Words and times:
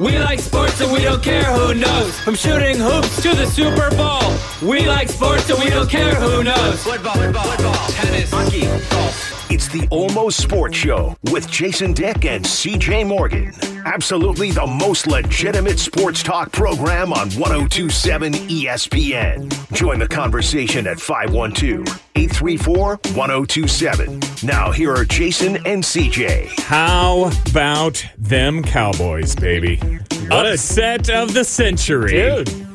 We 0.00 0.18
like 0.18 0.40
sports 0.40 0.80
and 0.80 0.92
we 0.92 1.02
don't 1.02 1.22
care 1.22 1.44
who 1.44 1.72
knows. 1.72 2.18
From 2.18 2.34
shooting 2.34 2.78
hoops 2.78 3.22
to 3.22 3.28
the 3.32 3.46
Super 3.46 3.90
Bowl. 3.90 4.34
We 4.68 4.88
like 4.88 5.08
sports 5.08 5.48
and 5.48 5.62
we 5.62 5.70
don't 5.70 5.88
care 5.88 6.16
who 6.16 6.42
knows. 6.42 6.82
Football, 6.82 7.14
football, 7.14 7.44
football, 7.44 7.88
tennis, 7.90 8.28
hockey. 8.32 8.66
It's 9.54 9.68
the 9.68 9.86
Almost 9.88 10.42
Sports 10.42 10.76
Show 10.76 11.16
with 11.30 11.48
Jason 11.48 11.92
Dick 11.92 12.24
and 12.24 12.44
CJ 12.44 13.06
Morgan. 13.06 13.52
Absolutely 13.84 14.50
the 14.50 14.66
most 14.66 15.06
legitimate 15.06 15.78
sports 15.78 16.24
talk 16.24 16.50
program 16.50 17.12
on 17.12 17.30
1027 17.30 18.32
ESPN. 18.32 19.72
Join 19.72 20.00
the 20.00 20.08
conversation 20.08 20.88
at 20.88 20.98
512 20.98 21.86
834 22.16 22.96
1027. 23.14 24.20
Now, 24.42 24.72
here 24.72 24.92
are 24.92 25.04
Jason 25.04 25.64
and 25.64 25.84
CJ. 25.84 26.58
How 26.62 27.30
about 27.48 28.04
them 28.18 28.60
Cowboys, 28.60 29.36
baby? 29.36 29.80
Upset 30.32 31.08
of 31.10 31.32
the 31.32 31.44
century. 31.44 32.10
Dude, 32.10 32.73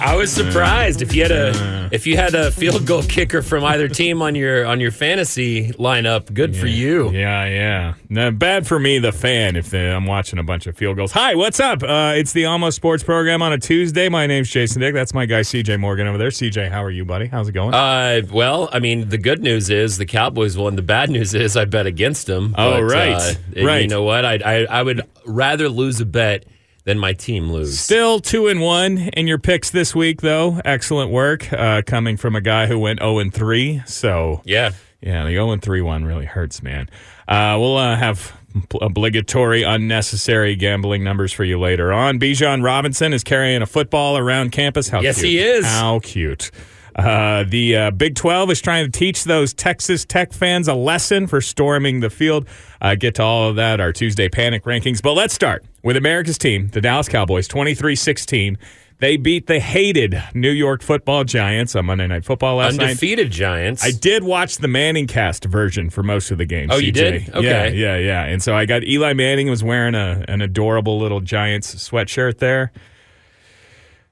I 0.00 0.14
was 0.16 0.30
surprised 0.32 1.00
if 1.02 1.14
you 1.14 1.22
had 1.22 1.30
a 1.32 1.88
if 1.92 2.06
you 2.06 2.16
had 2.16 2.34
a 2.34 2.50
field 2.50 2.86
goal 2.86 3.02
kicker 3.08 3.40
from 3.42 3.64
either 3.64 3.88
team 3.88 4.20
on 4.20 4.34
your 4.34 4.66
on 4.66 4.80
your 4.80 4.90
fantasy 4.90 5.70
lineup. 5.72 6.32
Good 6.32 6.56
for 6.56 6.66
you. 6.66 7.10
Yeah, 7.10 7.46
yeah. 7.46 7.94
No, 8.08 8.30
bad 8.30 8.66
for 8.66 8.78
me, 8.78 8.98
the 8.98 9.12
fan, 9.12 9.56
if 9.56 9.72
I'm 9.72 10.04
watching 10.06 10.38
a 10.38 10.42
bunch 10.42 10.66
of 10.66 10.76
field 10.76 10.96
goals. 10.96 11.12
Hi, 11.12 11.34
what's 11.34 11.60
up? 11.60 11.82
Uh, 11.82 12.12
it's 12.16 12.32
the 12.32 12.44
Almost 12.46 12.76
Sports 12.76 13.02
program 13.02 13.42
on 13.42 13.52
a 13.52 13.58
Tuesday. 13.58 14.08
My 14.08 14.26
name's 14.26 14.50
Jason 14.50 14.80
Dick. 14.80 14.92
That's 14.94 15.14
my 15.14 15.24
guy, 15.26 15.40
CJ 15.40 15.78
Morgan, 15.80 16.06
over 16.06 16.18
there. 16.18 16.28
CJ, 16.28 16.70
how 16.70 16.82
are 16.84 16.90
you, 16.90 17.04
buddy? 17.04 17.26
How's 17.26 17.48
it 17.48 17.52
going? 17.52 17.72
Uh, 17.74 18.22
well, 18.30 18.68
I 18.72 18.80
mean, 18.80 19.08
the 19.08 19.18
good 19.18 19.42
news 19.42 19.70
is 19.70 19.96
the 19.98 20.06
Cowboys 20.06 20.56
won. 20.56 20.76
The 20.76 20.82
bad 20.82 21.10
news 21.10 21.34
is 21.34 21.56
I 21.56 21.64
bet 21.64 21.86
against 21.86 22.26
them. 22.26 22.54
Oh, 22.58 22.80
right. 22.80 23.14
uh, 23.14 23.64
Right. 23.64 23.82
You 23.82 23.88
know 23.88 24.02
what? 24.02 24.24
I, 24.24 24.34
I 24.44 24.64
I 24.64 24.82
would 24.82 25.02
rather 25.24 25.68
lose 25.68 26.00
a 26.00 26.06
bet 26.06 26.44
than 26.86 26.98
my 26.98 27.12
team 27.12 27.50
lose. 27.52 27.78
Still 27.78 28.20
two 28.20 28.46
and 28.46 28.62
one 28.62 28.96
in 28.96 29.26
your 29.26 29.38
picks 29.38 29.68
this 29.68 29.94
week, 29.94 30.22
though. 30.22 30.60
Excellent 30.64 31.10
work 31.10 31.52
uh, 31.52 31.82
coming 31.84 32.16
from 32.16 32.34
a 32.34 32.40
guy 32.40 32.66
who 32.66 32.78
went 32.78 33.00
zero 33.00 33.18
and 33.18 33.34
three. 33.34 33.82
So 33.84 34.40
yeah. 34.44 34.70
Yeah, 35.02 35.24
the 35.24 35.32
0 35.32 35.50
and 35.50 35.62
3 35.62 35.82
one 35.82 36.04
really 36.06 36.24
hurts, 36.24 36.62
man. 36.62 36.88
Uh, 37.28 37.56
we'll 37.60 37.76
uh, 37.76 37.94
have 37.96 38.32
obligatory, 38.80 39.62
unnecessary 39.62 40.56
gambling 40.56 41.04
numbers 41.04 41.32
for 41.32 41.44
you 41.44 41.60
later 41.60 41.92
on. 41.92 42.18
Bijan 42.18 42.64
Robinson 42.64 43.12
is 43.12 43.22
carrying 43.22 43.60
a 43.60 43.66
football 43.66 44.16
around 44.16 44.52
campus. 44.52 44.88
How 44.88 45.02
Yes, 45.02 45.16
cute. 45.20 45.26
he 45.28 45.38
is. 45.38 45.66
How 45.66 46.00
cute. 46.00 46.50
Uh, 46.96 47.44
the 47.46 47.76
uh, 47.76 47.90
Big 47.90 48.14
12 48.14 48.50
is 48.50 48.60
trying 48.60 48.90
to 48.90 48.90
teach 48.90 49.24
those 49.24 49.52
Texas 49.52 50.04
Tech 50.04 50.32
fans 50.32 50.66
a 50.66 50.74
lesson 50.74 51.26
for 51.26 51.40
storming 51.42 52.00
the 52.00 52.08
field. 52.10 52.48
Uh, 52.80 52.94
get 52.94 53.16
to 53.16 53.22
all 53.22 53.50
of 53.50 53.56
that, 53.56 53.80
our 53.80 53.92
Tuesday 53.92 54.28
panic 54.28 54.64
rankings. 54.64 55.02
But 55.02 55.12
let's 55.12 55.34
start 55.34 55.64
with 55.82 55.96
America's 55.96 56.38
team, 56.38 56.68
the 56.68 56.80
Dallas 56.80 57.08
Cowboys, 57.08 57.46
23 57.48 57.94
16. 57.94 58.58
They 58.98 59.18
beat 59.18 59.46
the 59.46 59.60
hated 59.60 60.22
New 60.32 60.50
York 60.50 60.82
football 60.82 61.24
Giants 61.24 61.76
on 61.76 61.84
Monday 61.84 62.06
Night 62.06 62.24
Football 62.24 62.56
last 62.56 62.78
night. 62.78 62.84
Undefeated 62.84 63.30
Giants. 63.30 63.84
I 63.84 63.90
did 63.90 64.24
watch 64.24 64.56
the 64.56 64.68
ManningCast 64.68 65.44
version 65.44 65.90
for 65.90 66.02
most 66.02 66.30
of 66.30 66.38
the 66.38 66.46
game. 66.46 66.70
Oh, 66.70 66.78
you 66.78 66.92
CJ. 66.92 66.94
did? 66.94 67.44
Yeah, 67.44 67.66
yeah, 67.66 67.98
yeah. 67.98 68.24
And 68.24 68.42
so 68.42 68.56
I 68.56 68.64
got 68.64 68.84
Eli 68.84 69.12
Manning 69.12 69.50
was 69.50 69.62
wearing 69.62 69.94
a, 69.94 70.24
an 70.28 70.40
adorable 70.40 70.98
little 70.98 71.20
Giants 71.20 71.74
sweatshirt 71.74 72.38
there. 72.38 72.72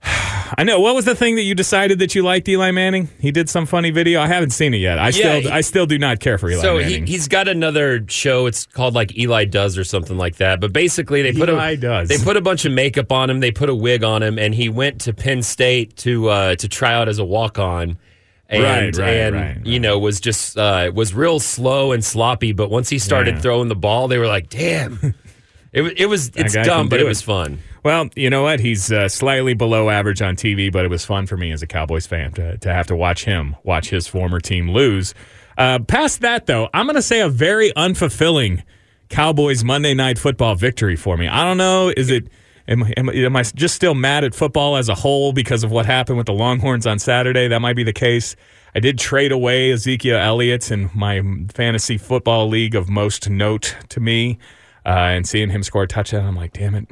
I 0.56 0.62
know. 0.64 0.78
What 0.80 0.94
was 0.94 1.04
the 1.04 1.14
thing 1.14 1.36
that 1.36 1.42
you 1.42 1.54
decided 1.54 1.98
that 2.00 2.14
you 2.14 2.22
liked 2.22 2.48
Eli 2.48 2.70
Manning? 2.70 3.08
He 3.18 3.32
did 3.32 3.48
some 3.48 3.66
funny 3.66 3.90
video. 3.90 4.20
I 4.20 4.26
haven't 4.26 4.50
seen 4.50 4.74
it 4.74 4.78
yet. 4.78 4.98
I 4.98 5.10
still, 5.10 5.40
he- 5.40 5.48
I 5.48 5.62
still 5.62 5.86
do 5.86 5.98
not 5.98 6.20
care 6.20 6.38
for 6.38 6.50
Eli 6.50 6.60
so 6.62 6.78
he, 6.78 6.84
Manning. 6.84 7.06
he's 7.06 7.26
got 7.28 7.48
another 7.48 8.04
show. 8.08 8.46
It's 8.46 8.66
called 8.66 8.94
like 8.94 9.16
Eli 9.18 9.46
Does 9.46 9.76
or 9.78 9.84
something 9.84 10.16
like 10.18 10.36
that. 10.36 10.60
But 10.60 10.72
basically, 10.72 11.22
they 11.22 11.32
put 11.32 11.48
Eli 11.48 11.70
a 11.72 11.76
Does. 11.76 12.08
they 12.08 12.18
put 12.18 12.36
a 12.36 12.40
bunch 12.40 12.64
of 12.64 12.72
makeup 12.72 13.10
on 13.10 13.30
him. 13.30 13.40
They 13.40 13.50
put 13.50 13.68
a 13.70 13.74
wig 13.74 14.04
on 14.04 14.22
him, 14.22 14.38
and 14.38 14.54
he 14.54 14.68
went 14.68 15.00
to 15.02 15.12
Penn 15.14 15.42
State 15.42 15.96
to 15.98 16.28
uh, 16.28 16.56
to 16.56 16.68
try 16.68 16.92
out 16.94 17.08
as 17.08 17.18
a 17.18 17.24
walk 17.24 17.58
on. 17.58 17.98
And, 18.46 18.62
Right, 18.62 18.96
right, 18.98 19.08
and 19.14 19.34
right, 19.34 19.66
you 19.66 19.80
know 19.80 19.98
was 19.98 20.20
just 20.20 20.58
uh, 20.58 20.92
was 20.94 21.14
real 21.14 21.40
slow 21.40 21.92
and 21.92 22.04
sloppy. 22.04 22.52
But 22.52 22.70
once 22.70 22.90
he 22.90 22.98
started 22.98 23.36
Yeah. 23.36 23.40
throwing 23.40 23.68
the 23.68 23.74
ball, 23.74 24.06
they 24.06 24.18
were 24.18 24.26
like, 24.28 24.50
"Damn!" 24.50 25.14
it 25.72 25.80
was 25.80 25.92
it 25.96 26.06
was 26.06 26.30
it's 26.36 26.52
dumb, 26.52 26.90
but 26.90 27.00
it 27.00 27.06
it. 27.06 27.08
was 27.08 27.22
fun. 27.22 27.58
Well, 27.84 28.08
you 28.16 28.30
know 28.30 28.42
what? 28.44 28.60
He's 28.60 28.90
uh, 28.90 29.08
slightly 29.10 29.52
below 29.52 29.90
average 29.90 30.22
on 30.22 30.36
TV, 30.36 30.72
but 30.72 30.86
it 30.86 30.88
was 30.88 31.04
fun 31.04 31.26
for 31.26 31.36
me 31.36 31.52
as 31.52 31.62
a 31.62 31.66
Cowboys 31.66 32.06
fan 32.06 32.32
to, 32.32 32.56
to 32.56 32.72
have 32.72 32.86
to 32.86 32.96
watch 32.96 33.26
him 33.26 33.56
watch 33.62 33.90
his 33.90 34.08
former 34.08 34.40
team 34.40 34.70
lose. 34.70 35.12
Uh, 35.58 35.78
past 35.80 36.22
that, 36.22 36.46
though, 36.46 36.70
I'm 36.72 36.86
going 36.86 36.96
to 36.96 37.02
say 37.02 37.20
a 37.20 37.28
very 37.28 37.72
unfulfilling 37.72 38.62
Cowboys 39.10 39.62
Monday 39.64 39.92
Night 39.92 40.18
Football 40.18 40.54
victory 40.54 40.96
for 40.96 41.18
me. 41.18 41.28
I 41.28 41.44
don't 41.44 41.58
know. 41.58 41.92
Is 41.94 42.10
it? 42.10 42.28
Am, 42.66 42.82
am, 42.96 43.10
am 43.10 43.36
I 43.36 43.42
just 43.42 43.74
still 43.74 43.94
mad 43.94 44.24
at 44.24 44.34
football 44.34 44.78
as 44.78 44.88
a 44.88 44.94
whole 44.94 45.34
because 45.34 45.62
of 45.62 45.70
what 45.70 45.84
happened 45.84 46.16
with 46.16 46.26
the 46.26 46.32
Longhorns 46.32 46.86
on 46.86 46.98
Saturday? 46.98 47.48
That 47.48 47.60
might 47.60 47.76
be 47.76 47.84
the 47.84 47.92
case. 47.92 48.34
I 48.74 48.80
did 48.80 48.98
trade 48.98 49.30
away 49.30 49.70
Ezekiel 49.70 50.16
Elliott 50.16 50.70
in 50.70 50.90
my 50.94 51.20
fantasy 51.52 51.98
football 51.98 52.48
league 52.48 52.74
of 52.74 52.88
most 52.88 53.28
note 53.28 53.76
to 53.90 54.00
me, 54.00 54.38
uh, 54.86 54.88
and 54.88 55.28
seeing 55.28 55.50
him 55.50 55.62
score 55.62 55.82
a 55.82 55.86
touchdown, 55.86 56.24
I'm 56.24 56.34
like, 56.34 56.54
damn 56.54 56.74
it. 56.74 56.88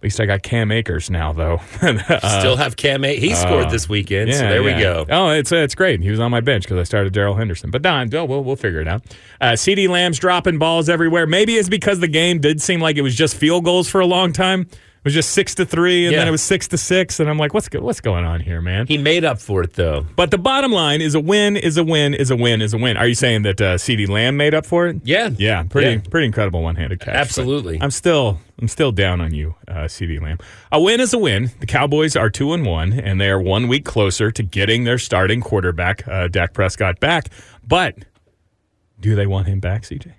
At 0.00 0.04
least 0.04 0.18
I 0.18 0.24
got 0.24 0.42
Cam 0.42 0.72
Akers 0.72 1.10
now, 1.10 1.34
though. 1.34 1.60
Still 1.76 2.56
have 2.56 2.74
Cam. 2.76 3.04
A- 3.04 3.16
he 3.18 3.34
scored 3.34 3.68
this 3.68 3.86
weekend, 3.86 4.32
so 4.32 4.40
there 4.40 4.62
we 4.62 4.72
Uh, 4.72 4.80
go. 4.80 5.06
Oh, 5.10 5.28
it's 5.28 5.52
uh, 5.52 5.56
it's 5.56 5.74
great. 5.74 6.00
He 6.00 6.10
was 6.10 6.18
on 6.18 6.30
my 6.30 6.40
bench 6.40 6.64
because 6.64 6.78
I 6.78 6.84
started 6.84 7.12
Darrell 7.12 7.34
Henderson. 7.34 7.70
But 7.70 7.82
Don, 7.82 8.12
oh, 8.14 8.24
we'll 8.24 8.42
we'll 8.42 8.56
figure 8.56 8.80
it 8.80 8.88
out. 8.88 9.02
Uh, 9.42 9.52
CeeDee 9.52 9.90
Lamb's 9.90 10.18
dropping 10.18 10.58
balls 10.58 10.88
everywhere. 10.88 11.26
Maybe 11.26 11.56
it's 11.56 11.68
because 11.68 12.00
the 12.00 12.08
game 12.08 12.38
did 12.40 12.62
seem 12.62 12.80
like 12.80 12.96
it 12.96 13.02
was 13.02 13.14
just 13.14 13.36
field 13.36 13.64
goals 13.66 13.90
for 13.90 14.00
a 14.00 14.06
long 14.06 14.32
time. 14.32 14.68
It 15.02 15.04
was 15.04 15.14
just 15.14 15.30
six 15.30 15.54
to 15.54 15.64
three, 15.64 16.04
and 16.04 16.12
Yeah. 16.12 16.18
then 16.18 16.28
it 16.28 16.30
was 16.30 16.42
six 16.42 16.68
to 16.68 16.76
six, 16.76 17.20
and 17.20 17.30
I'm 17.30 17.38
like, 17.38 17.54
what's 17.54 17.70
go- 17.70 17.80
what's 17.80 18.02
going 18.02 18.26
on 18.26 18.40
here, 18.40 18.60
man? 18.60 18.86
He 18.86 18.98
made 18.98 19.24
up 19.24 19.40
for 19.40 19.62
it 19.62 19.72
though. 19.72 20.04
But 20.14 20.30
the 20.30 20.36
bottom 20.36 20.72
line 20.72 21.00
is 21.00 21.14
a 21.14 21.20
win 21.20 21.56
is 21.56 21.78
a 21.78 21.84
win 21.84 22.12
is 22.12 22.30
a 22.30 22.36
win 22.36 22.60
is 22.60 22.74
a 22.74 22.76
win. 22.76 22.98
Are 22.98 23.06
you 23.06 23.14
saying 23.14 23.40
that 23.44 23.60
uh, 23.62 23.76
CeeDee 23.78 24.10
Lamb 24.10 24.36
made 24.36 24.52
up 24.54 24.66
for 24.66 24.88
it? 24.88 24.96
Yeah. 25.02 25.30
Yeah, 25.38 25.62
pretty 25.62 25.92
Yeah. 25.92 26.00
pretty 26.10 26.26
incredible 26.26 26.62
one 26.62 26.76
handed 26.76 27.00
catch. 27.00 27.14
Absolutely. 27.14 27.78
I'm 27.80 27.90
still 27.90 28.40
I'm 28.60 28.68
still 28.68 28.92
down 28.92 29.22
on 29.22 29.32
you, 29.32 29.54
uh, 29.66 29.84
CeeDee 29.86 30.20
Lamb. 30.20 30.36
A 30.70 30.78
win 30.78 31.00
is 31.00 31.14
a 31.14 31.18
win. 31.18 31.50
The 31.60 31.66
Cowboys 31.66 32.14
are 32.14 32.28
two 32.28 32.52
and 32.52 32.66
one, 32.66 32.92
and 32.92 33.18
they 33.18 33.30
are 33.30 33.40
one 33.40 33.68
week 33.68 33.86
closer 33.86 34.30
to 34.30 34.42
getting 34.42 34.84
their 34.84 34.98
starting 34.98 35.40
quarterback, 35.40 36.06
uh, 36.06 36.28
Dak 36.28 36.52
Prescott, 36.52 37.00
back. 37.00 37.28
But 37.66 37.94
do 39.00 39.14
they 39.16 39.26
want 39.26 39.46
him 39.46 39.60
back, 39.60 39.84
CJ? 39.84 40.12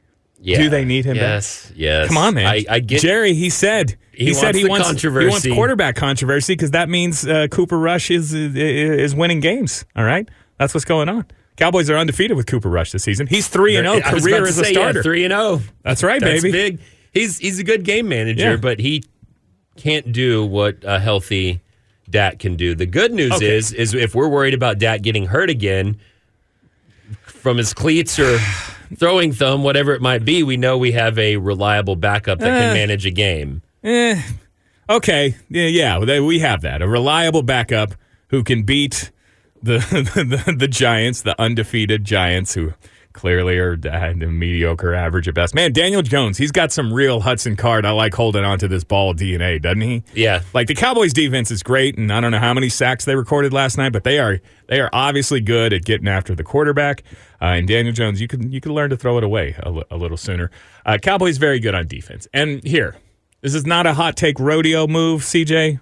Yeah. 0.44 0.57
Do 0.57 0.69
they 0.69 0.85
need 0.85 1.06
him 1.06 1.16
back? 1.18 1.22
Yes, 1.22 1.72
yes. 1.75 2.07
Come 2.07 2.18
on, 2.18 2.34
man. 2.34 2.47
I, 2.47 2.66
I 2.69 2.79
get 2.79 3.02
Jerry. 3.02 3.34
He 3.35 3.50
said 3.52 3.96
he, 4.12 4.25
He 4.25 4.34
said 4.34 4.56
wants 4.56 4.59
he 4.59 4.68
wants 4.68 5.02
he 5.03 5.07
wants 5.09 5.47
quarterback 5.47 5.96
controversy 5.96 6.53
because 6.53 6.72
that 6.72 6.90
means 6.90 7.28
uh, 7.28 7.47
Cooper 7.52 7.78
Rush 7.78 8.09
is 8.09 8.34
is 8.34 9.13
winning 9.13 9.40
games. 9.40 9.85
All 9.96 10.03
right, 10.03 10.28
that's 10.57 10.74
what's 10.74 10.85
going 10.85 11.09
on. 11.09 11.25
Cowboys 11.57 11.90
are 11.91 11.97
undefeated 11.97 12.35
with 12.35 12.47
Cooper 12.47 12.69
Rush 12.69 12.91
this 12.91 13.03
season. 13.03 13.28
He's 13.28 13.47
three 13.47 13.75
and 13.75 13.85
zero 13.88 14.01
career 14.01 14.44
as 14.47 14.57
a 14.57 14.63
say, 14.66 14.74
starter. 14.74 15.03
three 15.03 15.25
and 15.25 15.31
zero. 15.31 15.62
That's 15.84 16.01
right, 16.01 16.19
That's 16.19 16.41
baby. 16.41 16.51
big. 16.51 16.80
He's 17.13 17.38
he's 17.38 17.59
a 17.59 17.63
good 17.63 17.84
game 17.84 18.07
manager, 18.09 18.51
Yeah. 18.51 18.56
but 18.56 18.80
he 18.80 19.03
can't 19.78 20.12
do 20.12 20.46
what 20.46 20.78
a 20.84 21.00
healthy 21.00 21.62
Dak 22.09 22.40
can 22.40 22.56
do. 22.56 22.74
The 22.74 22.85
good 22.88 23.13
news 23.13 23.34
Okay. 23.34 23.56
is 23.56 23.72
is 23.74 23.94
if 23.94 24.16
we're 24.16 24.28
worried 24.30 24.53
about 24.53 24.80
Dak 24.80 25.01
getting 25.01 25.28
hurt 25.28 25.50
again 25.50 26.00
from 27.41 27.57
his 27.57 27.74
cleats 27.74 28.19
or 28.19 28.38
throwing 28.96 29.34
thumb, 29.34 29.63
whatever 29.63 29.94
it 29.94 30.02
might 30.02 30.24
be, 30.24 30.44
we 30.44 30.57
know 30.57 30.78
we 30.78 30.91
have 30.94 31.18
a 31.19 31.38
reliable 31.38 31.96
backup 31.96 32.40
that 32.40 32.50
Eh. 32.52 32.59
can 32.59 32.74
manage 32.74 33.06
a 33.06 33.12
game. 33.12 33.62
Eh, 33.84 34.22
okay, 34.90 35.35
yeah, 35.50 35.68
yeah, 35.68 36.00
they- 36.06 36.19
we 36.19 36.40
have 36.40 36.62
that 36.62 36.81
a 36.81 36.88
reliable 36.88 37.41
backup 37.44 37.96
who 38.30 38.44
can 38.44 38.63
beat 38.63 39.12
the 39.63 39.78
the, 40.47 40.56
the 40.57 40.68
Giants, 40.68 41.22
the 41.22 41.40
undefeated 41.41 42.06
Giants, 42.06 42.53
who 42.53 42.74
clearly 43.13 43.57
are 43.57 43.77
uh, 43.89 44.13
mediocre, 44.16 44.94
average 44.94 45.27
at 45.27 45.33
best. 45.33 45.53
Man, 45.53 45.73
Daniel 45.73 46.01
Jones, 46.01 46.38
he's 46.38 46.51
got 46.51 46.72
some 46.72 46.94
real 46.94 47.22
Hudson 47.22 47.55
Card. 47.55 47.85
I 47.85 47.91
like 47.91 48.13
holding 48.13 48.44
onto 48.44 48.67
this 48.67 48.83
ball 48.83 49.13
DNA, 49.13 49.61
doesn't 49.61 49.81
he? 49.81 50.03
Yeah. 50.13 50.41
Like 50.53 50.68
the 50.68 50.75
Cowboys 50.75 51.13
defense 51.13 51.51
is 51.51 51.63
great, 51.63 51.97
and 51.97 52.12
I 52.12 52.21
don't 52.21 52.31
know 52.31 52.39
how 52.39 52.53
many 52.53 52.69
sacks 52.69 53.06
they 53.06 53.15
recorded 53.15 53.53
last 53.53 53.77
night, 53.77 53.91
but 53.94 54.03
they 54.03 54.19
are 54.19 54.39
they 54.68 54.80
are 54.80 54.89
obviously 54.94 55.41
good 55.41 55.74
at 55.74 55.83
getting 55.83 56.07
after 56.07 56.36
the 56.36 56.44
quarterback. 56.44 57.03
Uh, 57.41 57.45
and 57.56 57.68
Daniel 57.68 57.94
Jones, 57.94 58.21
you 58.21 58.27
can 58.27 58.51
you 58.51 58.62
can 58.62 58.74
learn 58.74 58.89
to 58.89 58.97
throw 58.97 59.18
it 59.18 59.24
away 59.24 59.56
a, 59.63 59.97
little 59.97 60.18
sooner. 60.18 60.51
Uh, 60.86 60.97
Cowboys 61.01 61.38
very 61.38 61.59
good 61.59 61.75
on 61.75 61.88
defense. 61.88 62.27
And 62.33 62.63
here, 62.63 62.95
this 63.41 63.56
is 63.56 63.65
not 63.65 63.88
a 63.88 63.94
hot 63.94 64.15
take 64.15 64.39
rodeo 64.39 64.88
move, 64.88 65.21
CJ. 65.21 65.80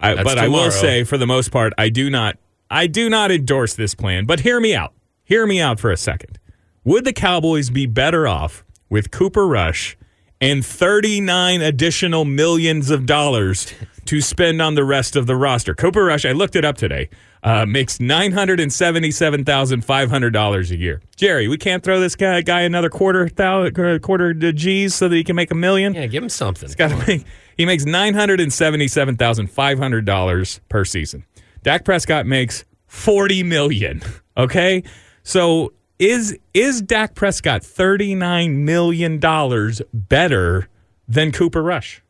I, 0.00 0.22
but 0.22 0.36
I 0.36 0.48
will 0.48 0.72
say, 0.72 1.04
for 1.04 1.16
the 1.16 1.28
most 1.28 1.52
part, 1.52 1.72
I 1.78 1.88
do 1.88 2.10
not 2.10 2.36
I 2.70 2.86
do 2.86 3.10
not 3.10 3.30
endorse 3.30 3.74
this 3.74 3.94
plan. 3.94 4.24
But 4.24 4.40
hear 4.40 4.58
me 4.58 4.74
out. 4.74 4.94
Hear 5.24 5.46
me 5.46 5.60
out 5.60 5.78
for 5.78 5.92
a 5.92 5.96
second. 5.96 6.38
Would 6.84 7.04
the 7.04 7.12
Cowboys 7.12 7.70
be 7.70 7.86
better 7.86 8.26
off 8.26 8.64
with 8.88 9.10
Cooper 9.10 9.46
Rush 9.46 9.96
and 10.40 10.66
39 10.66 11.62
additional 11.62 12.24
millions 12.24 12.90
of 12.90 13.06
dollars 13.06 13.72
to 14.06 14.20
spend 14.20 14.60
on 14.60 14.74
the 14.74 14.84
rest 14.84 15.14
of 15.14 15.28
the 15.28 15.36
roster. 15.36 15.74
Cooper 15.74 16.04
Rush, 16.04 16.24
I 16.24 16.32
looked 16.32 16.56
it 16.56 16.64
up 16.64 16.76
today, 16.76 17.08
uh, 17.44 17.64
makes 17.66 18.00
nine 18.00 18.32
hundred 18.32 18.58
and 18.58 18.72
seventy-seven 18.72 19.44
thousand 19.44 19.84
five 19.84 20.10
hundred 20.10 20.32
dollars 20.32 20.72
a 20.72 20.76
year. 20.76 21.00
Jerry, 21.16 21.46
we 21.46 21.56
can't 21.56 21.84
throw 21.84 22.00
this 22.00 22.16
guy, 22.16 22.40
guy 22.42 22.62
another 22.62 22.90
quarter 22.90 23.28
thou, 23.28 23.70
quarter 24.00 24.34
G's 24.34 24.94
so 24.94 25.08
that 25.08 25.14
he 25.14 25.22
can 25.22 25.36
make 25.36 25.50
a 25.50 25.54
million. 25.54 25.94
Yeah, 25.94 26.06
give 26.06 26.22
him 26.22 26.28
something. 26.28 26.68
Got 26.76 26.88
to 26.88 27.06
make. 27.06 27.24
He 27.56 27.66
makes 27.66 27.84
nine 27.84 28.14
hundred 28.14 28.40
and 28.40 28.52
seventy-seven 28.52 29.16
thousand 29.16 29.48
five 29.48 29.78
hundred 29.78 30.04
dollars 30.04 30.60
per 30.68 30.84
season. 30.84 31.24
Dak 31.62 31.84
Prescott 31.84 32.26
makes 32.26 32.64
forty 32.86 33.42
million. 33.42 34.02
Okay, 34.36 34.82
so 35.22 35.74
is 35.98 36.36
is 36.54 36.82
Dak 36.82 37.14
Prescott 37.14 37.62
thirty-nine 37.64 38.64
million 38.64 39.18
dollars 39.18 39.80
better 39.92 40.68
than 41.08 41.32
Cooper 41.32 41.62
Rush? 41.62 42.02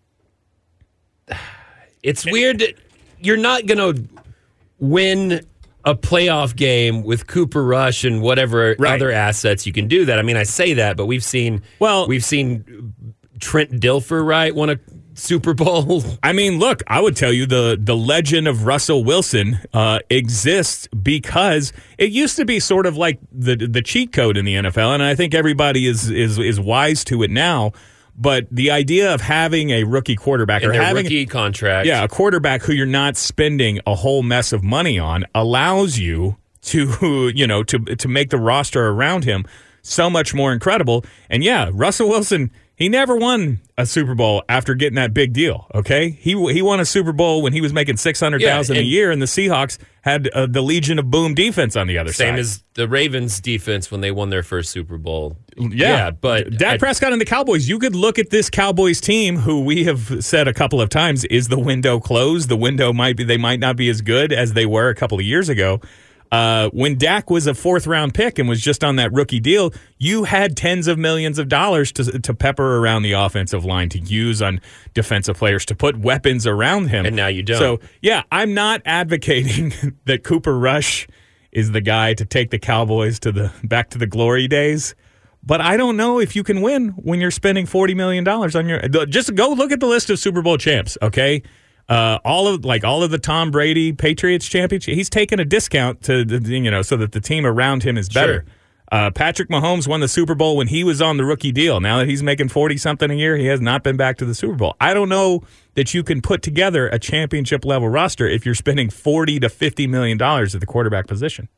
It's 2.03 2.25
weird. 2.27 2.59
That 2.59 2.75
you're 3.21 3.37
not 3.37 3.67
going 3.67 3.79
to 3.79 4.09
win 4.81 5.47
a 5.85 5.95
playoff 5.95 6.57
game 6.57 7.05
with 7.05 7.29
Cooper 7.29 7.63
Rush 7.63 8.03
and 8.03 8.21
whatever 8.21 8.75
Right. 8.77 8.95
other 8.97 9.13
assets 9.13 9.69
you 9.69 9.73
can 9.73 9.87
do 9.87 10.05
that. 10.07 10.19
I 10.19 10.23
mean, 10.23 10.37
I 10.37 10.43
say 10.43 10.75
that, 10.75 10.97
but 10.97 11.07
we've 11.07 11.23
seen 11.23 11.63
Well- 11.79 12.09
we've 12.09 12.25
seen 12.25 12.93
Trent 13.39 13.71
Dilfer 13.81 14.25
right 14.27 14.53
won 14.53 14.71
a 14.71 14.79
Super 15.15 15.55
Bowl. 15.55 16.03
I 16.23 16.33
mean, 16.33 16.59
look, 16.59 16.83
I 16.87 17.01
would 17.01 17.17
tell 17.17 17.33
you 17.33 17.47
the 17.47 17.79
the 17.81 17.97
legend 17.97 18.49
of 18.49 18.65
Russell 18.65 19.05
Wilson 19.05 19.59
uh, 19.73 20.01
exists 20.11 20.89
because 20.89 21.73
it 21.99 22.11
used 22.11 22.37
to 22.37 22.45
be 22.45 22.61
sort 22.61 22.87
of 22.87 22.97
like 22.97 23.19
the 23.31 23.57
the 23.57 23.83
cheat 23.83 24.13
code 24.13 24.37
in 24.37 24.45
the 24.45 24.55
NFL, 24.55 24.95
and 24.95 25.03
I 25.03 25.15
think 25.15 25.35
everybody 25.35 25.87
is 25.87 26.11
is 26.11 26.39
is 26.39 26.59
wise 26.61 27.05
to 27.05 27.23
it 27.23 27.31
now. 27.31 27.73
But 28.17 28.47
the 28.51 28.71
idea 28.71 29.13
of 29.15 29.23
having 29.23 29.71
a 29.71 29.85
rookie 29.85 30.17
quarterback 30.17 30.63
in 30.63 30.71
or 30.71 30.75
having 30.75 31.05
rookie 31.05 31.27
contract. 31.27 31.87
yeah, 31.87 32.05
a 32.05 32.09
quarterback 32.09 32.63
who 32.63 32.73
you're 32.73 32.87
not 32.87 33.17
spending 33.17 33.81
a 33.87 33.95
whole 33.95 34.23
mess 34.23 34.53
of 34.53 34.63
money 34.63 34.99
on 34.99 35.25
allows 35.35 35.99
you 35.99 36.37
to, 36.63 37.29
you 37.35 37.47
know, 37.47 37.63
to 37.65 37.79
to 37.79 38.09
make 38.09 38.31
the 38.31 38.39
roster 38.39 38.89
around 38.89 39.25
him 39.25 39.47
so 39.83 40.09
much 40.09 40.35
more 40.35 40.53
incredible. 40.53 41.05
And 41.29 41.43
yeah, 41.43 41.71
Russell 41.73 42.09
Wilson, 42.09 42.51
he 42.75 42.89
never 42.89 43.17
won 43.17 43.61
a 43.79 43.87
Super 43.87 44.15
Bowl 44.15 44.43
after 44.49 44.75
getting 44.75 44.97
that 44.97 45.13
big 45.15 45.33
deal. 45.33 45.67
Okay, 45.75 46.11
he 46.11 46.31
he 46.53 46.63
won 46.63 46.81
a 46.81 46.85
Super 46.85 47.13
Bowl 47.13 47.43
when 47.43 47.53
he 47.53 47.61
was 47.61 47.73
making 47.73 47.97
six 47.99 48.19
hundred 48.21 48.43
thousand 48.43 48.77
Yeah, 48.77 48.83
a 48.83 48.85
year, 48.85 49.11
and 49.11 49.21
the 49.21 49.27
Seahawks 49.27 49.79
had 50.03 50.29
uh, 50.29 50.47
the 50.47 50.63
Legion 50.63 50.99
of 50.99 51.11
Boom 51.11 51.35
defense 51.35 51.77
on 51.77 51.87
the 51.87 51.99
other 51.99 52.13
Same 52.13 52.29
side. 52.29 52.33
Same 52.35 52.39
as 52.41 52.65
the 52.75 52.89
Ravens 52.89 53.41
defense 53.41 53.91
when 53.91 54.01
they 54.01 54.11
won 54.11 54.31
their 54.31 54.43
first 54.43 54.71
Super 54.71 54.99
Bowl. 54.99 55.37
Yeah, 55.57 56.11
but 56.11 56.51
Dak 56.57 56.75
I- 56.75 56.79
Prescott 56.79 57.13
and 57.13 57.21
the 57.21 57.25
Cowboys. 57.27 57.69
You 57.69 57.79
could 57.79 57.95
look 57.95 58.19
at 58.19 58.31
this 58.31 58.51
Cowboys 58.51 59.01
team, 59.01 59.37
who 59.37 59.61
we 59.61 59.85
have 59.85 60.25
said 60.25 60.49
a 60.49 60.55
couple 60.55 60.81
of 60.81 60.89
times, 60.89 61.25
is 61.27 61.49
the 61.49 61.59
window 61.61 62.01
closed? 62.01 62.49
The 62.49 62.57
window 62.57 62.93
might 62.93 63.17
be. 63.17 63.25
They 63.25 63.37
might 63.37 63.61
not 63.61 63.77
be 63.77 63.89
as 63.91 64.01
good 64.01 64.33
as 64.33 64.55
they 64.55 64.67
were 64.67 64.89
a 64.89 64.95
couple 64.95 65.19
of 65.19 65.25
years 65.25 65.49
ago. 65.49 65.81
Uh, 66.33 66.71
when 66.71 66.97
Dak 66.97 67.29
was 67.29 67.47
a 67.47 67.53
fourth 67.53 67.87
round 67.87 68.15
pick 68.15 68.39
and 68.39 68.49
was 68.49 68.63
just 68.63 68.83
on 68.83 68.97
that 68.97 69.13
rookie 69.13 69.39
deal, 69.39 69.71
you 69.99 70.25
had 70.25 70.57
tens 70.57 70.89
of 70.89 70.99
millions 70.99 71.39
of 71.39 71.47
dollars 71.49 71.93
to 71.93 72.19
to 72.21 72.33
pepper 72.33 72.79
around 72.79 73.03
the 73.03 73.13
offensive 73.13 73.67
line 73.67 73.91
to 73.91 73.99
use 73.99 74.41
on 74.41 74.59
defensive 74.95 75.37
players 75.37 75.67
to 75.67 75.75
put 75.75 75.99
weapons 75.99 76.47
around 76.47 76.89
him. 76.89 77.05
And 77.05 77.15
now 77.15 77.27
you 77.27 77.43
don't. 77.43 77.59
So 77.59 77.81
yeah, 78.01 78.23
I'm 78.33 78.55
not 78.55 78.81
advocating 78.87 79.75
that 80.07 80.25
Cooper 80.25 80.59
Rush 80.59 81.07
is 81.53 81.73
the 81.73 81.83
guy 81.83 82.15
to 82.15 82.25
take 82.25 82.51
the 82.51 82.59
Cowboys 82.59 83.21
to 83.21 83.31
the 83.31 83.53
back 83.63 83.91
to 83.91 83.99
the 83.99 84.07
glory 84.07 84.49
days. 84.49 84.95
But 85.45 85.61
I 85.61 85.77
don't 85.77 85.99
know 85.99 86.19
if 86.19 86.35
you 86.35 86.45
can 86.45 86.63
win 86.63 86.91
when 86.91 87.21
you're 87.21 87.31
spending 87.31 87.67
forty 87.67 87.93
million 87.93 88.25
dollars 88.25 88.57
on 88.57 88.69
your. 88.71 88.81
Just 89.05 89.35
go 89.35 89.51
look 89.51 89.71
at 89.71 89.81
the 89.81 89.87
list 89.87 90.09
of 90.09 90.19
Super 90.19 90.41
Bowl 90.41 90.57
champs. 90.57 90.97
Okay, 91.03 91.43
uh, 91.89 92.19
all 92.25 92.49
of 92.49 92.65
like 92.65 92.85
all 92.85 93.03
of 93.03 93.11
the 93.11 93.19
Tom 93.19 93.51
Brady 93.51 93.93
Patriots 93.93 94.47
championship. 94.47 94.95
He's 94.95 95.11
taken 95.11 95.41
a 95.41 95.45
discount 95.45 96.03
to 96.05 96.25
the, 96.25 96.39
you 96.51 96.71
know 96.71 96.83
so 96.83 96.97
that 96.97 97.13
the 97.13 97.21
team 97.21 97.45
around 97.47 97.83
him 97.83 97.97
is 97.99 98.09
better. 98.09 98.45
Uh, 98.91 99.11
Patrick 99.11 99.49
Mahomes 99.49 99.89
won 99.89 100.01
the 100.01 100.09
Super 100.09 100.35
Bowl 100.35 100.55
when 100.59 100.69
he 100.69 100.85
was 100.85 101.01
on 101.01 101.17
the 101.17 101.25
rookie 101.25 101.51
deal. 101.51 101.81
Now 101.81 101.99
that 101.99 102.09
he's 102.09 102.23
making 102.23 102.49
forty 102.51 102.77
something 102.77 103.11
a 103.11 103.15
year, 103.15 103.37
he 103.39 103.47
has 103.47 103.61
not 103.61 103.83
been 103.83 103.97
back 103.97 104.19
to 104.19 104.27
the 104.27 104.35
Super 104.35 104.55
Bowl. 104.55 104.77
I 104.81 104.93
don't 104.93 105.09
know 105.09 105.43
that 105.75 105.95
you 105.95 106.03
can 106.03 106.21
put 106.21 106.43
together 106.43 106.89
a 106.89 106.99
championship 106.99 107.65
level 107.65 107.89
roster 107.89 108.29
if 108.29 108.45
you're 108.45 108.55
spending 108.55 108.91
forty 108.91 109.41
to 109.41 109.49
fifty 109.49 109.87
million 109.87 110.19
dollars 110.19 110.55
at 110.55 110.61
the 110.61 110.67
quarterback 110.67 111.07
position. 111.07 111.49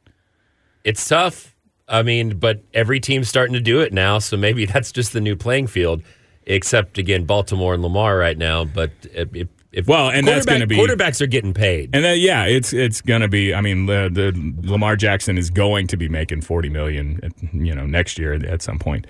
it's 0.85 1.07
tough. 1.09 1.57
I 1.89 2.03
mean, 2.03 2.39
but 2.39 2.63
every 2.73 2.99
team's 3.01 3.29
starting 3.29 3.53
to 3.55 3.61
do 3.61 3.81
it 3.81 3.93
now, 3.93 4.19
so 4.21 4.37
maybe 4.37 4.65
that's 4.73 4.93
just 4.93 5.13
the 5.13 5.21
new 5.21 5.37
playing 5.37 5.67
field. 5.67 6.03
Except 6.47 6.99
again, 6.99 7.25
Baltimore 7.25 7.75
and 7.75 7.83
Lamar 7.83 8.17
right 8.17 8.37
now. 8.39 8.65
But 8.65 8.91
if, 9.13 9.49
if 9.75 9.87
Well, 9.87 10.09
and 10.11 10.27
that's 10.27 10.47
gonna 10.47 10.67
be- 10.67 10.77
quarterbacks 10.77 11.21
are 11.21 11.27
getting 11.27 11.53
paid. 11.55 11.91
And 11.95 12.05
then, 12.05 12.19
yeah, 12.21 12.45
it's 12.45 12.73
it's 12.73 13.01
gonna 13.01 13.29
be. 13.29 13.53
I 13.55 13.61
mean, 13.61 13.87
the, 13.87 14.09
the 14.13 14.71
Lamar 14.71 14.97
Jackson 14.97 15.37
is 15.39 15.51
going 15.51 15.87
to 15.89 15.97
be 15.97 16.09
making 16.09 16.41
forty 16.43 16.69
million, 16.69 17.21
you 17.53 17.75
know, 17.75 17.87
next 17.87 18.19
year 18.19 18.35
at 18.35 18.63
some 18.63 18.79
point. 18.79 19.07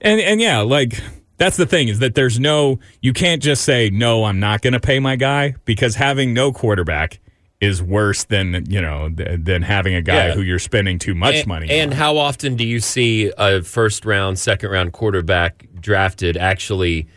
And 0.00 0.20
and 0.20 0.40
yeah, 0.40 0.58
like 0.60 1.00
that's 1.38 1.56
the 1.56 1.66
thing 1.66 1.88
is 1.88 2.00
that 2.00 2.14
there's 2.14 2.38
no. 2.40 2.78
You 3.00 3.12
can't 3.12 3.42
just 3.42 3.64
say 3.64 3.90
no. 3.90 4.24
I'm 4.24 4.40
not 4.40 4.60
going 4.62 4.72
to 4.74 4.80
pay 4.80 4.98
my 5.00 5.16
guy 5.16 5.54
because 5.64 5.94
having 5.94 6.34
no 6.34 6.52
quarterback 6.52 7.20
is 7.60 7.82
worse 7.82 8.22
than 8.24 8.64
you 8.68 8.80
know 8.80 9.08
th- 9.10 9.40
than 9.42 9.62
having 9.62 9.94
a 9.94 10.02
guy 10.02 10.28
Yeah. 10.28 10.34
who 10.34 10.42
you're 10.42 10.60
spending 10.60 10.98
too 10.98 11.14
much 11.14 11.34
and, 11.36 11.46
money. 11.48 11.70
And 11.70 11.90
on. 11.92 11.96
how 11.96 12.16
often 12.16 12.54
do 12.54 12.64
you 12.64 12.78
see 12.80 13.32
a 13.36 13.62
first 13.62 14.04
round, 14.04 14.38
second 14.38 14.70
round 14.70 14.92
quarterback 14.92 15.66
drafted 15.80 16.36
actually 16.36 17.08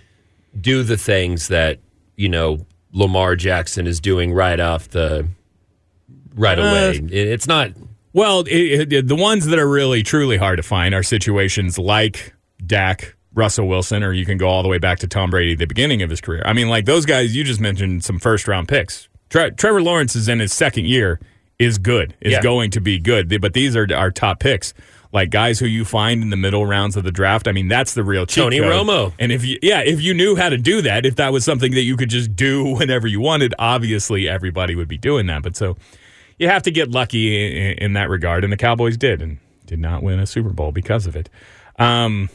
do 0.59 0.81
the 0.83 0.97
things 0.97 1.47
that 1.49 1.79
you 2.15 2.27
know 2.29 2.65
Lamar 2.93 3.35
Jackson 3.35 3.87
is 3.87 3.99
doing 3.99 4.33
right 4.33 4.59
off 4.59 4.89
the 4.89 5.27
right 6.35 6.59
Uh, 6.59 6.61
away? 6.63 6.89
It- 6.97 7.13
it's 7.13 7.47
not. 7.47 7.71
Well, 8.13 8.41
it, 8.41 8.91
it, 8.93 9.07
the 9.07 9.15
ones 9.15 9.45
that 9.47 9.57
are 9.59 9.69
really 9.69 10.03
truly 10.03 10.35
hard 10.37 10.57
to 10.57 10.63
find 10.63 10.93
are 10.93 11.03
situations 11.03 11.77
like 11.77 12.33
Dak, 12.65 13.15
Russell 13.33 13.67
Wilson, 13.69 14.03
or 14.03 14.11
you 14.11 14.25
can 14.25 14.37
go 14.37 14.47
all 14.49 14.63
the 14.63 14.67
way 14.69 14.77
back 14.79 14.99
to 14.99 15.07
Tom 15.07 15.29
Brady 15.29 15.55
the 15.55 15.65
beginning 15.65 16.01
of 16.01 16.09
his 16.09 16.19
career. 16.19 16.43
I 16.45 16.51
mean, 16.51 16.67
like 16.67 16.83
those 16.85 17.05
guys 17.05 17.33
you 17.35 17.45
just 17.45 17.61
mentioned, 17.61 18.03
some 18.03 18.19
first 18.19 18.47
round 18.49 18.67
picks. 18.67 19.07
Tre- 19.29 19.51
Trevor 19.51 19.81
Lawrence 19.81 20.13
is 20.17 20.27
in 20.27 20.39
his 20.39 20.51
second 20.51 20.87
year, 20.87 21.21
is 21.57 21.77
good, 21.77 22.13
is 22.19 22.33
Yeah. 22.33 22.41
going 22.41 22.71
to 22.71 22.81
be 22.81 22.99
good, 22.99 23.39
but 23.39 23.53
these 23.53 23.77
are 23.77 23.87
our 23.95 24.11
top 24.11 24.41
picks. 24.41 24.73
Like 25.13 25.29
guys 25.29 25.59
who 25.59 25.65
you 25.65 25.83
find 25.83 26.23
in 26.23 26.29
the 26.29 26.37
middle 26.37 26.65
rounds 26.65 26.95
of 26.95 27.03
the 27.03 27.11
draft. 27.11 27.47
I 27.47 27.51
mean, 27.51 27.67
that's 27.67 27.93
the 27.93 28.03
real 28.03 28.25
Tony 28.25 28.59
code. 28.59 28.71
Romo. 28.71 29.13
And 29.19 29.31
if 29.31 29.43
you, 29.45 29.57
yeah, 29.61 29.81
if 29.81 30.01
you 30.01 30.13
knew 30.13 30.35
how 30.37 30.47
to 30.49 30.57
do 30.57 30.81
that, 30.83 31.05
if 31.05 31.17
that 31.17 31.33
was 31.33 31.43
something 31.43 31.73
that 31.73 31.81
you 31.81 31.97
could 31.97 32.09
just 32.09 32.35
do 32.35 32.75
whenever 32.77 33.07
you 33.07 33.19
wanted, 33.19 33.53
obviously 33.59 34.29
everybody 34.29 34.75
would 34.75 34.87
be 34.87 34.97
doing 34.97 35.25
that. 35.27 35.43
But 35.43 35.57
so 35.57 35.75
you 36.37 36.47
have 36.47 36.63
to 36.63 36.71
get 36.71 36.89
lucky 36.89 37.71
in, 37.71 37.77
in 37.77 37.93
that 37.93 38.09
regard, 38.09 38.43
and 38.43 38.51
the 38.51 38.57
Cowboys 38.57 38.97
did, 38.97 39.21
and 39.21 39.37
did 39.65 39.79
not 39.79 40.01
win 40.01 40.19
a 40.19 40.25
Super 40.25 40.49
Bowl 40.49 40.71
because 40.71 41.05
of 41.05 41.15
it. 41.15 41.29
Um, 41.77 42.29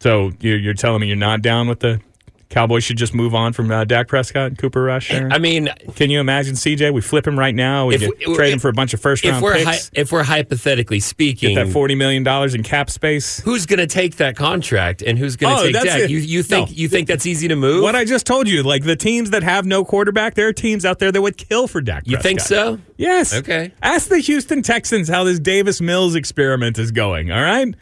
so 0.00 0.32
you're, 0.40 0.58
you're 0.58 0.74
telling 0.74 1.00
me 1.00 1.06
you're 1.06 1.16
not 1.16 1.42
down 1.42 1.68
with 1.68 1.80
the 1.80 2.00
Cowboys 2.48 2.84
should 2.84 2.96
just 2.96 3.12
move 3.12 3.34
on 3.34 3.52
from 3.52 3.70
uh, 3.72 3.84
Dak 3.84 4.06
Prescott 4.06 4.46
and 4.46 4.56
Cooper 4.58 4.82
Rush? 4.82 5.12
I 5.12 5.38
mean, 5.38 5.68
Can 5.96 6.10
you 6.10 6.20
imagine 6.20 6.54
CJ? 6.54 6.92
We 6.94 7.00
flip 7.00 7.26
him 7.26 7.36
right 7.38 7.54
now. 7.54 7.86
We 7.86 7.96
If 7.96 8.02
we- 8.26 8.34
trade 8.36 8.52
him 8.52 8.60
for 8.60 8.68
a 8.68 8.72
bunch 8.72 8.94
of 8.94 9.00
first 9.00 9.24
if 9.24 9.32
round 9.32 9.42
we're 9.42 9.64
hy- 9.64 9.72
picks. 9.72 9.90
if 9.94 10.12
we're 10.12 10.22
hypothetically 10.22 11.00
speaking, 11.00 11.56
get 11.56 11.64
that 11.66 11.72
forty 11.72 11.94
million 11.96 12.22
dollars 12.22 12.54
in 12.54 12.62
cap 12.62 12.88
space. 12.88 13.40
who's 13.40 13.66
going 13.66 13.80
to 13.80 13.86
take 13.88 14.16
that 14.16 14.36
contract 14.36 15.02
and 15.02 15.18
who's 15.18 15.34
going 15.36 15.54
to 15.56 15.60
Oh, 15.60 15.64
take 15.64 15.72
Dak? 15.74 16.00
it. 16.02 16.10
You 16.10 16.18
you 16.18 16.42
think 16.44 16.68
No. 16.70 16.74
you 16.76 16.88
think 16.88 17.08
that's 17.08 17.26
easy 17.26 17.48
to 17.48 17.56
move? 17.56 17.82
What 17.82 17.96
I 17.96 18.04
just 18.04 18.26
told 18.26 18.48
you, 18.48 18.62
like 18.62 18.84
the 18.84 18.96
teams 18.96 19.30
that 19.30 19.42
have 19.42 19.66
no 19.66 19.84
quarterback, 19.84 20.34
there 20.34 20.46
are 20.48 20.52
teams 20.52 20.84
out 20.84 21.00
there 21.00 21.10
that 21.10 21.20
would 21.20 21.36
kill 21.36 21.66
for 21.66 21.80
Dak. 21.80 22.04
you 22.06 22.16
think 22.18 22.38
so? 22.40 22.78
Yes. 22.96 23.34
Okay. 23.34 23.72
Ask 23.82 24.08
the 24.08 24.18
Houston 24.20 24.62
Texans 24.62 25.08
how 25.08 25.24
this 25.24 25.38
Davis 25.40 25.80
Mills 25.80 26.14
experiment 26.14 26.78
is 26.78 26.92
going. 26.92 27.30
All 27.32 27.42
right. 27.42 27.74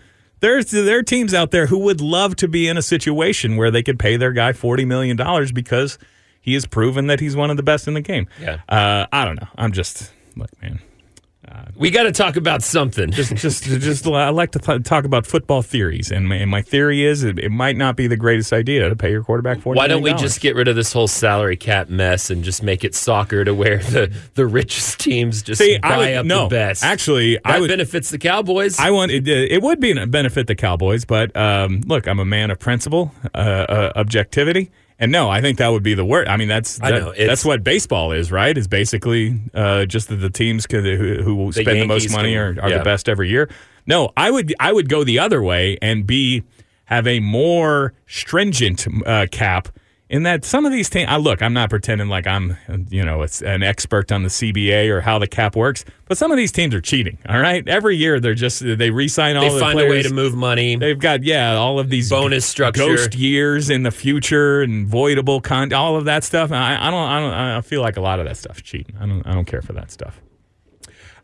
There's 0.45 0.71
there 0.71 0.99
are 0.99 1.03
teams 1.03 1.33
out 1.33 1.53
there 1.53 1.69
who 1.69 1.79
would 1.79 2.03
love 2.03 2.37
to 2.37 2.49
be 2.49 2.69
in 2.69 2.77
a 2.77 2.83
situation 2.83 3.57
where 3.57 3.71
they 3.71 3.83
could 3.83 3.99
pay 3.99 4.19
their 4.19 4.31
guy 4.33 4.53
forty 4.53 4.85
million 4.85 5.17
dollars 5.17 5.53
because 5.53 5.99
he 6.39 6.53
has 6.53 6.67
proven 6.67 7.07
that 7.07 7.19
he's 7.19 7.35
one 7.35 7.51
of 7.51 7.57
the 7.57 7.63
best 7.63 7.89
in 7.89 7.95
the 7.95 8.03
game. 8.03 8.29
Yeah. 8.39 8.61
Uh, 8.69 9.07
I 9.11 9.25
don't 9.25 9.41
know. 9.41 9.49
I'm 9.57 9.73
just 9.73 10.13
look, 10.37 10.51
man. 10.61 10.81
We 11.77 11.91
got 11.91 12.05
to 12.05 12.13
talk 12.13 12.37
about 12.37 12.63
something. 12.63 13.11
Just, 13.11 13.35
just, 13.35 13.65
just. 13.65 14.07
I 14.07 14.29
like 14.31 14.53
to 14.53 14.59
th- 14.59 14.85
talk 14.85 15.05
about 15.05 15.27
football 15.27 15.61
theories, 15.61 16.13
and 16.13 16.29
my, 16.29 16.37
and 16.37 16.51
my 16.51 16.63
theory 16.63 17.05
is 17.05 17.25
it, 17.25 17.39
it 17.39 17.51
might 17.51 17.77
not 17.77 17.97
be 17.97 18.07
the 18.07 18.17
greatest 18.17 18.53
idea 18.53 18.89
to 18.89 18.95
pay 18.95 19.11
your 19.11 19.25
quarterback 19.25 19.61
forty. 19.61 19.79
Why 19.79 19.89
don't 19.89 20.03
we 20.03 20.15
just 20.15 20.41
get 20.41 20.55
rid 20.55 20.69
of 20.69 20.77
this 20.77 20.93
whole 20.93 21.09
salary 21.09 21.57
cap 21.57 21.89
mess 21.89 22.31
and 22.31 22.45
just 22.45 22.63
make 22.63 22.85
it 22.85 22.95
soccer 22.95 23.45
to 23.45 23.55
where 23.55 23.79
the, 23.79 24.15
the 24.35 24.47
richest 24.47 25.01
teams 25.01 25.43
just 25.43 25.61
See, 25.61 25.79
buy 25.79 25.89
I 25.89 25.97
would, 25.97 26.17
up 26.17 26.27
no, 26.27 26.45
the 26.45 26.55
best? 26.55 26.85
Actually, 26.85 27.35
that 27.35 27.43
I 27.45 27.61
would. 27.61 27.69
benefits 27.69 28.11
the 28.11 28.19
Cowboys. 28.19 28.79
I 28.79 28.91
want 28.93 29.11
it. 29.11 29.27
It 29.27 29.61
would 29.61 29.81
be 29.81 29.91
a 29.99 30.07
benefit 30.07 30.47
the 30.47 30.55
Cowboys, 30.55 31.05
but 31.05 31.37
um, 31.37 31.83
look, 31.87 32.07
I'm 32.07 32.21
a 32.21 32.25
man 32.25 32.53
of 32.53 32.61
principle, 32.61 33.13
uh, 33.35 33.39
uh, 33.39 33.93
objectivity, 33.97 34.71
and 35.05 35.13
no, 35.13 35.29
I 35.29 35.43
think 35.43 35.59
that 35.59 35.69
would 35.69 35.83
be 35.83 35.93
the 35.93 36.05
word. 36.05 36.29
I 36.29 36.39
mean, 36.39 36.49
that's 36.49 36.83
I 36.83 36.91
know, 36.91 37.13
that's 37.15 37.45
what 37.45 37.63
baseball 37.63 38.13
is, 38.13 38.33
right? 38.33 38.57
Is 38.57 38.67
basically 38.67 39.39
uh, 39.53 39.85
just 39.85 40.09
that 40.09 40.17
the 40.17 40.31
teams 40.31 40.67
could, 40.67 40.83
who, 40.83 41.23
who 41.23 41.53
spend 41.53 41.83
the 41.83 41.87
most 41.87 42.11
money 42.11 42.33
can- 42.33 42.39
are, 42.59 42.63
are 42.63 42.71
yeah. 42.71 42.79
the 42.79 42.85
best 42.85 43.07
every 43.07 43.29
year. 43.29 43.51
No, 43.87 44.13
I 44.17 44.31
would 44.31 44.55
I 44.59 44.73
would 44.73 44.89
go 44.89 45.05
the 45.05 45.19
other 45.19 45.43
way 45.43 45.77
and 45.83 46.07
be 46.07 46.43
have 46.87 47.07
a 47.07 47.21
more 47.21 47.93
stringent 48.07 48.87
uh, 49.07 49.27
cap 49.31 49.69
in 50.15 50.23
that 50.23 50.45
some 50.45 50.65
of 50.65 50.71
these 50.71 50.89
teams. 50.89 51.09
I 51.11 51.17
look, 51.17 51.43
I'm 51.43 51.53
not 51.53 51.71
pretending 51.71 52.09
like 52.09 52.25
I'm, 52.29 52.57
you 52.89 53.05
know, 53.05 53.23
it's 53.23 53.43
an 53.43 53.65
expert 53.65 54.13
on 54.13 54.23
the 54.23 54.29
CBA 54.29 54.89
or 54.89 55.01
how 55.01 55.19
the 55.19 55.27
cap 55.27 55.57
works, 55.57 55.85
but 56.07 56.17
some 56.17 56.31
of 56.31 56.37
these 56.37 56.53
teams 56.53 56.73
are 56.73 56.81
cheating. 56.81 57.19
All 57.29 57.41
right, 57.41 57.67
every 57.69 57.97
year 57.97 58.21
they're 58.21 58.35
just 58.35 58.61
they 58.65 58.91
re-sign 58.91 59.37
all 59.37 59.43
They 59.49 59.55
the 59.55 59.59
find 59.61 59.75
players. 59.77 59.91
a 59.91 59.95
way 59.97 60.03
to 60.05 60.15
move 60.15 60.37
money. 60.37 60.77
They've 60.77 60.99
got 60.99 61.25
yeah, 61.25 61.55
all 61.57 61.81
of 61.81 61.91
these 61.91 62.11
Bonus 62.11 62.47
structure. 62.47 62.87
ghost 62.87 63.17
years 63.17 63.71
in 63.71 63.83
the 63.83 63.91
future, 63.91 64.63
and 64.63 64.87
voidable 64.89 65.43
con, 65.43 65.73
all 65.73 65.97
of 65.97 66.05
that 66.05 66.23
stuff. 66.23 66.53
I, 66.53 66.77
I 66.81 66.91
don't, 66.93 67.09
I 67.09 67.21
don't, 67.21 67.33
I 67.33 67.61
feel 67.63 67.81
like 67.81 67.97
a 67.97 68.01
lot 68.01 68.21
of 68.21 68.27
that 68.27 68.37
stuff 68.37 68.59
is 68.59 68.63
cheating. 68.63 68.95
I 69.01 69.07
don't, 69.07 69.27
I 69.27 69.33
don't 69.35 69.47
care 69.47 69.63
for 69.63 69.73
that 69.73 69.91
stuff. 69.91 70.21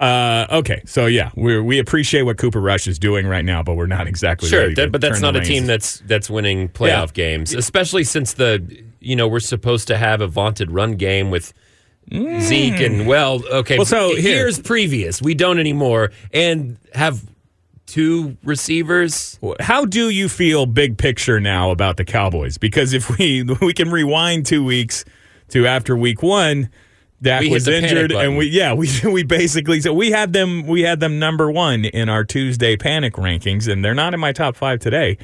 Uh, 0.00 0.46
okay, 0.50 0.82
so 0.86 1.04
yeah, 1.04 1.30
we 1.36 1.60
we 1.60 1.78
appreciate 1.78 2.22
what 2.22 2.38
Cooper 2.38 2.60
Rush 2.60 2.86
is 2.88 2.98
doing 2.98 3.26
right 3.26 3.44
now, 3.44 3.62
but 3.62 3.74
we're 3.74 3.86
not 3.86 4.06
exactly 4.06 4.48
Sure, 4.48 4.74
that, 4.74 4.90
but 4.90 5.02
that's 5.02 5.20
not 5.20 5.36
a 5.36 5.42
team 5.42 5.66
that's 5.66 6.00
that's 6.06 6.30
winning 6.30 6.70
playoff 6.70 7.12
games, 7.12 7.52
especially 7.52 8.04
since 8.04 8.32
the 8.32 8.82
you 9.00 9.14
know 9.14 9.28
we're 9.28 9.40
supposed 9.40 9.88
to 9.88 9.98
have 9.98 10.22
a 10.22 10.26
vaunted 10.26 10.70
run 10.70 10.94
game 10.94 11.30
with 11.30 11.52
Zeke 12.10 12.80
and 12.80 13.06
well, 13.06 13.44
okay. 13.46 13.74
Mm. 13.74 13.78
Well, 13.78 13.86
so 13.86 14.16
here- 14.16 14.36
years 14.36 14.58
previous, 14.58 15.20
we 15.20 15.34
don't 15.34 15.58
anymore, 15.58 16.12
and 16.32 16.78
have 16.94 17.22
two 17.86 18.38
receivers. 18.42 19.38
How 19.60 19.84
do 19.84 20.08
you 20.08 20.30
feel 20.30 20.64
big 20.64 20.96
picture 20.96 21.40
now 21.40 21.70
about 21.70 21.98
the 21.98 22.06
Cowboys? 22.06 22.56
Because 22.56 22.94
if 22.94 23.18
we 23.18 23.42
we 23.60 23.74
can 23.74 23.90
rewind 23.90 24.46
two 24.46 24.64
weeks 24.64 25.04
to 25.48 25.66
after 25.66 25.94
week 25.94 26.22
one, 26.22 26.70
Dak 27.22 27.42
We 27.42 27.50
was 27.50 27.68
injured, 27.68 28.12
and 28.12 28.36
we 28.36 28.46
yeah 28.46 28.72
we 28.72 28.88
we 29.04 29.22
basically 29.22 29.80
so 29.80 29.92
we 29.92 30.10
had 30.10 30.32
them 30.32 30.66
we 30.66 30.82
had 30.82 31.00
them 31.00 31.18
number 31.18 31.50
one 31.50 31.84
in 31.84 32.08
our 32.08 32.24
Tuesday 32.24 32.76
panic 32.76 33.14
rankings, 33.14 33.70
and 33.70 33.84
they're 33.84 33.94
not 33.94 34.14
in 34.14 34.20
my 34.20 34.32
top 34.32 34.56
five 34.56 34.80
today. 34.80 35.18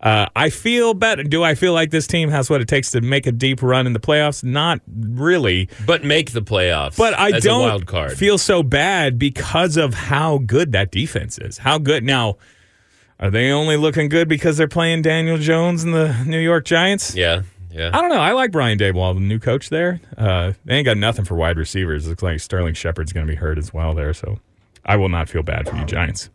Uh, 0.00 0.26
I 0.34 0.48
feel 0.48 0.94
better. 0.94 1.22
Do 1.22 1.42
I 1.44 1.54
feel 1.54 1.74
like 1.74 1.90
this 1.90 2.06
team 2.06 2.30
has 2.30 2.48
what 2.48 2.62
it 2.62 2.68
takes 2.68 2.90
to 2.92 3.02
make 3.02 3.26
a 3.26 3.32
deep 3.32 3.62
run 3.62 3.86
in 3.86 3.92
the 3.92 4.00
playoffs? 4.00 4.42
Not 4.42 4.80
really. 4.88 5.68
But 5.84 6.04
make 6.04 6.32
the 6.32 6.40
playoffs. 6.40 6.96
But 6.96 7.12
I 7.18 7.32
as 7.36 7.44
don't 7.44 7.64
a 7.64 7.68
wild 7.68 7.86
card. 7.86 8.12
feel 8.16 8.38
so 8.38 8.62
bad 8.62 9.18
because 9.18 9.76
of 9.76 9.92
how 9.92 10.38
good 10.38 10.72
that 10.72 10.90
defense 10.90 11.36
is. 11.38 11.58
How 11.58 11.76
good 11.78 12.02
now? 12.02 12.38
Are 13.18 13.30
they 13.30 13.50
only 13.50 13.76
looking 13.76 14.08
good 14.08 14.30
because 14.30 14.56
they're 14.56 14.66
playing 14.68 15.02
Daniel 15.02 15.36
Jones 15.36 15.84
and 15.84 15.92
the 15.92 16.24
New 16.24 16.38
York 16.38 16.64
Giants? 16.64 17.14
yeah, 17.14 17.42
yeah. 17.70 17.90
I 17.92 18.00
don't 18.00 18.10
know. 18.10 18.20
I 18.20 18.32
like 18.32 18.52
Brian 18.52 18.78
Daboll, 18.78 19.14
the 19.14 19.20
new 19.20 19.38
coach 19.38 19.68
there. 19.68 20.00
Uh, 20.16 20.52
they 20.64 20.76
ain't 20.76 20.84
got 20.84 20.96
nothing 20.96 21.24
for 21.24 21.34
wide 21.34 21.56
receivers. 21.56 22.08
Looks 22.08 22.22
like 22.22 22.40
Sterling 22.40 22.74
Shepard's 22.74 23.12
going 23.12 23.26
to 23.26 23.30
be 23.30 23.36
hurt 23.36 23.58
as 23.58 23.72
well 23.72 23.94
there. 23.94 24.12
So 24.14 24.38
I 24.84 24.96
will 24.96 25.08
not 25.08 25.28
feel 25.28 25.42
bad 25.42 25.68
for 25.68 25.76
you 25.76 25.84
Giants. 25.84 26.30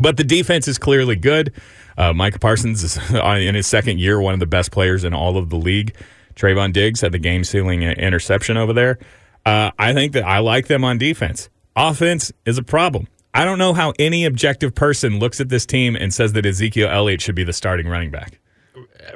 But 0.00 0.16
the 0.16 0.24
defense 0.24 0.68
is 0.68 0.78
clearly 0.78 1.16
good. 1.16 1.52
Uh, 1.98 2.12
Micah 2.12 2.38
Parsons 2.38 2.82
is 2.82 2.98
in 3.10 3.54
his 3.54 3.66
second 3.66 3.98
year 4.00 4.20
one 4.20 4.34
of 4.34 4.40
the 4.40 4.46
best 4.46 4.70
players 4.70 5.04
in 5.04 5.14
all 5.14 5.36
of 5.36 5.50
the 5.50 5.56
league. 5.56 5.94
Trevon 6.34 6.72
Diggs 6.72 7.00
had 7.00 7.12
the 7.12 7.18
game 7.18 7.44
sealing 7.44 7.82
interception 7.82 8.56
over 8.56 8.72
there. 8.72 8.98
Uh, 9.44 9.70
I 9.78 9.92
think 9.92 10.12
that 10.12 10.24
I 10.24 10.38
like 10.38 10.68
them 10.68 10.84
on 10.84 10.98
defense. 10.98 11.50
Offense 11.76 12.32
is 12.44 12.58
a 12.58 12.62
problem. 12.62 13.08
I 13.32 13.44
don't 13.44 13.58
know 13.58 13.72
how 13.72 13.92
any 13.98 14.24
objective 14.24 14.74
person 14.74 15.18
looks 15.18 15.40
at 15.40 15.48
this 15.48 15.64
team 15.64 15.96
and 15.96 16.12
says 16.12 16.32
that 16.32 16.44
Ezekiel 16.44 16.88
Elliott 16.90 17.20
should 17.20 17.34
be 17.34 17.44
the 17.44 17.52
starting 17.52 17.86
running 17.86 18.10
back. 18.10 18.40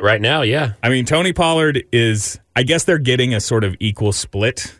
Right 0.00 0.20
now, 0.20 0.42
yeah. 0.42 0.74
I 0.82 0.88
mean, 0.88 1.04
Tony 1.04 1.32
Pollard 1.32 1.84
is. 1.92 2.38
I 2.56 2.62
guess 2.62 2.84
they're 2.84 2.98
getting 2.98 3.34
a 3.34 3.40
sort 3.40 3.64
of 3.64 3.74
equal 3.80 4.12
split, 4.12 4.78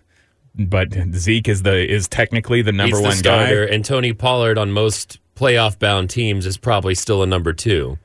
but 0.55 0.95
Zeke 1.15 1.49
is 1.49 1.63
the 1.63 1.91
is 1.91 2.07
technically 2.09 2.63
the 2.63 2.73
number 2.73 2.97
He's 2.97 3.03
the 3.03 3.09
one 3.09 3.17
starter, 3.17 3.67
guy. 3.67 3.75
and 3.75 3.85
Tony 3.85 4.13
Pollard 4.13 4.59
on 4.59 4.71
most 4.71 5.19
playoff 5.35 5.79
bound 5.79 6.11
teams 6.11 6.47
is 6.47 6.57
probably 6.57 6.95
still 6.95 7.23
a 7.23 7.27
number 7.27 7.53
two. 7.53 7.99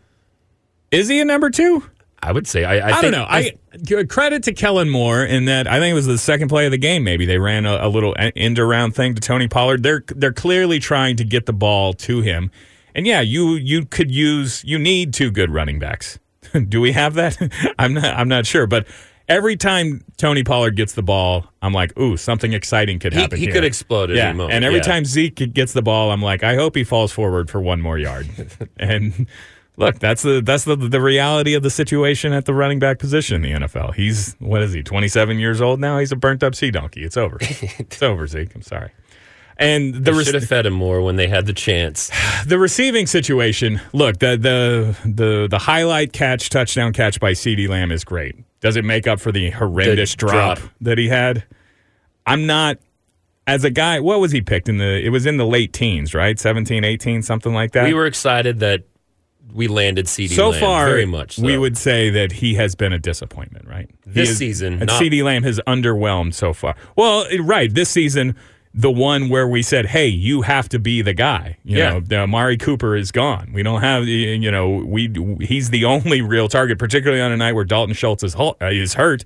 Is 0.92 1.08
he 1.08 1.20
a 1.20 1.26
number 1.26 1.50
two? 1.50 1.84
I 2.22 2.32
would 2.32 2.48
say. 2.48 2.66
I, 2.66 2.90
I, 2.90 2.98
I, 2.98 3.02
don't 3.02 3.12
know. 3.12 3.26
I, 3.28 4.04
credit 4.10 4.44
to 4.44 4.54
Kellen 4.54 4.90
Moore 4.90 5.24
in 5.24 5.46
that 5.46 5.68
I 5.68 5.80
think 5.80 5.92
it 5.92 5.96
was 5.96 6.06
the 6.06 6.18
second 6.18 6.50
play 6.50 6.66
of 6.66 6.72
the 6.72 6.78
game. 6.78 7.04
Maybe 7.04 7.26
they 7.26 7.38
ran 7.38 7.66
a, 7.66 7.88
a 7.88 7.88
little 7.88 8.14
end 8.18 8.60
around 8.60 8.94
thing 8.94 9.16
to 9.16 9.22
Tony 9.22 9.48
Pollard. 9.48 9.84
They're 9.84 10.04
they're 10.08 10.34
clearly 10.34 10.80
trying 10.80 11.16
to 11.18 11.24
get 11.24 11.46
the 11.46 11.54
ball 11.54 11.94
to 11.94 12.22
him. 12.22 12.52
And 12.94 13.08
yeah, 13.08 13.22
you 13.22 13.54
you 13.54 13.86
could 13.86 14.12
use 14.12 14.64
you 14.66 14.78
need 14.78 15.14
two 15.14 15.32
good 15.32 15.52
running 15.52 15.80
backs. 15.80 16.20
Do 16.68 16.82
we 16.82 16.92
have 16.92 17.16
that? 17.16 17.38
I'm 17.80 17.94
not 17.94 18.06
I'm 18.06 18.28
not 18.28 18.46
sure, 18.46 18.68
but 18.68 18.88
every 19.28 19.56
time 19.56 20.04
Tony 20.18 20.44
Pollard 20.44 20.76
gets 20.76 20.94
the 20.94 21.04
ball, 21.04 21.46
I'm 21.62 21.74
like, 21.74 21.98
ooh, 21.98 22.18
something 22.18 22.54
exciting 22.54 23.00
could 23.00 23.14
happen. 23.14 23.38
he 23.38 23.46
here. 23.46 23.54
could 23.54 23.64
explode 23.64 24.10
at 24.10 24.18
yeah. 24.18 24.30
any 24.30 24.38
moment, 24.38 24.56
And 24.56 24.66
every 24.66 24.80
yeah. 24.80 24.84
time 24.84 25.06
Zeke 25.06 25.54
gets 25.54 25.74
the 25.74 25.82
ball, 25.82 26.12
I'm 26.12 26.22
like, 26.22 26.44
I 26.44 26.56
hope 26.56 26.76
he 26.76 26.84
falls 26.84 27.12
forward 27.12 27.50
for 27.50 27.62
one 27.62 27.80
more 27.80 27.98
yard. 27.98 28.28
and 28.78 29.28
look, 29.78 30.00
that's 30.00 30.24
the 30.24 30.42
that's 30.42 30.66
the 30.66 30.76
the 30.76 31.02
reality 31.02 31.54
of 31.54 31.64
the 31.64 31.70
situation 31.70 32.34
at 32.34 32.46
the 32.46 32.54
running 32.54 32.80
back 32.80 33.00
position 33.00 33.36
in 33.38 33.42
the 33.42 33.68
NFL. 33.68 33.94
He's 33.94 34.36
what 34.40 34.62
is 34.62 34.74
he? 34.74 34.84
27 34.84 35.40
years 35.40 35.62
old 35.62 35.80
now. 35.80 36.00
He's 36.00 36.12
a 36.12 36.18
burnt 36.18 36.44
up 36.44 36.56
sea 36.56 36.72
donkey. 36.72 37.04
It's 37.04 37.18
over. 37.18 37.38
it's 37.40 38.02
over, 38.02 38.28
Zeke. 38.28 38.56
I'm 38.56 38.62
sorry. 38.62 38.92
And 39.60 39.94
the 39.94 40.12
they 40.14 40.24
should 40.24 40.36
have 40.36 40.46
fed 40.46 40.66
him 40.66 40.74
more 40.74 41.02
when 41.02 41.18
they 41.18 41.28
had 41.28 41.46
the 41.46 41.54
chance. 41.54 42.10
the 42.48 42.58
receiving 42.58 43.06
situation. 43.06 43.82
Look, 43.94 44.20
the 44.20 44.38
the 44.38 44.98
the 45.08 45.48
the 45.50 45.60
highlight 45.60 46.14
catch, 46.14 46.50
touchdown 46.50 46.94
catch 46.94 47.20
by 47.20 47.34
CeeDee 47.34 47.68
Lamb 47.68 47.92
is 47.92 48.04
great. 48.04 48.36
Does 48.62 48.76
it 48.78 48.86
make 48.86 49.06
up 49.06 49.20
for 49.20 49.32
the 49.32 49.50
horrendous 49.52 50.12
The 50.12 50.18
drop, 50.18 50.60
drop. 50.60 50.72
that 50.82 50.98
he 50.98 51.10
had? 51.10 51.44
I'm 52.26 52.46
not 52.46 52.78
as 53.48 53.64
a 53.64 53.70
guy. 53.70 54.00
What 54.00 54.20
was 54.22 54.32
he 54.32 54.42
picked 54.42 54.70
in 54.70 54.78
the? 54.78 55.06
It 55.06 55.10
was 55.10 55.26
in 55.26 55.38
the 55.38 55.46
late 55.46 55.74
teens, 55.74 56.14
right? 56.14 56.40
17, 56.40 56.84
18, 56.86 57.22
something 57.22 57.54
like 57.54 57.74
that. 57.74 57.86
We 57.86 57.94
were 57.94 58.06
excited 58.06 58.60
that 58.60 58.84
we 59.54 59.68
landed 59.68 60.08
CD 60.08 60.36
so 60.36 60.50
Lamb, 60.52 60.60
far, 60.60 60.86
very 60.88 61.06
much. 61.06 61.36
So. 61.36 61.44
we 61.44 61.58
would 61.58 61.78
say 61.78 62.10
that 62.12 62.32
he 62.34 62.54
has 62.56 62.76
been 62.76 62.94
a 62.94 63.00
disappointment, 63.00 63.68
right? 63.68 63.90
This 64.06 64.30
is- 64.30 64.38
season, 64.38 64.74
and 64.74 64.86
not- 64.88 65.02
CeeDee 65.02 65.24
Lamb 65.24 65.44
has 65.44 65.60
underwhelmed 65.68 66.34
so 66.34 66.54
far. 66.54 66.76
Well, 66.96 67.26
right, 67.42 67.74
this 67.74 67.90
season, 67.90 68.36
the 68.74 68.92
one 68.92 69.30
where 69.30 69.48
we 69.48 69.62
said, 69.64 69.88
"Hey, 69.88 70.08
you 70.08 70.44
have 70.44 70.70
to 70.70 70.80
be 70.80 71.02
the 71.02 71.14
guy." 71.14 71.58
You 71.64 71.78
Yeah. 71.80 72.00
know, 72.10 72.24
Amari 72.24 72.58
Cooper 72.58 72.96
is 72.96 73.12
gone. 73.12 73.52
We 73.54 73.64
don't 73.64 73.82
have, 73.82 74.08
you 74.08 74.52
know, 74.52 74.70
we 74.70 75.10
he's 75.42 75.70
the 75.72 75.86
only 75.86 76.22
real 76.22 76.48
target, 76.48 76.78
particularly 76.78 77.22
on 77.22 77.32
a 77.32 77.38
night 77.38 77.54
where 77.54 77.66
Dalton 77.66 77.96
Schultz 77.96 78.24
is 78.24 78.36
uh, 78.36 78.54
is 78.62 78.94
hurt. 78.94 79.26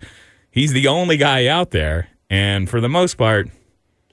He's 0.49 0.71
the 0.71 0.87
only 0.87 1.17
guy 1.17 1.47
out 1.47 1.71
there, 1.71 2.07
and 2.29 2.69
for 2.69 2.79
the 2.79 2.89
most 2.89 3.15
part, 3.17 3.49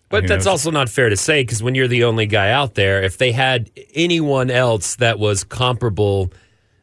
But 0.09 0.27
that's 0.27 0.47
also 0.47 0.73
not 0.73 0.89
fair 0.89 1.09
to 1.09 1.17
say 1.17 1.43
because 1.43 1.63
when 1.63 1.77
you're 1.77 1.87
the 1.87 2.03
only 2.03 2.27
guy 2.27 2.51
out 2.51 2.75
there, 2.75 3.01
if 3.03 3.17
they 3.17 3.31
had 3.31 3.71
anyone 3.95 4.51
else 4.51 4.97
that 4.97 5.21
was 5.21 5.45
comparable, 5.45 6.33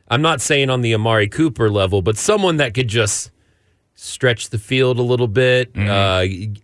I'm 0.08 0.22
not 0.22 0.40
saying 0.40 0.70
on 0.70 0.80
the 0.82 0.94
Amari 0.96 1.28
Cooper 1.28 1.70
level, 1.70 2.02
but 2.02 2.18
someone 2.18 2.56
that 2.58 2.74
could 2.74 2.88
just 2.88 3.30
stretch 4.00 4.52
the 4.52 4.60
field 4.60 5.00
a 5.00 5.02
little 5.02 5.28
bit, 5.28 5.74
Mm-hmm. 5.74 5.90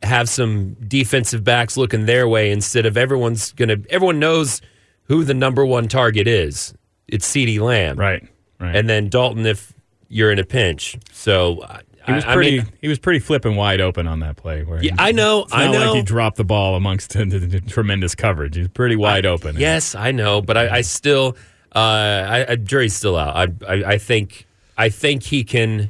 uh, 0.03 0.07
have 0.07 0.29
some 0.29 0.75
defensive 0.87 1.43
backs 1.43 1.75
looking 1.75 2.05
their 2.05 2.27
way 2.27 2.51
instead 2.51 2.85
of 2.85 2.95
everyone's 2.95 3.51
gonna. 3.53 3.77
Everyone 3.89 4.19
knows 4.19 4.61
who 5.05 5.23
the 5.23 5.33
number 5.33 5.65
one 5.65 5.87
target 5.87 6.27
is. 6.27 6.73
It's 7.07 7.29
CeeDee 7.29 7.59
Lamb, 7.59 7.97
right, 7.99 8.25
right, 8.59 8.75
And 8.75 8.87
then 8.89 9.09
Dalton 9.09 9.45
if 9.45 9.73
you're 10.09 10.31
in 10.31 10.37
a 10.39 10.43
pinch. 10.45 10.95
So 11.11 11.65
he 12.05 12.13
was 12.13 12.23
I- 12.23 12.31
I 12.31 12.35
pretty. 12.35 12.57
mean, 12.59 12.67
he 12.81 12.87
was 12.87 12.99
pretty 12.99 13.19
flipping 13.19 13.55
wide 13.55 13.81
open 13.81 14.07
on 14.07 14.19
that 14.19 14.35
play. 14.37 14.63
Where 14.63 14.81
Yeah, 14.81 14.95
I 14.99 15.11
know, 15.11 15.45
I 15.51 15.67
know. 15.71 15.87
like 15.87 15.95
he 15.95 16.01
dropped 16.03 16.37
the 16.37 16.43
ball 16.43 16.75
amongst 16.75 17.13
the, 17.17 17.25
the- 17.25 17.39
the 17.39 17.61
tremendous 17.61 18.13
coverage. 18.15 18.55
He's 18.55 18.67
pretty 18.67 18.95
wide 18.95 19.25
open. 19.25 19.55
Yes, 19.57 19.95
I 19.95 20.11
know, 20.11 20.41
but 20.41 20.55
I, 20.55 20.77
I 20.77 20.81
still, 20.81 21.35
uh, 21.75 21.79
I, 21.79 22.45
I, 22.51 22.55
jury's 22.57 22.93
still 22.95 23.17
out. 23.17 23.35
I, 23.35 23.73
I, 23.73 23.83
I 23.93 23.97
think, 23.97 24.45
I 24.77 24.89
think 24.89 25.23
he 25.23 25.43
can 25.43 25.89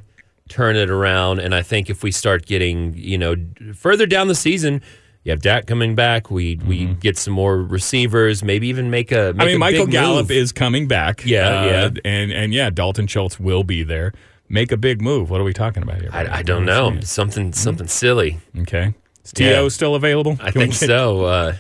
turn 0.54 0.76
it 0.76 0.90
around, 0.92 1.40
and 1.40 1.56
I 1.56 1.64
think 1.64 1.90
if 1.90 2.04
we 2.04 2.12
start 2.12 2.46
getting, 2.46 2.94
you 2.96 3.18
know, 3.18 3.36
further 3.74 4.06
down 4.06 4.28
the 4.28 4.36
season, 4.36 4.82
you 5.24 5.32
have 5.32 5.42
Dak 5.42 5.66
coming 5.66 5.96
back. 5.96 6.30
We 6.30 6.60
we 6.68 6.86
get 6.86 7.18
some 7.18 7.34
more 7.34 7.58
receivers, 7.58 8.44
maybe 8.44 8.68
even 8.68 8.90
make 8.92 9.12
a. 9.12 9.16
Make 9.16 9.24
Mm-hmm. 9.34 9.42
I 9.42 9.46
mean, 9.46 9.58
Michael 9.60 9.88
Gallup 9.88 10.30
move. 10.30 10.32
is 10.32 10.52
coming 10.52 10.88
back. 10.88 11.26
Yeah, 11.26 11.48
uh, 11.48 11.66
yeah. 11.66 11.90
and 12.06 12.32
and 12.32 12.54
yeah, 12.54 12.70
Dalton 12.70 13.08
Schultz 13.08 13.40
will 13.40 13.64
be 13.64 13.84
there. 13.84 14.14
Make 14.50 14.72
a 14.72 14.78
big 14.78 15.02
move. 15.02 15.30
What 15.32 15.42
are 15.42 15.46
we 15.46 15.54
talking 15.54 15.82
about 15.82 16.02
here? 16.02 16.10
I, 16.14 16.40
I 16.40 16.44
don't 16.44 16.66
know 16.66 17.00
something 17.02 17.54
something 17.54 17.88
silly. 17.88 18.40
Okay, 18.60 18.94
is 19.24 19.34
T.O. 19.34 19.64
Yeah. 19.64 19.70
still 19.70 19.96
available? 19.96 20.38
I 20.40 20.52
Can 20.52 20.62
think 20.62 20.74
so. 20.92 21.24
Uh, 21.26 21.56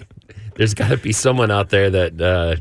there's 0.54 0.72
got 0.74 0.88
to 0.88 0.96
be 0.96 1.12
someone 1.12 1.50
out 1.50 1.68
there 1.70 1.90
that 1.90 2.20
uh, 2.20 2.56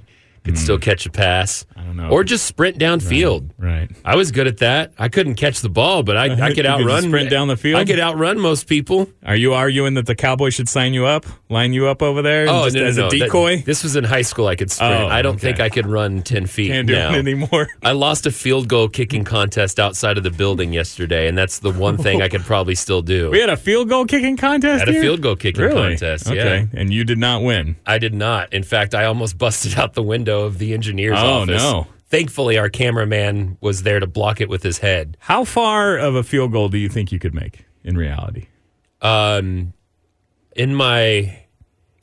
could 0.50 0.58
still 0.60 0.78
mm. 0.78 0.82
catch 0.82 1.06
a 1.06 1.10
pass. 1.12 1.66
I 1.76 1.84
don't 1.84 1.96
know. 1.98 2.10
or 2.10 2.24
just 2.24 2.46
sprint 2.46 2.78
downfield. 2.78 3.52
Right. 3.58 3.90
I 4.06 4.16
was 4.16 4.32
good 4.32 4.48
at 4.48 4.58
that. 4.58 4.94
I 4.98 5.10
couldn't 5.10 5.36
catch 5.36 5.62
the 5.62 5.70
ball, 5.70 6.04
but 6.04 6.18
I, 6.18 6.26
I 6.50 6.54
could 6.54 6.66
outrun. 6.66 7.04
sprint 7.04 7.30
down 7.30 7.48
the 7.48 7.58
field? 7.58 7.80
I 7.80 7.86
could 7.86 8.00
outrun 8.00 8.40
most 8.40 8.68
people. 8.68 9.08
Are 9.26 9.36
you 9.36 9.54
arguing 9.54 9.94
that 9.96 10.06
the 10.06 10.16
Cowboys 10.16 10.54
should 10.54 10.70
sign 10.70 10.94
you 10.94 11.06
up, 11.06 11.26
line 11.50 11.74
you 11.74 11.88
up 11.88 12.02
over 12.02 12.22
there, 12.22 12.48
Oh, 12.50 12.66
just 12.66 12.76
no, 12.76 12.82
no, 12.82 12.88
as 12.88 12.98
no. 12.98 13.08
a 13.08 13.10
That- 13.10 13.20
decoy? 13.20 13.62
this 13.64 13.84
was 13.84 13.96
in 13.96 14.04
high 14.04 14.22
school. 14.22 14.48
I 14.48 14.56
could 14.56 14.72
sprint. 14.72 14.94
Oh, 14.94 15.08
I 15.08 15.22
don't 15.22 15.36
okay. 15.36 15.48
think 15.48 15.60
I 15.60 15.70
could 15.70 15.86
run 15.86 16.22
ten 16.22 16.46
feet 16.46 16.70
Can't 16.72 16.88
do 16.88 16.96
now. 16.96 17.14
it 17.14 17.18
anymore. 17.18 17.68
I 17.84 17.92
lost 17.94 18.26
a 18.26 18.32
field 18.32 18.68
goal 18.68 18.90
kicking 18.90 19.24
contest 19.24 19.80
outside 19.80 20.18
of 20.18 20.24
the 20.24 20.32
building 20.32 20.74
yesterday, 20.74 21.28
and 21.28 21.38
that's 21.38 21.60
the 21.60 21.72
one 21.72 21.98
thing 21.98 22.22
I 22.28 22.30
could 22.30 22.42
probably 22.42 22.76
still 22.76 23.02
do. 23.02 23.30
We 23.32 23.40
had 23.40 23.50
a 23.50 23.58
field 23.58 23.90
goal 23.90 24.06
kicking 24.06 24.38
contest. 24.38 24.86
Had 24.86 24.96
a 24.96 25.00
field 25.02 25.22
goal 25.22 25.36
kicking 25.36 25.64
really? 25.64 25.90
contest, 25.92 26.28
Okay, 26.28 26.68
yeah. 26.72 26.80
and 26.80 26.94
you 26.94 27.04
did 27.04 27.18
not 27.18 27.44
win. 27.44 27.76
I 27.86 27.98
did 27.98 28.14
not. 28.14 28.54
In 28.54 28.64
fact, 28.64 28.94
I 28.96 29.06
almost 29.06 29.38
busted 29.38 29.78
out 29.78 29.94
the 29.94 30.04
window 30.04 30.39
of 30.40 30.58
the 30.58 30.74
engineer's 30.74 31.18
office. 31.18 31.62
Oh, 31.62 31.78
office. 31.78 31.88
no. 31.88 31.88
thankfully, 32.08 32.58
our 32.58 32.70
cameraman 32.70 33.58
was 33.62 33.84
there 33.84 34.00
to 34.00 34.08
block 34.08 34.42
it 34.42 34.50
with 34.50 34.64
his 34.64 34.80
head. 34.80 35.18
How 35.20 35.44
far 35.44 35.98
of 35.98 36.16
a 36.16 36.24
field 36.24 36.52
goal 36.52 36.70
do 36.70 36.78
you 36.78 36.90
think 36.90 37.12
you 37.12 37.20
could 37.20 37.34
make 37.34 37.66
in 37.84 37.98
reality? 37.98 38.48
Um, 39.02 39.74
in 40.56 40.76
my 40.76 41.40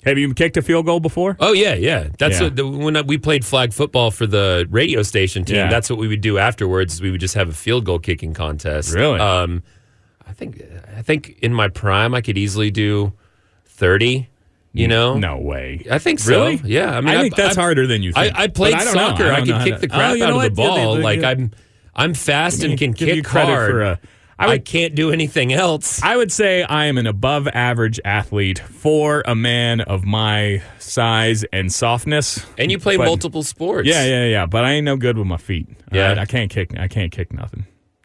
Have 0.04 0.16
you 0.18 0.32
kicked 0.34 0.56
a 0.56 0.62
field 0.62 0.86
goal 0.86 1.00
before? 1.00 1.36
Oh 1.40 1.52
yeah, 1.52 1.74
yeah. 1.74 2.08
That's 2.18 2.38
Yeah. 2.38 2.44
What 2.44 2.56
the, 2.56 2.66
when 2.66 3.06
we 3.06 3.18
played 3.18 3.44
flag 3.44 3.72
football 3.72 4.10
for 4.10 4.26
the 4.26 4.66
radio 4.70 5.02
station 5.02 5.44
team. 5.44 5.56
Yeah. 5.56 5.68
That's 5.68 5.90
what 5.90 5.98
we 5.98 6.08
would 6.08 6.20
do 6.22 6.38
afterwards. 6.38 6.94
Is 6.94 7.00
we 7.02 7.10
would 7.10 7.20
just 7.20 7.34
have 7.34 7.48
a 7.48 7.52
field 7.52 7.84
goal 7.84 7.98
kicking 7.98 8.32
contest. 8.34 8.94
Really? 8.94 9.18
Um, 9.20 9.62
I 10.26 10.32
think 10.32 10.62
I 10.96 11.02
think 11.02 11.38
in 11.42 11.52
my 11.52 11.68
prime 11.68 12.14
I 12.14 12.20
could 12.20 12.38
easily 12.38 12.70
do 12.70 13.12
thirty. 13.66 14.28
You 14.76 14.88
know? 14.88 15.18
No 15.18 15.38
way. 15.38 15.86
I 15.90 15.98
think 15.98 16.18
so. 16.20 16.30
Really? 16.32 16.60
Yeah. 16.64 16.96
I 16.96 17.00
mean, 17.00 17.14
I 17.16 17.22
think 17.22 17.34
that's 17.36 17.56
harder 17.56 17.86
than 17.86 18.02
you 18.02 18.12
I, 18.14 18.24
think. 18.26 18.38
I 18.38 18.46
played 18.48 18.74
I 18.74 18.84
soccer. 18.84 19.24
I 19.24 19.36
I, 19.36 19.40
could 19.44 19.62
kick 19.64 19.80
the 19.80 19.88
crap 19.88 20.00
Oh, 20.00 20.04
out 20.04 20.12
of 20.14 20.18
the? 20.20 20.34
Yeah, 20.34 20.42
they- 20.42 20.48
ball. 20.54 20.94
they- 20.96 21.02
like 21.02 21.20
yeah. 21.20 21.30
I'm, 21.30 21.50
I'm 21.94 22.14
fast 22.14 22.62
and 22.62 22.78
can 22.78 22.92
Give 22.92 23.16
kick 23.16 23.24
credit 23.24 23.52
hard. 23.52 23.70
for 23.70 23.82
a- 23.82 24.00
I 24.38 24.44
I, 24.44 24.48
would- 24.48 24.64
can't 24.66 24.94
do 24.94 25.10
anything 25.12 25.50
else. 25.54 26.02
I 26.02 26.14
would 26.16 26.30
say 26.30 26.62
I 26.62 26.84
am 26.86 26.98
an 26.98 27.06
above 27.06 27.48
average 27.48 27.98
athlete 28.04 28.58
for 28.58 29.22
a 29.26 29.34
man 29.34 29.80
of 29.80 30.04
my 30.04 30.60
size 30.78 31.42
and 31.54 31.72
softness. 31.72 32.44
and 32.58 32.70
you 32.70 32.78
play 32.78 32.98
But- 32.98 33.06
multiple 33.06 33.42
sports. 33.42 33.88
Yeah, 33.88 34.04
yeah, 34.04 34.26
yeah. 34.26 34.44
But 34.46 34.64
I 34.66 34.72
ain't 34.72 34.84
no 34.84 34.96
good 34.98 35.16
with 35.16 35.26
my 35.26 35.38
feet. 35.38 35.68
Yeah. 35.90 36.08
right? 36.08 36.18
I 36.18 36.26
can't 36.26 36.50
kick. 36.50 36.78
I 36.78 36.86
can't 36.86 37.10
kick 37.12 37.32
nothing. 37.32 37.64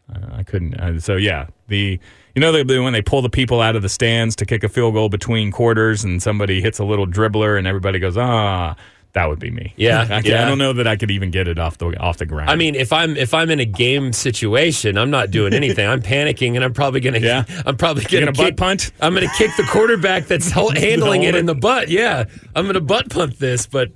Uh, 0.09 0.19
I 0.37 0.43
couldn't. 0.43 0.75
Uh, 0.75 0.99
so 1.01 1.17
yeah, 1.17 1.47
the 1.67 1.99
you 2.35 2.41
know 2.41 2.51
the, 2.51 2.63
the- 2.63 2.79
when 2.81 2.93
they 2.93 3.01
pull 3.01 3.21
the 3.21 3.29
people 3.29 3.61
out 3.61 3.75
of 3.75 3.81
the 3.81 3.89
stands 3.89 4.35
to 4.37 4.45
kick 4.45 4.63
a 4.63 4.69
field 4.69 4.93
goal 4.93 5.09
between 5.09 5.51
quarters, 5.51 6.03
and 6.03 6.21
somebody 6.21 6.61
hits 6.61 6.79
a 6.79 6.83
little 6.83 7.07
dribbler, 7.07 7.57
and 7.57 7.67
everybody 7.67 7.99
goes 7.99 8.17
ah. 8.17 8.75
That 9.13 9.27
would 9.27 9.39
be 9.39 9.51
me. 9.51 9.73
Yeah, 9.75 10.07
I, 10.09 10.19
yeah. 10.23 10.41
I 10.41 10.47
don't 10.47 10.57
know 10.57 10.71
that 10.71 10.87
I 10.87 10.95
could 10.95 11.11
even 11.11 11.31
get 11.31 11.45
it 11.49 11.59
off 11.59 11.77
the 11.77 11.87
off 11.99 12.15
the 12.15 12.25
ground. 12.25 12.49
I 12.49 12.55
mean, 12.55 12.75
if 12.75 12.93
I'm 12.93 13.17
if 13.17 13.33
I'm 13.33 13.49
in 13.49 13.59
a 13.59 13.65
game 13.65 14.13
situation, 14.13 14.97
I'm 14.97 15.09
not 15.09 15.31
doing 15.31 15.53
anything. 15.53 15.85
I'm 15.85 16.01
panicking, 16.01 16.55
and 16.55 16.63
I'm 16.63 16.71
probably 16.73 17.01
gonna. 17.01 17.19
Yeah. 17.19 17.43
I'm 17.65 17.75
probably 17.75 18.05
gonna, 18.05 18.27
gonna 18.27 18.31
butt 18.31 18.45
kick, 18.51 18.55
punt? 18.57 18.91
I'm 19.01 19.13
gonna 19.13 19.27
kick 19.37 19.51
the 19.57 19.63
quarterback 19.63 20.27
that's 20.27 20.49
handling 20.51 21.23
it 21.23 21.35
it. 21.35 21.39
in 21.39 21.45
the 21.45 21.55
butt. 21.55 21.89
Yeah, 21.89 22.23
I'm 22.55 22.65
gonna 22.67 22.79
butt 22.79 23.09
punt 23.09 23.37
this, 23.37 23.65
but 23.65 23.91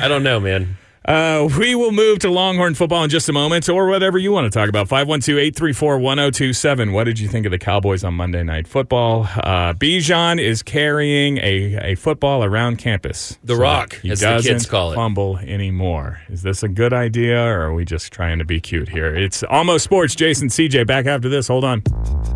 I 0.00 0.06
don't 0.08 0.22
know, 0.22 0.38
man. 0.38 0.76
Uh, 1.04 1.48
we 1.58 1.74
will 1.74 1.92
move 1.92 2.18
to 2.20 2.30
Longhorn 2.30 2.74
football 2.74 3.02
in 3.04 3.10
just 3.10 3.28
a 3.28 3.32
moment, 3.32 3.68
or 3.68 3.86
whatever 3.88 4.18
you 4.18 4.32
want 4.32 4.50
to 4.52 4.56
talk 4.56 4.68
about. 4.68 4.88
512-834-1027. 4.88 6.92
What 6.92 7.04
did 7.04 7.18
you 7.18 7.28
think 7.28 7.46
of 7.46 7.52
the 7.52 7.58
Cowboys 7.58 8.04
on 8.04 8.14
Monday 8.14 8.42
Night 8.42 8.68
Football? 8.68 9.22
Uh, 9.24 9.72
Bijan 9.74 10.40
is 10.40 10.62
carrying 10.62 11.38
a, 11.38 11.92
a 11.92 11.94
football 11.96 12.44
around 12.44 12.76
campus. 12.78 13.38
The 13.42 13.56
Rock, 13.56 13.98
he 14.00 14.10
as 14.10 14.20
doesn't 14.20 14.50
kids 14.52 14.66
call 14.66 14.92
it. 14.92 14.94
fumble 14.94 15.38
anymore. 15.38 16.20
Is 16.28 16.42
this 16.42 16.62
a 16.62 16.68
good 16.68 16.92
idea, 16.92 17.42
or 17.42 17.62
are 17.62 17.74
we 17.74 17.84
just 17.84 18.12
trying 18.12 18.38
to 18.38 18.44
be 18.44 18.60
cute 18.60 18.88
here? 18.88 19.14
It's 19.14 19.42
Almost 19.42 19.84
Sports. 19.84 20.14
Jason 20.14 20.48
CJ 20.48 20.86
back 20.86 21.06
after 21.06 21.28
this. 21.28 21.48
Hold 21.48 21.64
on. 21.64 21.82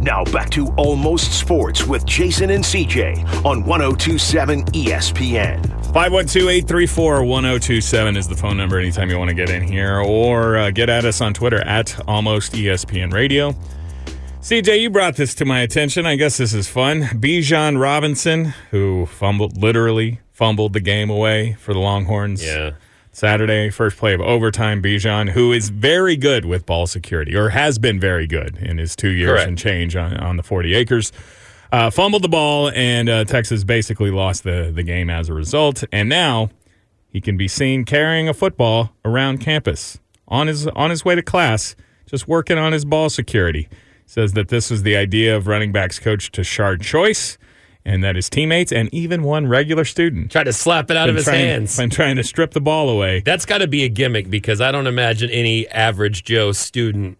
Now 0.00 0.24
back 0.24 0.50
to 0.50 0.68
Almost 0.76 1.38
Sports 1.38 1.86
with 1.86 2.04
Jason 2.04 2.50
and 2.50 2.64
CJ 2.64 3.24
on 3.44 3.64
1027 3.64 4.64
ESPN. 4.66 5.75
512-834-1027 5.96 8.18
is 8.18 8.28
the 8.28 8.36
phone 8.36 8.58
number 8.58 8.78
anytime 8.78 9.08
you 9.08 9.16
want 9.16 9.30
to 9.30 9.34
get 9.34 9.48
in 9.48 9.62
here 9.62 9.98
or 9.98 10.58
uh, 10.58 10.70
get 10.70 10.90
at 10.90 11.06
us 11.06 11.22
on 11.22 11.32
Twitter 11.32 11.62
at 11.62 11.98
almost 12.06 12.52
ESPN 12.52 13.14
Radio. 13.14 13.54
CJ, 14.42 14.82
you 14.82 14.90
brought 14.90 15.16
this 15.16 15.34
to 15.36 15.46
my 15.46 15.60
attention. 15.60 16.04
I 16.04 16.16
guess 16.16 16.36
this 16.36 16.52
is 16.52 16.68
fun. 16.68 17.04
Bijan 17.04 17.80
Robinson, 17.80 18.52
who 18.72 19.06
fumbled, 19.06 19.56
literally 19.56 20.20
fumbled 20.32 20.74
the 20.74 20.80
game 20.80 21.08
away 21.08 21.54
for 21.54 21.72
the 21.72 21.80
Longhorns. 21.80 22.44
Yeah. 22.44 22.72
Saturday, 23.12 23.70
first 23.70 23.96
play 23.96 24.12
of 24.12 24.20
overtime. 24.20 24.82
Bijan, 24.82 25.30
who 25.30 25.50
is 25.50 25.70
very 25.70 26.18
good 26.18 26.44
with 26.44 26.66
ball 26.66 26.86
security, 26.86 27.34
or 27.34 27.48
has 27.48 27.78
been 27.78 27.98
very 27.98 28.26
good 28.26 28.58
in 28.58 28.76
his 28.76 28.96
two 28.96 29.08
years 29.08 29.30
Correct. 29.30 29.48
and 29.48 29.56
change 29.56 29.96
on, 29.96 30.14
on 30.18 30.36
the 30.36 30.42
40 30.42 30.74
acres, 30.74 31.10
uh, 31.72 31.90
fumbled 31.90 32.22
the 32.22 32.28
ball, 32.28 32.70
and 32.70 33.08
uh, 33.08 33.24
Texas 33.24 33.64
basically 33.64 34.10
lost 34.10 34.44
the, 34.44 34.70
the 34.74 34.82
game 34.82 35.10
as 35.10 35.28
a 35.28 35.34
result. 35.34 35.84
And 35.92 36.08
now 36.08 36.50
he 37.08 37.20
can 37.20 37.36
be 37.36 37.48
seen 37.48 37.84
carrying 37.84 38.28
a 38.28 38.34
football 38.34 38.92
around 39.04 39.38
campus 39.38 39.98
on 40.28 40.46
his 40.46 40.66
on 40.68 40.90
his 40.90 41.04
way 41.04 41.14
to 41.14 41.22
class, 41.22 41.76
just 42.06 42.28
working 42.28 42.58
on 42.58 42.72
his 42.72 42.84
ball 42.84 43.08
security. 43.10 43.68
Says 44.06 44.34
that 44.34 44.48
this 44.48 44.70
was 44.70 44.84
the 44.84 44.96
idea 44.96 45.36
of 45.36 45.48
running 45.48 45.72
backs 45.72 45.98
coach 45.98 46.30
Tashard 46.30 46.80
Choice, 46.80 47.38
and 47.84 48.04
that 48.04 48.16
his 48.16 48.30
teammates 48.30 48.70
and 48.70 48.92
even 48.92 49.22
one 49.22 49.48
regular 49.48 49.84
student 49.84 50.30
tried 50.30 50.44
to 50.44 50.52
slap 50.52 50.90
it 50.90 50.96
out 50.96 51.08
of 51.08 51.16
his 51.16 51.24
trying, 51.24 51.46
hands. 51.46 51.76
been 51.76 51.90
trying 51.90 52.16
to 52.16 52.22
strip 52.22 52.52
the 52.52 52.60
ball 52.60 52.88
away. 52.88 53.20
That's 53.20 53.46
got 53.46 53.58
to 53.58 53.66
be 53.66 53.84
a 53.84 53.88
gimmick 53.88 54.30
because 54.30 54.60
I 54.60 54.70
don't 54.70 54.86
imagine 54.86 55.30
any 55.30 55.66
average 55.68 56.22
Joe 56.22 56.52
student. 56.52 57.18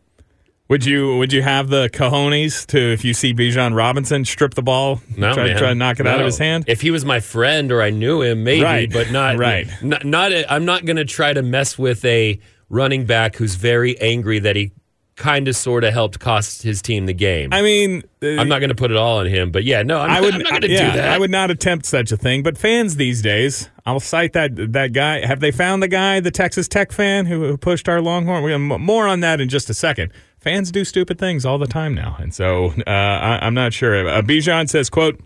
Would 0.69 0.85
you 0.85 1.17
would 1.19 1.33
you 1.33 1.43
have 1.43 1.69
the 1.69 1.89
cojones 1.91 2.67
to 2.67 2.79
if 2.79 3.05
you 3.05 3.15
see 3.15 3.33
Bijan 3.33 3.77
Robinson 3.77 4.25
strip 4.25 4.55
the 4.55 4.63
ball, 4.63 5.01
No, 5.17 5.33
try, 5.33 5.47
man. 5.47 5.57
try 5.59 5.69
to 5.69 5.75
knock 5.77 6.01
it 6.01 6.07
out 6.09 6.19
of 6.19 6.27
his 6.27 6.39
hand? 6.39 6.65
If 6.67 6.81
he 6.81 6.91
was 6.91 7.05
my 7.05 7.21
friend 7.21 7.71
or 7.71 7.81
I 7.83 7.91
knew 7.91 8.21
him, 8.23 8.43
maybe, 8.43 8.65
Right. 8.65 8.93
but 8.93 9.13
not 9.13 9.37
Right. 9.39 9.69
Not, 9.81 10.05
not 10.05 10.33
a, 10.33 10.53
I'm 10.53 10.65
not 10.65 10.85
going 10.85 10.97
to 10.97 11.05
try 11.05 11.33
to 11.33 11.43
mess 11.43 11.79
with 11.79 12.05
a 12.05 12.41
running 12.69 13.05
back 13.07 13.37
who's 13.37 13.55
very 13.55 13.97
angry 14.01 14.41
that 14.41 14.57
he 14.57 14.73
kind 15.15 15.47
of 15.49 15.55
sort 15.57 15.85
of 15.85 15.93
helped 15.95 16.19
cost 16.19 16.63
his 16.63 16.83
team 16.83 17.07
the 17.07 17.15
game. 17.15 17.51
I 17.53 17.63
mean, 17.63 18.03
uh, 18.23 18.27
I'm 18.37 18.49
not 18.49 18.59
going 18.59 18.69
to 18.71 18.75
put 18.75 18.91
it 18.91 18.97
all 18.97 19.19
on 19.19 19.27
him, 19.27 19.51
but 19.53 19.63
yeah, 19.65 19.83
no, 19.83 20.01
I'm, 20.01 20.11
I 20.11 20.21
would 20.21 20.35
I'm 20.35 20.41
not 20.43 20.51
going 20.51 20.63
to 20.63 20.69
yeah, 20.69 20.91
do 20.91 20.99
that. 20.99 21.09
I 21.11 21.19
would 21.19 21.31
not 21.31 21.51
attempt 21.51 21.87
such 21.87 22.11
a 22.13 22.17
thing. 22.17 22.43
But 22.43 22.59
fans 22.59 22.97
these 22.97 23.23
days, 23.23 23.71
I'll 23.87 24.01
cite 24.01 24.33
that 24.35 24.73
that 24.73 24.93
guy. 24.93 25.25
Have 25.25 25.39
they 25.41 25.53
found 25.53 25.83
the 25.83 25.89
guy, 25.89 26.19
the 26.21 26.31
Texas 26.33 26.67
Tech 26.69 26.91
fan 26.93 27.25
who, 27.27 27.47
who 27.47 27.57
pushed 27.57 27.89
our 27.89 28.03
Longhorn? 28.03 28.43
We 28.43 28.51
have 28.53 28.61
more 28.61 29.07
on 29.07 29.21
that 29.21 29.41
in 29.41 29.49
just 29.49 29.71
a 29.71 29.75
second. 29.75 30.13
Fans 30.47 30.71
do 30.71 30.85
stupid 30.85 31.19
things 31.19 31.45
all 31.45 31.59
the 31.59 31.67
time 31.67 31.93
now, 31.93 32.15
and 32.21 32.33
so 32.33 32.67
uh, 32.87 32.91
I, 32.91 33.41
I'm 33.43 33.53
not 33.53 33.73
sure. 33.73 34.09
Uh, 34.09 34.23
Bijan 34.23 34.69
says, 34.69 34.89
"quote." 34.89 35.19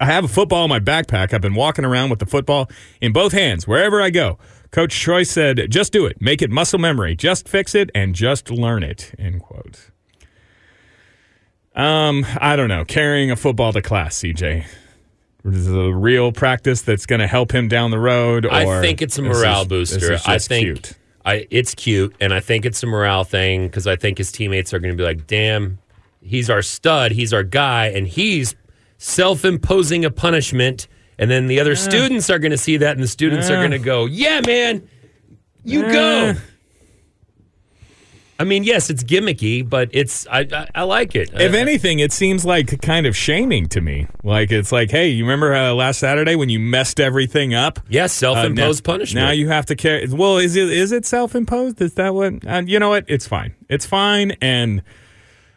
I 0.00 0.06
have 0.06 0.24
a 0.24 0.28
football 0.28 0.64
in 0.64 0.68
my 0.68 0.80
backpack. 0.80 1.32
I've 1.32 1.42
been 1.42 1.54
walking 1.54 1.84
around 1.84 2.10
with 2.10 2.18
the 2.18 2.26
football 2.26 2.68
in 3.00 3.12
both 3.12 3.32
hands 3.32 3.68
wherever 3.68 4.00
I 4.00 4.10
go. 4.10 4.38
Coach 4.72 4.98
Troy 4.98 5.22
said, 5.22 5.66
just 5.68 5.92
do 5.92 6.06
it. 6.06 6.20
Make 6.20 6.40
it 6.40 6.50
muscle 6.50 6.78
memory. 6.78 7.14
Just 7.14 7.46
fix 7.46 7.74
it 7.74 7.90
and 7.94 8.14
just 8.14 8.50
learn 8.50 8.82
it. 8.82 9.14
End 9.18 9.42
quote. 9.42 9.90
Um, 11.76 12.24
I 12.38 12.56
don't 12.56 12.68
know. 12.68 12.86
Carrying 12.86 13.30
a 13.30 13.36
football 13.36 13.72
to 13.74 13.82
class, 13.82 14.18
CJ. 14.18 14.64
Is 15.44 15.68
it 15.68 15.76
a 15.76 15.92
real 15.92 16.32
practice 16.32 16.80
that's 16.80 17.04
going 17.04 17.20
to 17.20 17.26
help 17.26 17.52
him 17.52 17.68
down 17.68 17.90
the 17.90 17.98
road? 17.98 18.46
Or 18.46 18.52
I 18.52 18.80
think 18.80 19.02
it's 19.02 19.18
a 19.18 19.22
morale 19.22 19.62
is- 19.62 19.68
booster. 19.68 20.18
I 20.26 20.38
think 20.38 20.64
cute? 20.64 20.92
I 21.24 21.46
it's 21.50 21.74
cute, 21.74 22.14
and 22.20 22.32
I 22.34 22.40
think 22.40 22.64
it's 22.64 22.82
a 22.82 22.86
morale 22.86 23.24
thing 23.24 23.66
because 23.68 23.86
I 23.86 23.96
think 23.96 24.18
his 24.18 24.32
teammates 24.32 24.72
are 24.74 24.78
going 24.78 24.92
to 24.92 24.96
be 24.96 25.04
like, 25.04 25.26
"Damn, 25.26 25.78
he's 26.20 26.50
our 26.50 26.62
stud, 26.62 27.12
he's 27.12 27.32
our 27.32 27.44
guy, 27.44 27.86
and 27.86 28.06
he's 28.08 28.54
self-imposing 28.98 30.04
a 30.04 30.10
punishment." 30.10 30.88
And 31.18 31.30
then 31.30 31.46
the 31.46 31.60
other 31.60 31.76
students 31.76 32.30
are 32.30 32.38
going 32.38 32.50
to 32.52 32.58
see 32.58 32.78
that, 32.78 32.92
and 32.96 33.02
the 33.02 33.06
students 33.08 33.48
are 33.50 33.56
Uh. 33.56 33.60
going 33.60 33.70
to 33.72 33.78
go, 33.78 34.06
"Yeah, 34.06 34.40
man, 34.46 34.82
you 35.64 35.82
go." 35.82 36.34
Uh. 38.42 38.44
I 38.44 38.48
mean, 38.48 38.64
yes, 38.64 38.90
it's 38.90 39.02
gimmicky, 39.04 39.68
but 39.68 39.88
it's 39.92 40.26
I 40.30 40.40
I, 40.52 40.68
I 40.74 40.82
like 40.82 41.14
it. 41.14 41.30
If 41.34 41.54
Uh, 41.54 41.56
anything, 41.56 42.00
it 42.00 42.12
seems 42.12 42.44
like 42.44 42.80
kind 42.82 43.06
of 43.06 43.16
shaming 43.16 43.68
to 43.68 43.80
me. 43.80 44.06
Like 44.24 44.52
it's 44.52 44.72
like, 44.72 44.90
hey, 44.90 45.08
you 45.08 45.24
remember 45.24 45.54
uh, 45.54 45.72
last 45.72 45.98
Saturday 46.00 46.34
when 46.36 46.48
you 46.48 46.58
messed 46.60 47.00
everything 47.00 47.54
up? 47.54 47.80
yes, 47.88 48.12
self-imposed 48.12 48.84
Uh, 48.86 48.90
now, 48.90 48.94
punishment. 48.94 49.26
Now 49.26 49.30
you 49.32 49.48
have 49.48 49.66
to 49.66 49.76
carry. 49.76 50.06
Well, 50.08 50.38
is 50.38 50.56
it 50.56 50.68
is 50.70 50.92
it 50.92 51.06
self 51.06 51.34
imposed? 51.34 51.80
Is 51.80 51.94
that 51.94 52.14
what? 52.14 52.46
Uh, 52.46 52.62
you 52.66 52.78
know 52.78 52.90
what? 52.90 53.04
It's 53.08 53.26
fine. 53.26 53.54
It's 53.68 53.86
fine. 53.86 54.32
And 54.40 54.82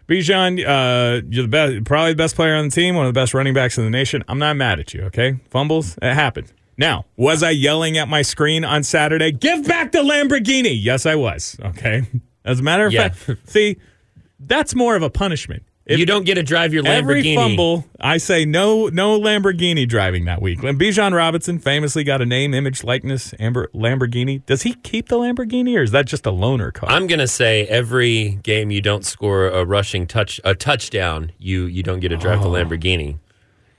Bijan, 0.07 0.59
uh, 0.63 1.25
you're 1.29 1.43
the 1.43 1.47
best, 1.49 1.83
probably 1.83 2.11
the 2.13 2.17
best 2.17 2.35
player 2.35 2.53
on 2.55 2.65
the 2.65 2.71
team, 2.71 2.95
one 2.95 3.07
of 3.07 3.13
the 3.13 3.19
best 3.19 3.33
running 3.33 3.55
backs 3.55 3.77
in 3.77 3.83
the 3.83 3.89
nation. 3.89 4.23
I'm 4.27 4.37
not 4.37 4.55
mad 4.55 4.79
at 4.79 4.93
you. 4.93 5.01
Okay, 5.05 5.39
fumbles, 5.49 5.97
it 6.01 6.13
happened. 6.13 6.53
Now, 6.77 7.05
was 7.17 7.41
I 7.41 7.51
yelling 7.51 7.97
at 7.97 8.07
my 8.07 8.21
screen 8.21 8.63
on 8.65 8.83
Saturday? 8.83 9.31
Give 9.31 9.65
back 9.65 9.93
the 9.93 9.99
Lamborghini. 9.99 10.77
Yes, 10.79 11.05
I 11.05 11.15
was. 11.15 11.57
Okay. 11.63 12.03
As 12.45 12.59
a 12.59 12.63
matter 12.63 12.85
of 12.85 12.93
Yeah. 12.93 13.09
fact, 13.09 13.39
see, 13.49 13.77
that's 14.39 14.73
more 14.75 14.95
of 14.95 15.03
a 15.03 15.09
punishment. 15.09 15.63
If- 15.85 15.99
you 15.99 16.05
don't 16.07 16.25
get 16.25 16.35
to 16.35 16.43
drive 16.43 16.73
your 16.73 16.81
Lamborghini. 16.83 16.97
Every 16.97 17.35
fumble, 17.35 17.85
I 17.99 18.17
say 18.17 18.43
no, 18.43 18.87
no 18.87 19.19
Lamborghini 19.19 19.87
driving 19.87 20.25
that 20.25 20.41
week. 20.41 20.63
And 20.63 20.79
Bijan 20.79 21.13
Robinson 21.13 21.59
famously 21.59 22.03
got 22.03 22.23
a 22.23 22.25
name, 22.25 22.55
image, 22.55 22.83
likeness, 22.83 23.35
Amber 23.39 23.69
Lamborghini. 23.73 24.43
Does 24.47 24.63
he 24.63 24.73
keep 24.73 25.09
the 25.09 25.17
Lamborghini, 25.17 25.77
or 25.77 25.83
is 25.83 25.91
that 25.91 26.07
just 26.07 26.25
a 26.25 26.31
loaner 26.31 26.73
car? 26.73 26.89
I'm 26.89 27.05
gonna 27.05 27.27
say 27.27 27.67
every 27.67 28.39
game 28.41 28.71
you 28.71 28.81
don't 28.81 29.05
score 29.05 29.47
a 29.47 29.63
rushing 29.63 30.07
touch 30.07 30.41
a 30.43 30.55
touchdown, 30.55 31.31
you 31.37 31.65
you 31.65 31.83
don't 31.83 31.99
get 31.99 32.09
to 32.09 32.17
drive 32.17 32.41
the 32.41 32.47
oh. 32.49 32.53
Lamborghini. 32.53 33.19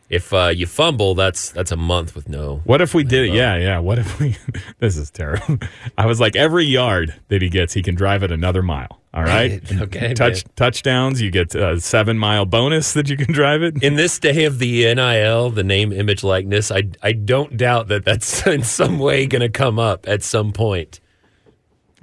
If 0.09 0.33
uh, 0.33 0.53
you 0.55 0.67
fumble, 0.67 1.15
that's 1.17 1.51
that's 1.51 1.73
a 1.73 1.77
month 1.77 2.15
with 2.15 2.29
no. 2.29 2.61
what 2.65 2.81
if 2.81 2.95
we 2.95 3.03
did 3.03 3.29
it? 3.29 3.35
Yeah, 3.35 3.57
yeah. 3.57 3.79
What 3.81 3.99
if 3.99 4.21
we? 4.21 4.37
this 4.79 4.97
is 4.97 5.11
terrible. 5.11 5.59
I 5.99 6.07
was 6.07 6.21
like, 6.21 6.37
every 6.37 6.65
yard 6.65 7.15
that 7.29 7.43
he 7.43 7.49
gets, 7.49 7.75
he 7.75 7.83
can 7.83 7.97
drive 7.97 8.23
it 8.23 8.31
another 8.31 8.63
mile. 8.63 9.01
All 9.13 9.23
right. 9.25 9.61
Okay, 9.73 10.15
Touch 10.15 10.45
man. 10.45 10.53
touchdowns, 10.55 11.21
you 11.21 11.31
get 11.33 11.55
a 11.57 11.81
seven 11.81 12.19
mile 12.19 12.45
bonus 12.47 12.93
that 12.93 13.09
you 13.09 13.17
can 13.17 13.33
drive 13.33 13.63
it. 13.63 13.83
In 13.83 13.97
this 13.97 14.19
day 14.19 14.45
of 14.45 14.61
the 14.61 14.95
NIL, 14.95 15.51
the 15.51 15.65
name, 15.65 15.91
image, 15.93 16.23
likeness, 16.23 16.71
I 16.71 16.85
I 17.03 17.13
don't 17.13 17.57
doubt 17.57 17.89
that 17.89 18.05
that's 18.05 18.47
in 18.47 18.63
some 18.63 19.01
way 19.01 19.27
going 19.27 19.43
to 19.43 19.49
come 19.49 19.81
up 19.81 20.07
at 20.07 20.23
some 20.23 20.53
point. 20.53 21.01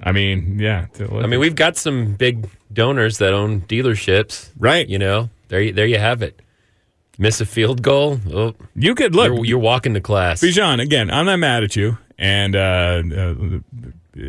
I 0.02 0.12
mean, 0.12 0.58
yeah. 0.58 0.86
I 1.00 1.26
mean, 1.26 1.40
we've 1.40 1.54
got 1.54 1.78
some 1.78 2.14
big 2.14 2.50
donors 2.72 3.18
that 3.18 3.32
own 3.32 3.62
dealerships, 3.62 4.50
Right. 4.58 4.86
You 4.86 4.98
know, 4.98 5.30
there, 5.48 5.72
there 5.72 5.86
you 5.86 5.98
have 5.98 6.20
it. 6.20 6.40
Miss 7.18 7.40
a 7.40 7.46
field 7.46 7.80
goal, 7.82 8.18
oh, 8.32 8.54
you 8.74 8.94
could 8.94 9.14
look. 9.14 9.32
you're, 9.32 9.44
you're 9.44 9.58
walking 9.58 9.94
to 9.94 10.00
class. 10.00 10.40
Bijan, 10.42 10.80
again, 10.80 11.10
I'm 11.10 11.26
not 11.26 11.38
mad 11.38 11.62
at 11.62 11.76
you, 11.76 11.98
and 12.18 12.56
uh, 12.56 13.02
uh, 13.16 13.34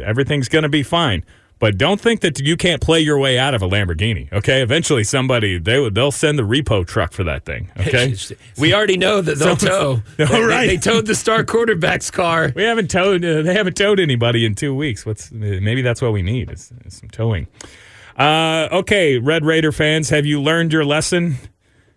everything's 0.03 0.49
going 0.49 0.63
to 0.63 0.69
be 0.69 0.83
fine. 0.83 1.23
But 1.57 1.77
don't 1.77 2.01
think 2.01 2.19
that 2.19 2.37
you 2.41 2.57
can't 2.57 2.81
play 2.81 2.99
your 2.99 3.17
way 3.17 3.39
out 3.39 3.53
of 3.53 3.61
a 3.61 3.67
Lamborghini. 3.67 4.31
Okay, 4.33 4.61
eventually 4.61 5.05
somebody 5.05 5.57
they 5.57 5.89
they'll 5.89 6.11
send 6.11 6.37
the 6.37 6.43
repo 6.43 6.85
truck 6.85 7.13
for 7.13 7.23
that 7.23 7.45
thing. 7.45 7.71
Okay, 7.79 8.13
we 8.57 8.73
already 8.73 8.97
know 8.97 9.21
that 9.21 9.39
they'll 9.39 9.55
tow. 9.55 10.01
All 10.19 10.25
They- 10.25 10.25
they, 10.25 10.67
they 10.67 10.77
towed 10.77 11.05
the 11.05 11.15
star 11.15 11.45
quarterback's 11.45 12.11
car. 12.11 12.51
we 12.55 12.63
haven't 12.63 12.91
towed. 12.91 13.23
Uh, 13.23 13.41
they 13.41 13.53
haven't 13.53 13.77
towed 13.77 14.01
anybody 14.01 14.45
in 14.45 14.53
two 14.53 14.75
weeks. 14.75 15.05
What's 15.05 15.31
maybe 15.31 15.81
that's 15.81 16.01
what 16.01 16.11
we 16.11 16.21
need 16.21 16.51
is, 16.51 16.73
is 16.85 16.97
some 16.97 17.09
towing. 17.09 17.47
Uh, 18.19 18.67
okay, 18.71 19.17
Red 19.17 19.45
Raider 19.45 19.71
fans, 19.71 20.09
have 20.09 20.25
you 20.25 20.41
learned 20.41 20.73
your 20.73 20.83
lesson? 20.85 21.37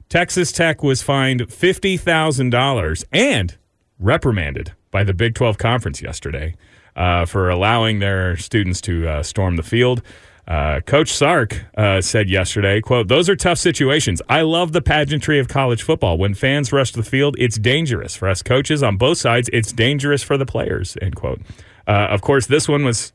Texas 0.08 0.52
Tech 0.52 0.82
was 0.82 1.02
fined 1.02 1.52
fifty 1.52 1.98
thousand 1.98 2.48
dollars 2.50 3.04
and 3.12 3.58
reprimanded 3.98 4.72
by 4.90 5.04
the 5.04 5.12
Big 5.12 5.34
Twelve 5.34 5.58
Conference 5.58 6.00
yesterday 6.00 6.54
uh, 6.96 7.26
for 7.26 7.50
allowing 7.50 7.98
their 7.98 8.36
students 8.38 8.80
to 8.82 9.06
uh, 9.06 9.22
storm 9.22 9.56
the 9.56 9.62
field. 9.62 10.00
Uh, 10.46 10.80
Coach 10.80 11.12
Sark 11.12 11.62
uh, 11.76 12.00
said 12.00 12.30
yesterday, 12.30 12.80
"quote 12.80 13.08
Those 13.08 13.28
are 13.28 13.36
tough 13.36 13.58
situations. 13.58 14.22
I 14.30 14.40
love 14.40 14.72
the 14.72 14.80
pageantry 14.80 15.38
of 15.38 15.48
college 15.48 15.82
football. 15.82 16.16
When 16.16 16.32
fans 16.32 16.72
rush 16.72 16.92
the 16.92 17.02
field, 17.02 17.36
it's 17.38 17.58
dangerous 17.58 18.16
for 18.16 18.28
us 18.28 18.42
coaches 18.42 18.82
on 18.82 18.96
both 18.96 19.18
sides. 19.18 19.50
It's 19.52 19.72
dangerous 19.72 20.22
for 20.22 20.38
the 20.38 20.46
players." 20.46 20.96
End 21.02 21.16
quote. 21.16 21.42
Uh, 21.86 22.06
of 22.10 22.22
course, 22.22 22.46
this 22.46 22.66
one 22.66 22.82
was 22.82 23.12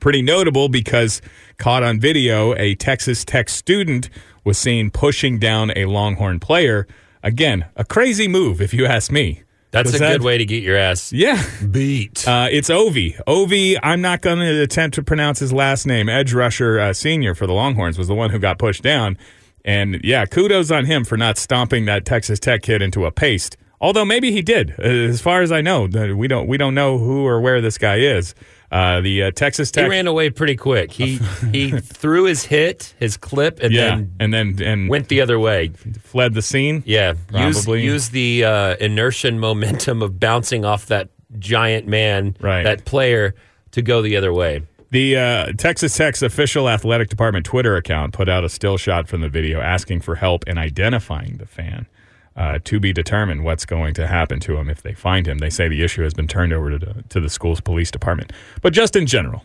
pretty 0.00 0.22
notable 0.22 0.70
because 0.70 1.20
caught 1.58 1.82
on 1.82 2.00
video, 2.00 2.54
a 2.56 2.74
Texas 2.76 3.26
Tech 3.26 3.50
student 3.50 4.08
was 4.44 4.58
seen 4.58 4.90
pushing 4.90 5.38
down 5.38 5.72
a 5.76 5.86
Longhorn 5.86 6.38
player. 6.40 6.86
Again, 7.22 7.64
a 7.76 7.84
crazy 7.84 8.28
move, 8.28 8.60
if 8.60 8.74
you 8.74 8.86
ask 8.86 9.10
me. 9.10 9.42
That's 9.70 9.92
a 9.94 9.98
that- 9.98 10.12
good 10.12 10.22
way 10.22 10.38
to 10.38 10.44
get 10.44 10.62
your 10.62 10.76
ass 10.76 11.12
Yeah. 11.12 11.42
beat. 11.70 12.26
Uh, 12.28 12.46
it's 12.50 12.70
Ovie. 12.70 13.16
Ovie, 13.26 13.76
I'm 13.82 14.00
not 14.00 14.20
going 14.20 14.38
to 14.38 14.62
attempt 14.62 14.94
to 14.96 15.02
pronounce 15.02 15.40
his 15.40 15.52
last 15.52 15.84
name. 15.86 16.08
Edge 16.08 16.32
rusher 16.32 16.78
uh, 16.78 16.92
senior 16.92 17.34
for 17.34 17.46
the 17.48 17.52
Longhorns 17.54 17.98
was 17.98 18.06
the 18.06 18.14
one 18.14 18.30
who 18.30 18.38
got 18.38 18.58
pushed 18.58 18.82
down. 18.82 19.18
And 19.64 20.00
yeah, 20.04 20.26
kudos 20.26 20.70
on 20.70 20.84
him 20.84 21.04
for 21.04 21.16
not 21.16 21.38
stomping 21.38 21.86
that 21.86 22.04
Texas 22.04 22.38
Tech 22.38 22.62
kid 22.62 22.82
into 22.82 23.04
a 23.06 23.10
paste. 23.10 23.56
Although 23.80 24.04
maybe 24.04 24.30
he 24.30 24.42
did. 24.42 24.74
Uh, 24.78 24.82
as 24.82 25.20
far 25.20 25.42
as 25.42 25.50
I 25.50 25.60
know, 25.60 25.86
we 25.86 26.28
don't 26.28 26.46
we 26.46 26.56
don't 26.56 26.74
know 26.74 26.98
who 26.98 27.26
or 27.26 27.40
where 27.40 27.60
this 27.60 27.76
guy 27.78 27.96
is. 27.96 28.34
Uh, 28.74 29.00
the 29.00 29.22
uh, 29.22 29.30
Texas 29.30 29.70
he 29.72 29.84
ran 29.86 30.08
away 30.08 30.30
pretty 30.30 30.56
quick. 30.56 30.90
He 30.90 31.16
he 31.52 31.70
threw 31.70 32.24
his 32.24 32.44
hit, 32.44 32.92
his 32.98 33.16
clip, 33.16 33.60
and 33.62 33.72
yeah, 33.72 33.90
then 33.90 34.14
and 34.18 34.34
then 34.34 34.60
and 34.60 34.88
went 34.88 35.06
the 35.08 35.20
other 35.20 35.38
way. 35.38 35.68
fled 36.02 36.34
the 36.34 36.42
scene. 36.42 36.82
Yeah, 36.84 37.14
use 37.32 37.64
Probably. 37.64 37.84
use 37.84 38.08
the 38.08 38.44
uh, 38.44 38.74
inertia 38.80 39.28
and 39.28 39.40
momentum 39.40 40.02
of 40.02 40.18
bouncing 40.18 40.64
off 40.64 40.86
that 40.86 41.10
giant 41.38 41.86
man, 41.86 42.36
Right. 42.40 42.64
that 42.64 42.84
player, 42.84 43.36
to 43.70 43.80
go 43.82 44.02
the 44.02 44.16
other 44.16 44.32
way. 44.32 44.62
The 44.90 45.16
uh, 45.16 45.52
Texas 45.56 45.96
Tech's 45.96 46.22
official 46.22 46.68
athletic 46.68 47.08
department 47.08 47.46
Twitter 47.46 47.76
account 47.76 48.12
put 48.12 48.28
out 48.28 48.42
a 48.44 48.48
still 48.48 48.76
shot 48.76 49.08
from 49.08 49.20
the 49.20 49.28
video 49.28 49.60
asking 49.60 50.00
for 50.00 50.16
help 50.16 50.48
in 50.48 50.58
identifying 50.58 51.36
the 51.38 51.46
fan. 51.46 51.86
Uh, 52.36 52.58
to 52.64 52.80
be 52.80 52.92
determined 52.92 53.44
what's 53.44 53.64
going 53.64 53.94
to 53.94 54.08
happen 54.08 54.40
to 54.40 54.56
him 54.56 54.68
if 54.68 54.82
they 54.82 54.92
find 54.92 55.24
him. 55.24 55.38
They 55.38 55.50
say 55.50 55.68
the 55.68 55.84
issue 55.84 56.02
has 56.02 56.14
been 56.14 56.26
turned 56.26 56.52
over 56.52 56.68
to 56.68 56.78
the, 56.78 57.04
to 57.10 57.20
the 57.20 57.28
school's 57.28 57.60
police 57.60 57.92
department. 57.92 58.32
But 58.60 58.72
just 58.72 58.96
in 58.96 59.06
general, 59.06 59.44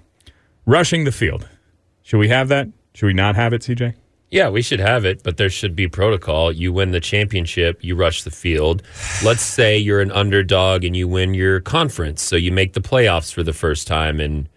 rushing 0.66 1.04
the 1.04 1.12
field. 1.12 1.48
Should 2.02 2.18
we 2.18 2.30
have 2.30 2.48
that? 2.48 2.68
Should 2.96 3.06
we 3.06 3.14
not 3.14 3.36
have 3.36 3.54
it, 3.54 3.62
CJ? 3.62 3.94
Yeah, 4.32 4.50
we 4.50 4.62
should 4.62 4.80
have 4.80 5.06
it, 5.06 5.24
but 5.24 5.38
there 5.38 5.50
should 5.50 5.76
be 5.76 5.88
protocol. 5.88 6.52
You 6.52 6.72
win 6.72 6.92
the 6.92 7.00
championship, 7.00 7.84
you 7.84 7.96
rush 7.96 8.24
the 8.24 8.32
field. 8.32 8.84
Let's 9.24 9.42
say 9.42 9.78
you're 9.78 10.02
an 10.02 10.12
underdog 10.12 10.84
and 10.84 10.96
you 10.96 11.08
win 11.08 11.34
your 11.34 11.60
conference, 11.62 12.22
so 12.22 12.36
you 12.36 12.52
make 12.52 12.74
the 12.74 12.82
playoffs 12.82 13.34
for 13.34 13.42
the 13.42 13.54
first 13.54 13.88
time 13.88 14.20
in 14.20 14.48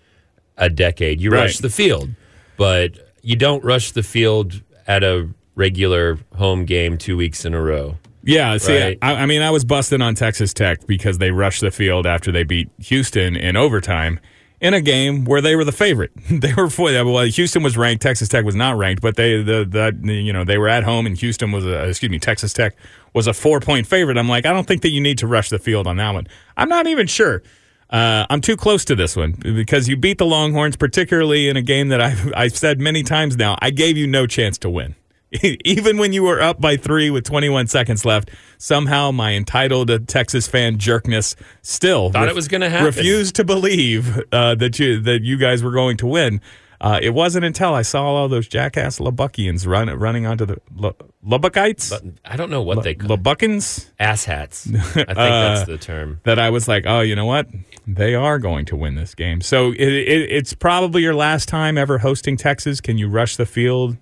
a 0.58 0.68
decade. 0.68 1.20
You 1.20 1.30
rush 1.30 1.58
the 1.58 1.70
field, 1.70 2.10
but 2.58 2.98
you 3.22 3.34
don't 3.34 3.64
rush 3.64 3.92
the 3.92 4.02
field 4.02 4.60
at 4.86 5.02
a 5.02 5.30
regular 5.54 6.18
home 6.36 6.66
game 6.66 6.98
two 6.98 7.16
weeks 7.16 7.46
in 7.46 7.54
a 7.54 7.62
row. 7.62 7.96
Yeah, 8.24 8.56
see, 8.58 8.80
Right. 8.80 8.98
I, 9.02 9.14
I 9.14 9.26
mean, 9.26 9.42
I 9.42 9.50
was 9.50 9.64
busting 9.64 10.00
on 10.00 10.14
Texas 10.14 10.54
Tech 10.54 10.86
because 10.86 11.18
they 11.18 11.30
rushed 11.30 11.60
the 11.60 11.70
field 11.70 12.06
after 12.06 12.30
they 12.30 12.44
beat 12.44 12.70
Houston 12.78 13.36
in 13.36 13.56
overtime 13.56 14.20
in 14.60 14.74
a 14.74 14.80
game 14.80 15.24
where 15.24 15.40
they 15.40 15.56
were 15.56 15.64
the 15.64 15.72
favorite. 15.72 16.12
they 16.30 16.54
were 16.54 16.70
for 16.70 16.84
well, 17.04 17.24
Houston 17.24 17.62
was 17.62 17.76
ranked, 17.76 18.02
Texas 18.02 18.28
Tech 18.28 18.44
was 18.44 18.54
not 18.54 18.78
ranked, 18.78 19.02
but 19.02 19.16
they 19.16 19.42
the, 19.42 19.66
the 19.68 20.12
you 20.12 20.32
know 20.32 20.44
they 20.44 20.56
were 20.56 20.68
at 20.68 20.84
home 20.84 21.04
and 21.04 21.18
Houston 21.18 21.50
was 21.50 21.66
a 21.66 21.88
excuse 21.88 22.10
me, 22.10 22.18
Texas 22.18 22.52
Tech 22.52 22.76
was 23.12 23.26
a 23.26 23.34
four 23.34 23.60
point 23.60 23.86
favorite. 23.86 24.16
I'm 24.16 24.28
like, 24.28 24.46
I 24.46 24.52
don't 24.52 24.66
think 24.66 24.82
that 24.82 24.90
you 24.90 25.00
need 25.00 25.18
to 25.18 25.26
rush 25.26 25.50
the 25.50 25.58
field 25.58 25.86
on 25.86 25.96
that 25.96 26.12
one. 26.12 26.28
I'm 26.56 26.68
not 26.68 26.86
even 26.86 27.06
sure. 27.06 27.42
Uh, 27.90 28.24
I'm 28.30 28.40
too 28.40 28.56
close 28.56 28.86
to 28.86 28.94
this 28.94 29.16
one 29.16 29.32
because 29.32 29.86
you 29.86 29.96
beat 29.96 30.16
the 30.16 30.24
Longhorns, 30.24 30.76
particularly 30.76 31.50
in 31.50 31.58
a 31.58 31.62
game 31.62 31.88
that 31.88 32.00
I've, 32.00 32.32
I've 32.34 32.56
said 32.56 32.80
many 32.80 33.02
times 33.02 33.36
now. 33.36 33.58
I 33.60 33.68
gave 33.68 33.98
you 33.98 34.06
no 34.06 34.26
chance 34.26 34.56
to 34.58 34.70
win. 34.70 34.94
Even 35.64 35.98
when 35.98 36.12
you 36.12 36.22
were 36.24 36.40
up 36.40 36.60
by 36.60 36.76
three 36.76 37.10
with 37.10 37.24
21 37.24 37.66
seconds 37.66 38.04
left, 38.04 38.30
somehow 38.58 39.10
my 39.10 39.32
entitled 39.32 40.06
Texas 40.08 40.46
fan 40.46 40.78
jerkness 40.78 41.34
still 41.62 42.10
Thought 42.10 42.28
it 42.28 42.34
was 42.34 42.48
gonna 42.48 42.68
happen. 42.70 42.86
Refused 42.86 43.34
to 43.36 43.44
believe 43.44 44.20
uh, 44.32 44.54
that 44.56 44.78
you 44.78 45.00
that 45.00 45.22
you 45.22 45.36
guys 45.36 45.62
were 45.62 45.72
going 45.72 45.96
to 45.98 46.06
win. 46.06 46.40
Uh, 46.80 46.98
it 47.00 47.10
wasn't 47.10 47.44
until 47.44 47.72
I 47.74 47.82
saw 47.82 48.02
all 48.06 48.28
those 48.28 48.48
jackass 48.48 48.98
Lubbockians 48.98 49.68
run, 49.68 49.88
running 49.88 50.26
onto 50.26 50.44
the 50.44 50.58
Lu- 50.74 50.96
Lubbockites, 51.24 51.92
I 52.24 52.34
don't 52.36 52.50
know 52.50 52.60
what 52.62 52.82
they 52.82 52.94
call 52.96 53.16
Lubuckins, 53.16 53.88
ass 54.00 54.24
hats. 54.24 54.66
I 54.72 54.72
think 54.72 55.08
Uh, 55.10 55.14
that's 55.14 55.66
the 55.68 55.78
term. 55.78 56.20
that 56.24 56.40
I 56.40 56.50
was 56.50 56.66
like, 56.66 56.82
oh, 56.84 57.00
you 57.00 57.14
know 57.14 57.24
what? 57.24 57.46
They 57.86 58.16
are 58.16 58.40
going 58.40 58.64
to 58.66 58.74
win 58.76 58.96
this 58.96 59.14
game. 59.14 59.42
So 59.42 59.70
it, 59.70 59.78
it, 59.80 60.32
it's 60.32 60.54
probably 60.54 61.02
your 61.02 61.14
last 61.14 61.48
time 61.48 61.78
ever 61.78 61.98
hosting 61.98 62.36
Texas. 62.36 62.80
Can 62.80 62.98
you 62.98 63.08
rush 63.08 63.36
the 63.36 63.46
field 63.46 63.96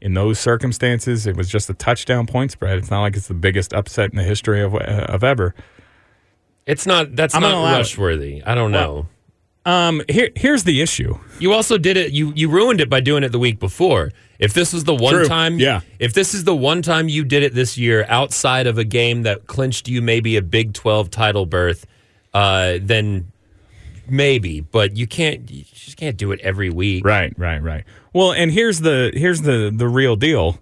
in 0.00 0.14
those 0.14 0.38
circumstances? 0.38 1.26
It 1.26 1.36
was 1.36 1.48
just 1.48 1.68
a 1.70 1.74
touchdown 1.74 2.26
point 2.26 2.52
spread. 2.52 2.78
It's 2.78 2.90
not 2.90 3.02
like 3.02 3.16
it's 3.16 3.28
the 3.28 3.34
biggest 3.34 3.72
upset 3.72 4.10
in 4.10 4.16
the 4.16 4.24
history 4.24 4.62
of, 4.62 4.74
of 4.74 5.24
ever. 5.24 5.54
It's 6.66 6.86
not. 6.86 7.14
That's 7.14 7.34
I'm 7.34 7.42
not 7.42 7.52
gonna 7.52 7.74
it. 7.74 7.78
rush 7.78 7.98
worthy. 7.98 8.42
I 8.42 8.54
don't 8.54 8.72
know. 8.72 9.06
Um, 9.66 10.02
here, 10.10 10.28
here's 10.36 10.64
the 10.64 10.82
issue. 10.82 11.18
You 11.38 11.52
also 11.54 11.78
did 11.78 11.96
it. 11.96 12.12
You 12.12 12.32
you 12.34 12.48
ruined 12.50 12.80
it 12.80 12.90
by 12.90 13.00
doing 13.00 13.22
it 13.24 13.30
the 13.32 13.38
week 13.38 13.58
before. 13.58 14.12
If 14.38 14.52
this 14.52 14.72
was 14.72 14.84
the 14.84 14.94
one 14.94 15.14
True. 15.14 15.26
time, 15.26 15.58
Yeah. 15.58 15.80
If 15.98 16.12
this 16.12 16.34
is 16.34 16.44
the 16.44 16.56
one 16.56 16.82
time 16.82 17.08
you 17.08 17.24
did 17.24 17.42
it 17.42 17.54
this 17.54 17.78
year, 17.78 18.04
outside 18.08 18.66
of 18.66 18.78
a 18.78 18.84
game 18.84 19.22
that 19.22 19.46
clinched 19.46 19.88
you 19.88 20.02
maybe 20.02 20.36
a 20.36 20.42
Big 20.42 20.74
Twelve 20.74 21.10
title 21.10 21.46
berth, 21.46 21.86
uh, 22.34 22.78
then 22.80 23.30
maybe. 24.08 24.60
But 24.60 24.96
you 24.96 25.06
can't. 25.06 25.50
You 25.50 25.64
just 25.64 25.96
can't 25.96 26.16
do 26.16 26.32
it 26.32 26.40
every 26.40 26.70
week. 26.70 27.04
Right, 27.04 27.32
right, 27.38 27.62
right. 27.62 27.84
Well, 28.12 28.32
and 28.32 28.50
here's 28.50 28.80
the 28.80 29.12
here's 29.14 29.42
the 29.42 29.72
the 29.74 29.88
real 29.88 30.16
deal. 30.16 30.58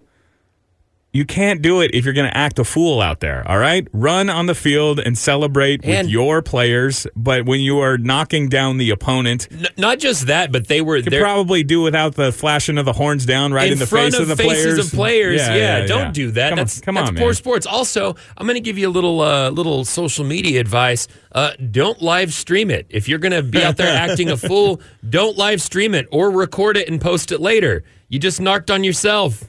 You 1.13 1.25
can't 1.25 1.61
do 1.61 1.81
it 1.81 1.91
if 1.93 2.05
you're 2.05 2.13
going 2.15 2.29
to 2.29 2.35
act 2.35 2.57
a 2.57 2.63
fool 2.63 2.99
out 2.99 3.19
there. 3.19 3.47
All 3.47 3.59
right, 3.59 3.87
run 3.93 4.31
on 4.31 4.47
the 4.47 4.55
field 4.55 4.99
and 4.99 5.15
celebrate 5.15 5.85
And- 5.85 6.07
with 6.07 6.11
your 6.11 6.41
players. 6.41 7.05
But 7.15 7.45
when 7.45 7.61
you 7.61 7.79
are 7.81 7.99
knocking 7.99 8.49
down 8.49 8.79
the 8.79 8.89
opponent, 8.89 9.47
N- 9.51 9.67
not 9.77 9.99
just 9.99 10.25
that, 10.25 10.51
but 10.51 10.67
they 10.67 10.81
were 10.81 10.99
could 11.03 11.13
probably 11.13 11.63
do 11.63 11.81
without 11.81 12.15
the 12.15 12.31
flashing 12.31 12.79
of 12.79 12.85
the 12.85 12.93
horns 12.93 13.27
down 13.27 13.53
right 13.53 13.67
in, 13.67 13.73
in 13.73 13.79
the 13.79 13.85
front 13.85 14.13
face 14.13 14.21
of, 14.21 14.29
of, 14.29 14.35
the 14.35 14.43
faces 14.43 14.63
players. 14.63 14.79
of 14.79 14.91
players. 14.91 15.41
Yeah, 15.41 15.85
don't 15.85 15.99
yeah. 16.05 16.11
do 16.11 16.31
that. 16.31 16.49
Come 16.49 16.57
that's 16.57 16.77
on, 16.79 16.83
come 16.83 16.95
that's 16.95 17.09
on, 17.09 17.15
poor 17.15 17.27
man. 17.27 17.33
sports. 17.35 17.67
Also, 17.67 18.15
I'm 18.35 18.47
going 18.47 18.55
to 18.55 18.59
give 18.61 18.79
you 18.79 18.89
a 18.89 18.91
little 18.91 19.21
uh, 19.21 19.51
little 19.51 19.85
social 19.85 20.25
media 20.25 20.59
advice. 20.59 21.07
Uh, 21.31 21.51
don't 21.71 22.01
live 22.01 22.33
stream 22.33 22.71
it. 22.71 22.87
If 22.89 23.07
you're 23.07 23.19
going 23.19 23.33
to 23.33 23.43
be 23.43 23.63
out 23.63 23.77
there 23.77 23.95
acting 23.95 24.31
a 24.31 24.37
fool, 24.37 24.81
don't 25.07 25.37
live 25.37 25.61
stream 25.61 25.93
it 25.93 26.07
or 26.11 26.31
record 26.31 26.75
it 26.75 26.89
and 26.89 26.99
post 26.99 27.31
it 27.31 27.39
later. 27.39 27.83
You 28.09 28.17
just 28.17 28.41
narked 28.41 28.71
on 28.71 28.83
yourself. 28.83 29.43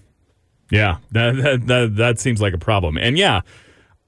Yeah, 0.71 0.99
that, 1.13 1.37
that 1.37 1.67
that 1.67 1.97
that 1.97 2.19
seems 2.19 2.41
like 2.41 2.55
a 2.55 2.59
problem. 2.59 2.97
And 2.99 3.19
yeah, 3.19 3.43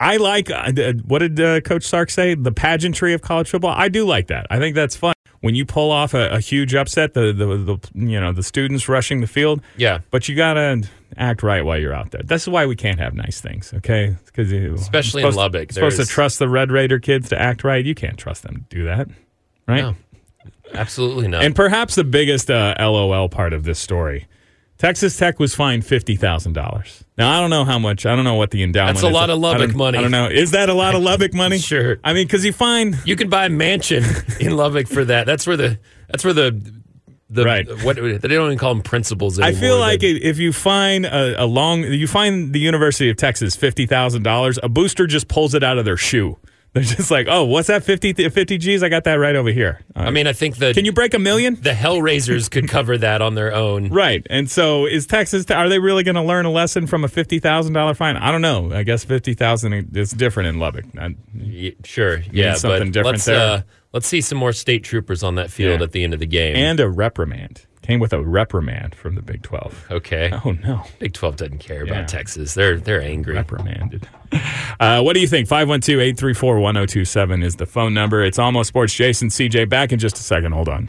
I 0.00 0.16
like 0.16 0.50
uh, 0.50 0.72
what 1.06 1.20
did 1.20 1.40
uh, 1.40 1.60
Coach 1.60 1.84
Sark 1.84 2.10
say? 2.10 2.34
The 2.34 2.52
pageantry 2.52 3.12
of 3.14 3.22
college 3.22 3.48
football. 3.50 3.74
I 3.76 3.88
do 3.88 4.04
like 4.06 4.28
that. 4.28 4.46
I 4.50 4.58
think 4.58 4.74
that's 4.74 4.96
fun 4.96 5.14
when 5.40 5.54
you 5.54 5.64
pull 5.64 5.90
off 5.90 6.14
a, 6.14 6.28
a 6.30 6.40
huge 6.40 6.74
upset. 6.74 7.14
The, 7.14 7.32
the 7.32 7.56
the 7.56 7.78
you 7.94 8.20
know 8.20 8.32
the 8.32 8.42
students 8.42 8.88
rushing 8.88 9.20
the 9.20 9.26
field. 9.26 9.60
Yeah. 9.76 10.00
but 10.10 10.28
you 10.28 10.36
gotta 10.36 10.82
act 11.16 11.42
right 11.42 11.64
while 11.64 11.78
you're 11.78 11.94
out 11.94 12.10
there. 12.10 12.22
That's 12.24 12.48
why 12.48 12.66
we 12.66 12.76
can't 12.76 12.98
have 12.98 13.14
nice 13.14 13.40
things. 13.40 13.72
Okay, 13.74 14.16
because 14.26 14.50
Especially 14.52 15.22
in 15.22 15.34
Lubbock, 15.34 15.70
you're 15.70 15.90
supposed 15.90 15.98
to 15.98 16.06
trust 16.06 16.38
the 16.38 16.48
Red 16.48 16.70
Raider 16.70 16.98
kids 16.98 17.28
to 17.30 17.40
act 17.40 17.64
right. 17.64 17.84
You 17.84 17.94
can't 17.94 18.18
trust 18.18 18.42
them 18.42 18.66
to 18.68 18.76
do 18.76 18.84
that, 18.84 19.08
right? 19.68 19.82
No. 19.82 19.94
Absolutely 20.74 21.28
not. 21.28 21.44
And 21.44 21.54
perhaps 21.54 21.94
the 21.94 22.04
biggest 22.04 22.50
uh, 22.50 22.74
LOL 22.78 23.28
part 23.28 23.52
of 23.52 23.64
this 23.64 23.78
story. 23.78 24.26
Texas 24.78 25.16
Tech 25.16 25.38
was 25.38 25.54
fined 25.54 25.86
fifty 25.86 26.16
thousand 26.16 26.52
dollars. 26.52 27.02
Now 27.16 27.36
I 27.36 27.40
don't 27.40 27.50
know 27.50 27.64
how 27.64 27.78
much. 27.78 28.04
I 28.04 28.14
don't 28.14 28.24
know 28.24 28.34
what 28.34 28.50
the 28.50 28.62
endowment. 28.62 28.96
That's 28.96 29.04
a 29.04 29.08
is. 29.08 29.12
lot 29.14 29.30
of 29.30 29.38
I 29.38 29.40
Lubbock 29.40 29.68
don't- 29.70 29.76
money. 29.76 29.98
I 29.98 30.02
don't 30.02 30.10
know. 30.10 30.26
Is 30.28 30.50
that 30.50 30.68
a 30.68 30.74
lot 30.74 30.94
of 30.94 31.02
Lubbock 31.02 31.32
money? 31.34 31.58
Sure. 31.58 31.98
I 32.04 32.12
mean, 32.12 32.26
because 32.26 32.44
you 32.44 32.52
find 32.52 32.96
you 33.06 33.16
can 33.16 33.30
buy 33.30 33.46
a 33.46 33.48
mansion 33.50 34.04
in 34.40 34.56
Lubbock 34.56 34.86
for 34.88 35.04
that. 35.06 35.24
That's 35.26 35.46
where 35.46 35.56
the 35.56 35.78
that's 36.08 36.24
where 36.24 36.34
the 36.34 36.74
the 37.28 37.44
Right. 37.44 37.66
what 37.82 37.96
they 37.96 38.18
don't 38.18 38.46
even 38.46 38.58
call 38.58 38.72
them 38.74 38.82
principals 38.84 39.40
I 39.40 39.52
feel 39.52 39.78
like 39.80 39.98
The- 40.00 40.22
if 40.22 40.38
you 40.38 40.52
find 40.52 41.04
a, 41.06 41.42
a 41.42 41.46
long, 41.46 41.82
you 41.82 42.06
find 42.06 42.52
the 42.52 42.60
University 42.60 43.08
of 43.10 43.16
Texas 43.16 43.56
fifty 43.56 43.86
thousand 43.86 44.22
dollars, 44.24 44.58
a 44.62 44.68
booster 44.68 45.06
just 45.06 45.26
pulls 45.26 45.54
it 45.54 45.64
out 45.64 45.78
of 45.78 45.84
their 45.84 45.96
shoe. 45.96 46.38
They're 46.76 46.84
just 46.84 47.10
like, 47.10 47.26
oh, 47.30 47.44
what's 47.44 47.68
that 47.68 47.84
50, 47.84 48.28
50 48.28 48.58
G's? 48.58 48.82
I 48.82 48.90
got 48.90 49.04
that 49.04 49.14
right 49.14 49.34
over 49.34 49.48
here. 49.50 49.80
Uh, 49.96 50.00
I 50.00 50.10
mean, 50.10 50.26
I 50.26 50.34
think 50.34 50.56
the 50.58 50.74
can 50.74 50.84
you 50.84 50.92
break 50.92 51.14
a 51.14 51.18
million? 51.18 51.54
the 51.54 51.70
Hellraisers 51.70 52.50
could 52.50 52.68
cover 52.76 52.98
that 52.98 53.22
on 53.22 53.34
their 53.34 53.54
own. 53.54 53.88
Right. 53.88 54.26
And 54.28 54.50
so 54.50 54.84
is 54.84 55.06
Texas 55.06 55.50
are 55.50 55.70
they 55.70 55.78
really 55.78 56.02
going 56.02 56.16
to 56.16 56.22
learn 56.22 56.44
a 56.44 56.50
lesson 56.50 56.86
from 56.86 57.02
a 57.02 57.08
$50,000 57.08 57.96
fine? 57.96 58.18
I 58.18 58.30
don't 58.30 58.42
know. 58.42 58.70
I 58.74 58.82
guess 58.82 59.04
50,000 59.04 59.96
is 59.96 60.10
different 60.10 60.50
in 60.50 60.58
Lubbock. 60.58 60.84
I- 61.00 61.14
Sure, 61.84 62.18
yeah, 62.30 62.54
something 62.56 62.90
different 62.92 63.14
let's 63.14 63.24
there. 63.24 63.40
uh, 63.40 63.62
let's 63.94 64.06
see 64.06 64.20
some 64.20 64.36
more 64.36 64.52
state 64.52 64.84
troopers 64.84 65.22
on 65.22 65.36
that 65.36 65.50
field 65.50 65.80
Yeah. 65.80 65.84
at 65.84 65.92
the 65.92 66.04
end 66.04 66.12
of 66.12 66.20
the 66.20 66.26
game. 66.26 66.56
and 66.56 66.78
a 66.78 66.88
reprimand. 66.90 67.64
Came 67.82 68.00
with 68.00 68.12
a 68.12 68.20
reprimand 68.22 68.94
from 68.96 69.14
the 69.14 69.22
Big 69.22 69.42
12. 69.42 69.86
okay, 69.92 70.32
Oh 70.44 70.50
no. 70.50 70.82
Big 70.98 71.14
Twelve 71.14 71.36
doesn't 71.36 71.58
care 71.58 71.86
Yeah. 71.86 71.92
about 71.92 72.08
Texas. 72.08 72.52
They're 72.54 72.78
they're 72.78 73.00
angry. 73.00 73.34
reprimanded. 73.36 74.06
Uh, 74.78 75.00
what 75.02 75.14
do 75.14 75.20
you 75.20 75.26
think? 75.26 75.48
512 75.48 76.00
834 76.00 76.60
1027 76.60 77.42
is 77.42 77.56
the 77.56 77.66
phone 77.66 77.94
number. 77.94 78.22
It's 78.22 78.38
almost 78.38 78.68
sports. 78.68 78.92
Jason 78.92 79.28
CJ 79.28 79.68
back 79.68 79.92
in 79.92 79.98
just 79.98 80.16
a 80.16 80.22
second. 80.22 80.52
Hold 80.52 80.68
on. 80.68 80.88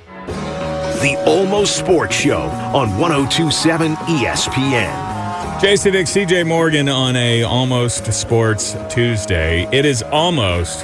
The 1.02 1.16
Almost 1.28 1.78
Sports 1.78 2.16
Show 2.16 2.42
on 2.42 2.98
1027 2.98 3.96
ESPN. 3.96 5.62
Jason 5.62 5.94
Dick, 5.94 6.06
CJ 6.06 6.46
Morgan 6.48 6.90
on 6.90 7.16
a 7.16 7.44
almost 7.44 8.12
sports 8.14 8.76
Tuesday. 8.90 9.68
It 9.72 9.86
is 9.86 10.04
almost 10.04 10.82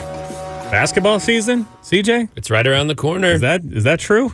basketball 0.72 1.20
season, 1.20 1.66
CJ? 1.84 2.30
It's 2.36 2.50
right 2.50 2.66
around 2.66 2.88
the 2.88 2.96
corner. 2.96 3.34
Is 3.34 3.42
that 3.42 3.62
is 3.64 3.84
that 3.84 4.00
true? 4.00 4.34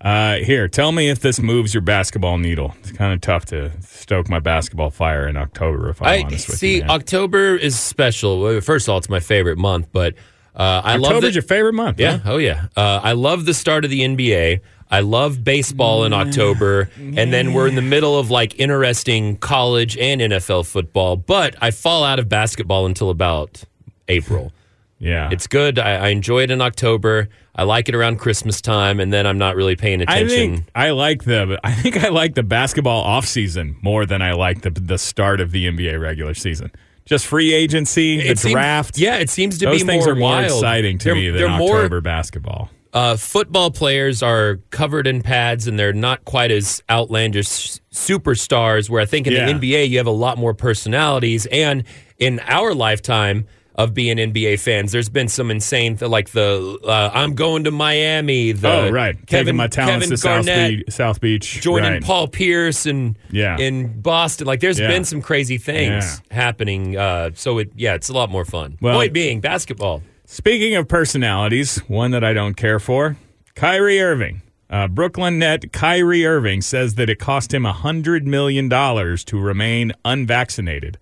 Uh, 0.00 0.36
here, 0.36 0.66
tell 0.66 0.92
me 0.92 1.10
if 1.10 1.20
this 1.20 1.40
moves 1.40 1.74
your 1.74 1.82
basketball 1.82 2.38
needle. 2.38 2.74
It's 2.80 2.92
kind 2.92 3.12
of 3.12 3.20
tough 3.20 3.44
to 3.46 3.70
stoke 3.82 4.30
my 4.30 4.38
basketball 4.38 4.90
fire 4.90 5.28
in 5.28 5.36
October, 5.36 5.90
if 5.90 6.00
I'm 6.00 6.08
I 6.08 6.22
honest 6.22 6.48
with 6.48 6.58
see. 6.58 6.76
you. 6.76 6.80
man. 6.82 6.90
October 6.90 7.54
is 7.54 7.78
special. 7.78 8.60
First 8.62 8.88
of 8.88 8.92
all, 8.92 8.98
it's 8.98 9.10
my 9.10 9.20
favorite 9.20 9.58
month, 9.58 9.88
but 9.92 10.14
uh, 10.56 10.80
I 10.84 10.96
love 10.96 11.12
October's 11.12 11.30
the, 11.30 11.34
your 11.34 11.42
favorite 11.42 11.74
month. 11.74 12.00
Yeah. 12.00 12.18
huh? 12.18 12.32
Oh, 12.32 12.36
yeah. 12.38 12.68
Uh, 12.76 13.00
I 13.02 13.12
love 13.12 13.44
the 13.44 13.52
start 13.54 13.84
of 13.84 13.90
the 13.90 14.00
NBA. 14.00 14.60
I 14.90 15.00
love 15.00 15.44
baseball 15.44 16.04
in 16.04 16.12
October, 16.12 16.90
and 16.96 17.32
then 17.32 17.52
we're 17.52 17.68
in 17.68 17.76
the 17.76 17.82
middle 17.82 18.18
of 18.18 18.28
like 18.28 18.58
interesting 18.58 19.36
college 19.36 19.96
and 19.96 20.20
NFL 20.20 20.66
football. 20.66 21.16
But 21.16 21.54
I 21.60 21.70
fall 21.70 22.02
out 22.02 22.18
of 22.18 22.28
basketball 22.28 22.86
until 22.86 23.08
about 23.10 23.62
April. 24.08 24.52
Yeah. 25.00 25.30
It's 25.32 25.46
good. 25.46 25.78
I, 25.78 25.94
I 25.96 26.08
enjoy 26.10 26.42
it 26.42 26.50
in 26.50 26.60
October. 26.60 27.28
I 27.56 27.62
like 27.64 27.88
it 27.88 27.94
around 27.94 28.18
Christmas 28.18 28.60
time, 28.60 29.00
and 29.00 29.10
then 29.12 29.26
I'm 29.26 29.38
not 29.38 29.56
really 29.56 29.74
paying 29.74 30.02
attention. 30.02 30.26
I 30.26 30.28
think 30.28 30.64
I 30.74 30.90
like 30.90 31.24
the 31.24 31.58
I 31.64 31.72
think 31.72 31.96
I 32.04 32.10
like 32.10 32.34
the 32.34 32.42
basketball 32.42 33.02
off 33.02 33.26
season 33.26 33.76
more 33.82 34.04
than 34.06 34.20
I 34.22 34.32
like 34.32 34.60
the 34.60 34.70
the 34.70 34.98
start 34.98 35.40
of 35.40 35.50
the 35.52 35.66
NBA 35.66 35.98
regular 36.00 36.34
season. 36.34 36.70
Just 37.06 37.26
free 37.26 37.52
agency, 37.52 38.18
the 38.18 38.28
It 38.28 38.38
seems- 38.38 38.52
draft. 38.52 38.98
yeah, 38.98 39.16
it 39.16 39.30
seems 39.30 39.58
to 39.58 39.64
those 39.66 39.80
be 39.80 39.86
things 39.86 40.04
more 40.04 40.12
are 40.12 40.16
more 40.16 40.30
wild. 40.30 40.44
exciting 40.44 40.98
to 40.98 41.04
They're- 41.06 41.14
me 41.14 41.30
than 41.30 41.38
they're 41.38 41.48
more- 41.58 41.76
October 41.78 42.00
basketball. 42.02 42.70
uh, 42.92 43.16
football 43.16 43.70
players 43.70 44.22
are 44.22 44.58
covered 44.70 45.06
in 45.06 45.22
pads 45.22 45.66
and 45.66 45.78
they're 45.78 45.92
not 45.94 46.24
quite 46.26 46.50
as 46.52 46.82
outlandish 46.90 47.78
superstars. 47.92 48.90
Where 48.90 49.00
I 49.00 49.06
think 49.06 49.26
in 49.26 49.32
Yeah. 49.32 49.46
the 49.46 49.52
NBA 49.52 49.84
you 49.88 49.96
have 49.98 50.06
a 50.06 50.10
lot 50.12 50.38
more 50.38 50.54
personalities, 50.54 51.46
and 51.46 51.84
in 52.18 52.40
our 52.46 52.74
lifetime 52.74 53.46
of 53.76 53.94
being 53.94 54.16
NBA 54.18 54.58
fans, 54.60 54.92
there's 54.92 55.08
been 55.08 55.28
some 55.28 55.50
insane 55.50 55.96
th- 55.96 56.10
like 56.10 56.30
the 56.30 56.78
uh, 56.84 57.10
I'm 57.14 57.34
going 57.34 57.64
to 57.64 57.70
Miami. 57.70 58.52
The 58.52 58.68
oh 58.70 58.90
right, 58.90 59.14
Kevin 59.26 59.46
taking 59.46 59.56
my 59.56 59.66
talents 59.68 60.06
Kevin 60.06 60.10
to 60.10 60.16
South 60.16 60.46
Garnett 60.46 60.70
Beach, 60.86 60.92
South 60.94 61.20
Beach, 61.20 61.60
joining 61.62 61.92
right. 61.92 62.02
Paul 62.02 62.28
Pierce 62.28 62.86
and 62.86 63.16
Yeah. 63.30 63.56
in 63.58 64.00
Boston. 64.00 64.46
Like 64.46 64.60
there's 64.60 64.78
Yeah. 64.80 64.88
been 64.88 65.04
some 65.04 65.22
crazy 65.22 65.58
things 65.58 66.20
Yeah. 66.30 66.34
happening. 66.36 66.96
Uh, 66.96 67.30
so 67.34 67.58
it 67.58 67.72
yeah, 67.76 67.94
it's 67.94 68.08
a 68.08 68.12
lot 68.12 68.30
more 68.30 68.44
fun. 68.44 68.76
Well- 68.80 68.96
Point 68.98 69.12
being 69.12 69.40
basketball. 69.40 70.02
Speaking 70.26 70.74
of 70.76 70.86
personalities, 70.86 71.78
one 71.88 72.10
that 72.12 72.22
I 72.22 72.32
don't 72.32 72.54
care 72.54 72.78
for, 72.78 73.16
Kyrie 73.54 74.00
Irving. 74.00 74.42
Uh, 74.68 74.86
Brooklyn 74.86 75.40
net 75.40 75.72
Kyrie 75.72 76.24
Irving 76.24 76.60
says 76.60 76.94
that 76.94 77.10
it 77.10 77.18
cost 77.18 77.52
him 77.52 77.64
$100 77.64 78.22
million 78.22 78.68
to 78.70 79.38
remain 79.40 79.92
unvaccinated. 80.04 80.96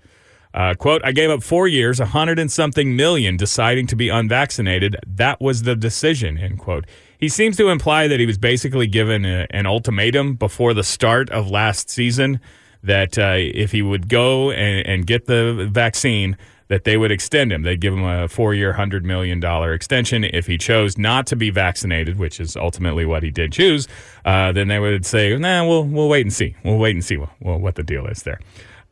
Uh, 0.59 0.75
quote, 0.75 1.01
I 1.05 1.13
gave 1.13 1.31
up 1.31 1.45
four 1.45 1.69
years, 1.69 2.01
a 2.01 2.07
hundred 2.07 2.41
and 2.41 2.51
something 2.51 2.97
million, 2.97 3.37
deciding 3.37 3.87
to 3.87 3.95
be 3.95 4.09
unvaccinated. 4.09 4.97
That 5.07 5.41
was 5.41 5.63
the 5.63 5.77
decision, 5.77 6.37
end 6.37 6.59
quote. 6.59 6.85
He 7.17 7.29
seems 7.29 7.57
to 7.59 7.69
imply 7.69 8.09
that 8.09 8.19
he 8.19 8.27
was 8.27 8.39
basically 8.39 8.89
given 8.89 9.25
a, 9.25 9.47
an 9.51 9.67
ultimatum 9.67 10.35
before 10.35 10.75
the 10.75 10.83
start 10.83 11.31
of 11.31 11.49
last 11.49 11.91
season 11.91 12.41
that 12.83 13.17
uh, 13.17 13.35
if 13.37 13.71
he 13.71 13.83
would 13.83 14.09
go 14.09 14.51
and, 14.51 14.85
and 14.85 15.07
get 15.07 15.27
the 15.27 15.69
vaccine, 15.71 16.37
that 16.67 16.83
they 16.83 16.97
would 16.97 17.13
extend 17.13 17.53
him. 17.53 17.63
They'd 17.63 17.81
give 17.81 17.95
him 17.95 18.03
a 18.03 18.27
four 18.27 18.53
year, 18.53 18.75
$100 18.75 19.05
million 19.05 19.41
extension. 19.73 20.25
If 20.25 20.49
he 20.49 20.59
chose 20.59 20.99
not 20.99 21.29
to 21.29 21.37
be 21.37 21.51
vaccinated, 21.51 22.19
which 22.19 22.41
is 22.41 22.57
ultimately 22.57 23.07
what 23.07 23.23
he 23.23 23.31
did 23.31 23.53
choose, 23.53 23.87
uh, 24.25 24.51
then 24.51 24.67
they 24.67 24.81
would 24.81 25.07
say, 25.07 25.37
nah, 25.37 25.65
we'll, 25.65 25.85
we'll 25.85 26.09
wait 26.09 26.27
and 26.27 26.33
see. 26.33 26.57
We'll 26.65 26.79
wait 26.79 26.97
and 26.97 27.05
see 27.05 27.17
what, 27.17 27.31
what 27.39 27.77
the 27.77 27.85
deal 27.85 28.07
is 28.07 28.25
there. 28.25 28.41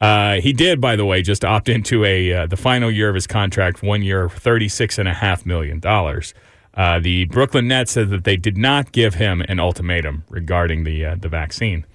Uh, 0.00 0.40
he 0.40 0.52
did, 0.52 0.80
by 0.80 0.94
the 0.94 1.06
way, 1.06 1.22
just 1.22 1.44
opt 1.44 1.68
into 1.68 2.04
a 2.04 2.32
uh, 2.32 2.46
the 2.46 2.56
final 2.56 2.90
year 2.90 3.08
of 3.08 3.14
his 3.14 3.26
contract, 3.26 3.82
one 3.82 4.02
year, 4.02 4.28
thirty-six 4.28 4.98
and 4.98 5.08
a 5.08 5.14
half 5.14 5.46
million 5.46 5.80
dollars. 5.80 6.34
Uh, 6.74 7.00
the 7.00 7.24
Brooklyn 7.26 7.68
Nets 7.68 7.92
said 7.92 8.10
that 8.10 8.24
they 8.24 8.36
did 8.36 8.58
not 8.58 8.92
give 8.92 9.14
him 9.14 9.42
an 9.48 9.58
ultimatum 9.58 10.24
regarding 10.28 10.84
the 10.84 11.04
uh, 11.04 11.16
the 11.18 11.28
vaccine. 11.28 11.86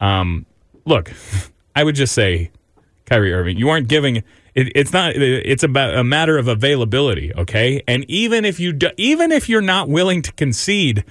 Um, 0.00 0.46
look, 0.84 1.12
I 1.76 1.84
would 1.84 1.94
just 1.94 2.14
say, 2.14 2.50
Kyrie 3.04 3.32
Irving, 3.32 3.56
you 3.56 3.68
aren't 3.68 3.88
giving. 3.88 4.16
It, 4.54 4.72
it's 4.74 4.92
not. 4.92 5.14
It's 5.14 5.62
about 5.62 5.94
a 5.94 6.02
matter 6.02 6.38
of 6.38 6.48
availability, 6.48 7.32
okay? 7.34 7.82
And 7.86 8.04
even 8.10 8.44
if 8.44 8.58
you 8.58 8.72
do, 8.72 8.90
even 8.96 9.30
if 9.30 9.48
you're 9.48 9.60
not 9.60 9.88
willing 9.88 10.22
to 10.22 10.32
concede 10.32 11.04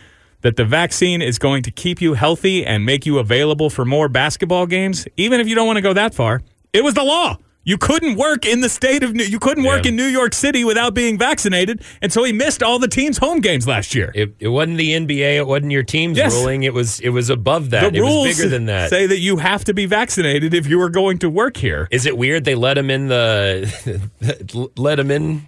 that 0.46 0.58
the 0.58 0.64
vaccine 0.66 1.24
is 1.24 1.40
going 1.40 1.64
to 1.64 1.72
keep 1.72 2.00
you 2.02 2.14
healthy 2.14 2.64
and 2.64 2.86
make 2.86 3.04
you 3.08 3.18
available 3.18 3.70
for 3.72 3.84
more 3.84 4.08
basketball 4.08 4.68
games, 4.68 5.08
even 5.18 5.40
if 5.40 5.48
you 5.48 5.56
don't 5.56 5.66
want 5.66 5.78
to 5.78 5.82
go 5.82 5.92
that 5.94 6.14
far, 6.14 6.42
it 6.72 6.84
was 6.84 6.94
the 6.94 7.04
law. 7.04 7.38
You 7.64 7.80
couldn't 7.80 8.16
work 8.16 8.46
in 8.46 8.62
the 8.62 8.70
state 8.70 9.02
of 9.02 9.16
New. 9.16 9.24
You 9.24 9.40
couldn't 9.40 9.64
work 9.64 9.86
Yeah. 9.86 9.90
in 9.90 9.96
New 9.96 10.06
York 10.06 10.36
City 10.36 10.64
without 10.64 10.94
being 10.94 11.18
vaccinated, 11.18 11.82
and 12.00 12.14
so 12.14 12.24
he 12.24 12.32
missed 12.32 12.62
all 12.62 12.78
the 12.78 12.88
team's 12.88 13.18
home 13.18 13.40
games 13.42 13.68
last 13.68 13.96
year. 13.96 14.12
It, 14.14 14.36
it 14.40 14.50
wasn't 14.50 14.78
the 14.78 14.92
NBA. 14.94 15.38
It 15.38 15.48
wasn't 15.48 15.72
your 15.72 15.82
team's 15.82 16.16
Yes. 16.20 16.32
ruling. 16.36 16.62
It 16.62 16.76
was 16.76 17.00
it 17.00 17.10
was 17.10 17.32
above 17.32 17.72
that. 17.72 17.92
the 17.94 17.98
it 17.98 18.02
rules 18.02 18.28
was 18.28 18.38
bigger 18.38 18.50
than 18.50 18.66
that. 18.68 18.92
say 18.92 19.08
that 19.08 19.18
you 19.18 19.38
have 19.38 19.64
to 19.64 19.74
be 19.74 19.88
vaccinated 19.88 20.54
if 20.54 20.68
you 20.68 20.80
are 20.80 20.90
going 20.92 21.18
to 21.18 21.28
work 21.30 21.58
here. 21.58 21.88
Is 21.90 22.06
it 22.06 22.16
weird 22.20 22.46
they 22.46 22.54
let 22.54 22.78
him 22.78 22.92
in 22.92 23.08
the 23.08 24.70
let 24.78 25.00
him 25.00 25.10
in? 25.10 25.48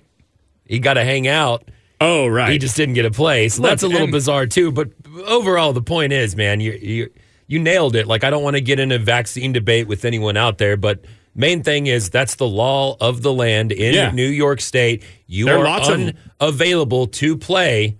He 0.65 0.79
got 0.79 0.95
to 0.95 1.03
hang 1.03 1.27
out. 1.27 1.69
Oh, 1.99 2.27
right. 2.27 2.51
He 2.51 2.57
just 2.59 2.75
didn't 2.77 2.93
get 2.95 3.05
a 3.05 3.11
play. 3.11 3.49
So 3.49 3.61
Look, 3.61 3.71
that's 3.71 3.83
a 3.83 3.87
little 3.87 4.03
and- 4.03 4.11
bizarre 4.11 4.45
too. 4.45 4.71
But 4.71 4.89
overall, 5.25 5.73
the 5.73 5.81
point 5.81 6.13
is, 6.13 6.35
man, 6.35 6.59
you 6.59 6.73
you 6.73 7.09
you 7.47 7.59
nailed 7.59 7.95
it. 7.95 8.05
Like 8.07 8.23
I 8.23 8.29
don't 8.29 8.43
want 8.43 8.55
to 8.55 8.61
get 8.61 8.79
in 8.79 8.91
a 8.91 8.99
vaccine 8.99 9.51
debate 9.53 9.87
with 9.87 10.05
anyone 10.05 10.37
out 10.37 10.57
there, 10.59 10.77
but 10.77 11.05
main 11.33 11.63
thing 11.63 11.87
is 11.87 12.09
that's 12.09 12.35
the 12.35 12.47
law 12.47 12.97
of 13.01 13.21
the 13.23 13.33
land 13.33 13.71
in 13.71 13.93
Yeah. 13.95 14.11
New 14.11 14.27
York 14.27 14.61
State. 14.61 15.03
You 15.27 15.45
There 15.45 15.55
are 15.55 15.59
are 15.59 15.63
lots 15.63 15.89
of- 15.89 16.13
unavailable 16.39 17.07
to 17.07 17.37
play. 17.37 17.97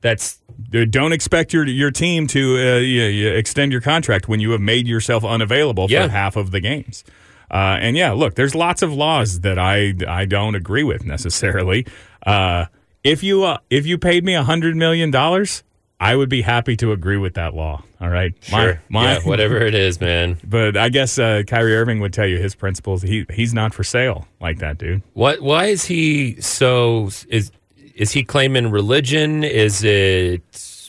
That's 0.00 0.38
Dude, 0.70 0.90
Don't 0.90 1.12
expect 1.12 1.52
your 1.52 1.66
your 1.66 1.90
team 1.90 2.26
to 2.28 2.40
uh, 2.56 2.76
you, 2.78 3.02
you 3.04 3.28
extend 3.28 3.72
your 3.72 3.80
contract 3.82 4.26
when 4.26 4.40
you 4.40 4.52
have 4.52 4.60
made 4.60 4.88
yourself 4.88 5.22
unavailable 5.24 5.86
Yeah. 5.90 6.04
for 6.06 6.12
half 6.12 6.34
of 6.34 6.50
the 6.50 6.60
games. 6.60 7.04
Uh, 7.50 7.76
and 7.80 7.96
yeah, 7.96 8.12
look, 8.12 8.34
there's 8.34 8.54
lots 8.54 8.80
of 8.82 8.92
laws 8.92 9.40
that 9.40 9.58
I 9.58 9.94
I 10.08 10.24
don't 10.24 10.54
agree 10.54 10.82
with 10.82 11.04
necessarily. 11.04 11.86
Uh, 12.26 12.66
if 13.06 13.22
you 13.22 13.44
uh, 13.44 13.58
if 13.70 13.86
you 13.86 13.98
paid 13.98 14.24
me 14.24 14.34
a 14.34 14.42
hundred 14.42 14.76
million 14.76 15.10
dollars, 15.10 15.62
I 15.98 16.14
would 16.14 16.28
be 16.28 16.42
happy 16.42 16.76
to 16.76 16.92
agree 16.92 17.16
with 17.16 17.34
that 17.34 17.54
law. 17.54 17.82
All 18.00 18.10
right, 18.10 18.34
sure. 18.42 18.82
my- 18.90 19.14
yeah, 19.14 19.18
whatever 19.20 19.56
it 19.58 19.74
is, 19.74 19.98
man. 20.00 20.38
But 20.44 20.76
I 20.76 20.90
guess 20.90 21.18
uh, 21.18 21.42
Kyrie 21.46 21.74
Irving 21.76 22.00
would 22.00 22.12
tell 22.12 22.26
you 22.26 22.38
his 22.38 22.54
principles. 22.54 23.00
He 23.02 23.24
he's 23.32 23.54
not 23.54 23.72
for 23.72 23.82
sale 23.84 24.26
like 24.40 24.58
that, 24.58 24.76
dude. 24.78 25.02
What? 25.14 25.40
Why 25.40 25.66
is 25.66 25.84
he 25.86 26.40
so? 26.40 27.10
Is 27.28 27.50
is 27.94 28.12
he 28.12 28.22
claiming 28.24 28.70
religion? 28.70 29.42
Is 29.44 29.82
it 29.82 30.42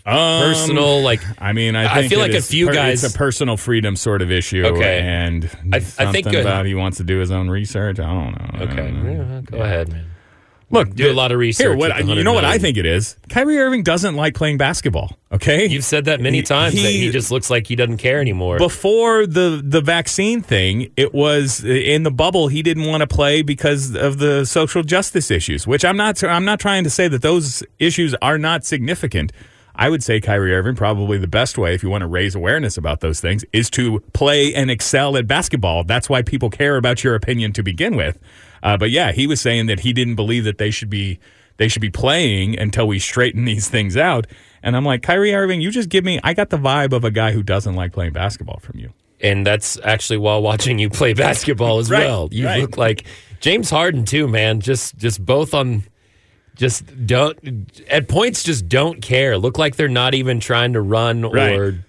Um, 0.05 0.41
personal? 0.43 1.01
Like 1.01 1.21
I 1.39 1.53
mean, 1.53 1.77
I, 1.77 1.99
I 1.99 2.07
feel 2.09 2.19
like 2.19 2.33
a 2.33 2.41
few 2.41 2.71
guys- 2.71 3.03
It's 3.05 3.15
a 3.15 3.17
personal 3.17 3.55
freedom 3.55 3.95
sort 3.95 4.21
of 4.21 4.29
issue. 4.31 4.65
Okay. 4.65 4.99
and 4.99 5.45
I- 5.71 5.77
I 5.77 6.11
think, 6.11 6.27
uh, 6.27 6.39
about 6.39 6.65
he 6.65 6.75
wants 6.75 6.97
to 6.97 7.05
do 7.05 7.17
his 7.19 7.31
own 7.31 7.49
research. 7.49 7.99
I 8.01 8.05
don't 8.05 8.33
know. 8.53 8.65
okay, 8.65 8.91
yeah, 8.91 9.41
go 9.45 9.59
ahead, 9.61 9.89
man. 9.93 10.05
Look, 10.69 10.95
Do 10.95 11.09
a 11.09 11.13
lot 11.13 11.31
of 11.31 11.39
research. 11.39 11.63
Here, 11.65 11.75
what 11.77 12.05
you 12.05 12.23
know 12.25 12.33
what 12.33 12.43
I 12.43 12.57
think 12.57 12.75
it 12.75 12.85
is? 12.85 13.15
Kyrie 13.29 13.57
Irving 13.57 13.83
doesn't 13.83 14.15
like 14.15 14.33
playing 14.35 14.57
basketball. 14.57 15.17
Okay, 15.31 15.65
You've 15.67 15.85
said 15.85 16.05
that 16.05 16.19
many 16.19 16.37
He- 16.39 16.43
times 16.43 16.73
that 16.75 16.81
he- 16.91 17.05
he 17.05 17.09
just 17.09 17.31
looks 17.31 17.49
like 17.49 17.67
he 17.67 17.75
doesn't 17.77 17.97
care 17.97 18.19
anymore. 18.19 18.57
before 18.57 19.25
the 19.25 19.61
the 19.63 19.79
vaccine 19.79 20.41
thing, 20.41 20.89
it 20.97 21.13
was 21.13 21.63
in 21.63 22.03
the 22.03 22.11
bubble. 22.11 22.49
He 22.49 22.61
didn't 22.61 22.83
want 22.83 22.99
to 23.01 23.07
play 23.07 23.41
because 23.43 23.95
of 23.95 24.17
the 24.19 24.43
social 24.45 24.83
justice 24.83 25.31
issues, 25.31 25.65
which 25.65 25.85
I'm 25.85 25.95
not. 25.95 26.21
I'm 26.23 26.43
not 26.45 26.59
trying 26.59 26.83
to 26.83 26.89
say 26.89 27.07
that 27.07 27.21
those 27.21 27.63
issues 27.79 28.13
are 28.21 28.37
not 28.37 28.65
significant. 28.65 29.31
I 29.79 29.89
would 29.89 30.03
say 30.03 30.19
Kyrie 30.19 30.53
Irving 30.55 30.75
probably 30.75 31.17
the 31.19 31.27
best 31.27 31.57
way 31.57 31.75
if 31.75 31.83
you 31.83 31.89
want 31.89 32.01
to 32.01 32.07
raise 32.07 32.33
awareness 32.35 32.77
about 32.77 32.99
those 33.01 33.21
things 33.21 33.45
is 33.53 33.69
to 33.71 34.01
play 34.11 34.53
and 34.53 34.71
excel 34.71 35.15
at 35.15 35.27
basketball. 35.27 35.83
That's 35.83 36.09
why 36.09 36.23
people 36.23 36.49
care 36.49 36.77
about 36.77 37.03
your 37.03 37.13
opinion 37.15 37.53
to 37.53 37.63
begin 37.63 37.95
with. 37.95 38.17
Uh, 38.63 38.77
but 38.77 38.91
yeah, 38.91 39.11
he 39.11 39.27
was 39.27 39.39
saying 39.41 39.65
that 39.67 39.81
he 39.81 39.93
didn't 39.93 40.15
believe 40.15 40.43
that 40.45 40.57
they 40.57 40.71
should 40.71 40.89
be 40.89 41.19
they 41.57 41.67
should 41.67 41.81
be 41.81 41.89
playing 41.89 42.57
until 42.59 42.87
we 42.87 42.99
straighten 42.99 43.45
these 43.51 43.67
things 43.69 43.97
out. 43.97 44.27
And 44.63 44.75
I'm 44.75 44.85
like, 44.85 45.01
Kyrie 45.03 45.33
Irving, 45.33 45.61
you 45.61 45.71
just 45.71 45.89
give 45.89 46.03
me. 46.03 46.19
I 46.23 46.33
got 46.33 46.49
the 46.49 46.57
vibe 46.57 46.93
of 46.93 47.03
a 47.03 47.11
guy 47.11 47.31
who 47.31 47.41
doesn't 47.43 47.75
like 47.75 47.93
playing 47.93 48.13
basketball 48.13 48.59
from 48.59 48.79
you. 48.79 48.91
and 49.21 49.45
that's 49.47 49.79
actually 49.83 50.17
while 50.17 50.41
watching 50.41 50.77
you 50.79 50.89
play 50.89 51.13
basketball 51.27 51.79
as 51.79 51.89
Right, 51.89 52.05
well. 52.05 52.29
You 52.31 52.45
right. 52.45 52.61
look 52.61 52.77
like 52.77 53.05
James 53.39 53.69
Harden 53.69 54.05
too, 54.05 54.27
man. 54.27 54.59
Just 54.61 54.97
just 54.97 55.23
both 55.25 55.53
on 55.53 55.83
just 56.55 56.83
don't 57.05 57.37
at 57.89 58.07
points 58.07 58.43
just 58.43 58.67
don't 58.67 59.01
care. 59.01 59.37
Look 59.37 59.57
like 59.57 59.75
they're 59.75 59.87
not 59.87 60.13
even 60.15 60.39
trying 60.39 60.73
to 60.73 60.81
run 60.81 61.21
Right. 61.21 61.55
or 61.55 61.85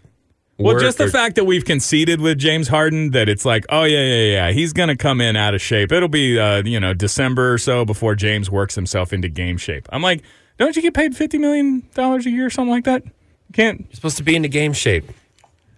Well, 0.58 0.78
just 0.78 0.98
the 0.98 1.04
or- 1.04 1.10
fact 1.10 1.36
that 1.36 1.44
we've 1.44 1.64
conceded 1.64 2.20
with 2.20 2.38
James 2.38 2.68
Harden 2.68 3.10
that 3.12 3.28
it's 3.28 3.44
like, 3.44 3.64
oh 3.68 3.84
yeah, 3.84 4.02
yeah, 4.02 4.24
yeah, 4.32 4.50
he's 4.52 4.72
going 4.72 4.88
to 4.88 4.96
come 4.96 5.20
in 5.20 5.36
out 5.36 5.54
of 5.54 5.60
shape. 5.62 5.92
It'll 5.92 6.08
be, 6.08 6.38
uh, 6.38 6.62
you 6.64 6.80
know, 6.80 6.94
December 6.94 7.52
or 7.52 7.58
so 7.58 7.84
before 7.84 8.14
James 8.16 8.50
works 8.50 8.74
himself 8.74 9.12
into 9.12 9.28
game 9.28 9.56
shape. 9.56 9.88
I'm 9.92 10.02
like, 10.02 10.22
don't 10.58 10.74
you 10.74 10.82
get 10.82 10.94
paid 10.94 11.16
fifty 11.16 11.38
million 11.38 11.88
dollars 11.94 12.26
a 12.26 12.30
year 12.30 12.46
or 12.46 12.50
something 12.50 12.72
like 12.72 12.84
that? 12.84 13.04
You 13.04 13.12
can't 13.52 13.80
You're 13.80 13.94
supposed 13.94 14.16
to 14.16 14.24
be 14.24 14.34
into 14.34 14.48
game 14.48 14.72
shape. 14.72 15.04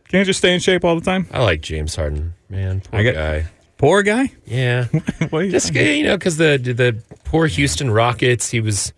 can't 0.08 0.24
just 0.26 0.38
stay 0.38 0.54
in 0.54 0.60
shape 0.60 0.84
all 0.84 0.94
the 0.98 1.04
time. 1.04 1.26
I 1.30 1.42
like 1.42 1.60
James 1.60 1.94
Harden, 1.94 2.32
man. 2.48 2.80
Poor 2.80 3.12
guy. 3.12 3.46
Poor 3.76 4.02
guy. 4.02 4.32
Yeah. 4.46 4.86
What 5.30 5.40
you 5.44 5.50
just 5.50 5.74
you 5.74 6.04
know 6.04 6.16
because 6.16 6.38
the 6.38 6.56
the 6.58 7.02
poor 7.24 7.46
Houston 7.46 7.90
Rockets, 7.90 8.50
he 8.50 8.60
was 8.60 8.92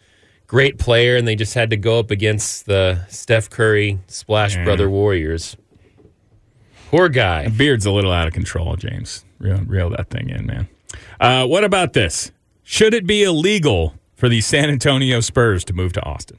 great 0.47 0.79
player, 0.79 1.17
and 1.17 1.27
they 1.27 1.35
just 1.35 1.55
had 1.55 1.71
to 1.71 1.77
go 1.77 1.99
up 1.99 2.11
against 2.13 2.67
the 2.67 3.05
Steph 3.09 3.51
Curry 3.51 3.99
Splash 4.07 4.55
Yeah. 4.55 4.65
Brother 4.65 4.89
Warriors. 4.89 5.57
Poor 6.93 7.09
guy. 7.09 7.49
Beard's 7.49 7.87
a 7.87 7.91
little 7.91 8.13
out 8.13 8.29
of 8.29 8.35
control, 8.35 8.77
James. 8.77 9.25
Reel, 9.39 9.63
reel 9.67 9.89
that 9.91 10.11
thing 10.11 10.29
in, 10.29 10.45
man. 10.45 10.69
Uh, 11.19 11.47
what 11.47 11.65
about 11.65 11.95
this? 11.95 12.31
Should 12.63 12.93
it 12.93 13.07
be 13.07 13.23
illegal 13.25 13.95
for 14.15 14.29
the 14.29 14.43
San 14.43 14.69
Antonio 14.69 15.21
Spurs 15.21 15.65
to 15.65 15.73
move 15.73 15.95
to 15.95 16.03
Austin? 16.05 16.39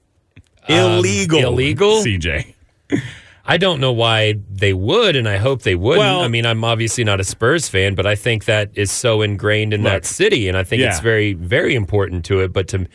illegal. 0.68 1.40
illegal? 1.40 2.02
CJ. 2.02 2.54
I 3.46 3.58
don't 3.58 3.78
know 3.78 3.92
why 3.92 4.38
they 4.50 4.72
would, 4.72 5.16
and 5.16 5.28
I 5.28 5.36
hope 5.36 5.62
they 5.62 5.74
wouldn't. 5.74 5.98
Well- 5.98 6.22
I 6.22 6.28
mean, 6.28 6.46
I'm 6.46 6.64
obviously 6.64 7.04
not 7.04 7.20
a 7.20 7.24
Spurs 7.24 7.68
fan, 7.68 7.94
but 7.94 8.06
I 8.06 8.14
think 8.14 8.46
that 8.46 8.70
is 8.72 8.90
so 8.90 9.20
ingrained 9.20 9.74
in 9.74 9.82
Look, 9.82 9.92
that 9.92 10.06
city, 10.06 10.48
and 10.48 10.56
I 10.56 10.64
think 10.64 10.80
it's 10.80 11.00
very, 11.00 11.34
very 11.34 11.74
important 11.74 12.24
to 12.24 12.40
it. 12.40 12.54
But 12.54 12.68
to 12.68 12.86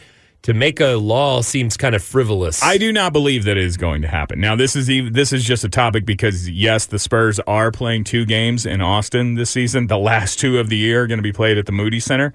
to 0.44 0.54
make 0.54 0.80
a 0.80 0.96
law 0.96 1.42
seems 1.42 1.76
kind 1.76 1.96
of 1.96 2.04
frivolous. 2.04 2.64
I 2.64 2.78
do 2.78 2.94
not 2.94 3.12
believe 3.12 3.44
that 3.44 3.58
is 3.58 3.76
going 3.78 4.02
to 4.04 4.08
happen. 4.08 4.40
Now, 4.40 4.56
this 4.56 4.76
is 4.76 4.90
even, 4.90 5.14
this 5.14 5.34
is 5.34 5.44
just 5.44 5.64
a 5.64 5.70
topic 5.70 6.06
because 6.06 6.50
yes, 6.50 6.86
the 6.86 7.00
Spurs 7.00 7.40
are 7.42 7.72
playing 7.72 8.06
two 8.06 8.26
games 8.26 8.66
in 8.66 8.82
Austin 8.82 9.36
this 9.36 9.50
season. 9.50 9.88
The 9.88 9.98
last 9.98 10.40
two 10.40 10.60
of 10.60 10.70
the 10.70 10.78
year 10.78 11.04
are 11.04 11.08
going 11.08 11.20
to 11.20 11.24
be 11.24 11.34
played 11.34 11.58
at 11.58 11.66
the 11.66 11.72
Moody 11.72 12.00
Center. 12.00 12.34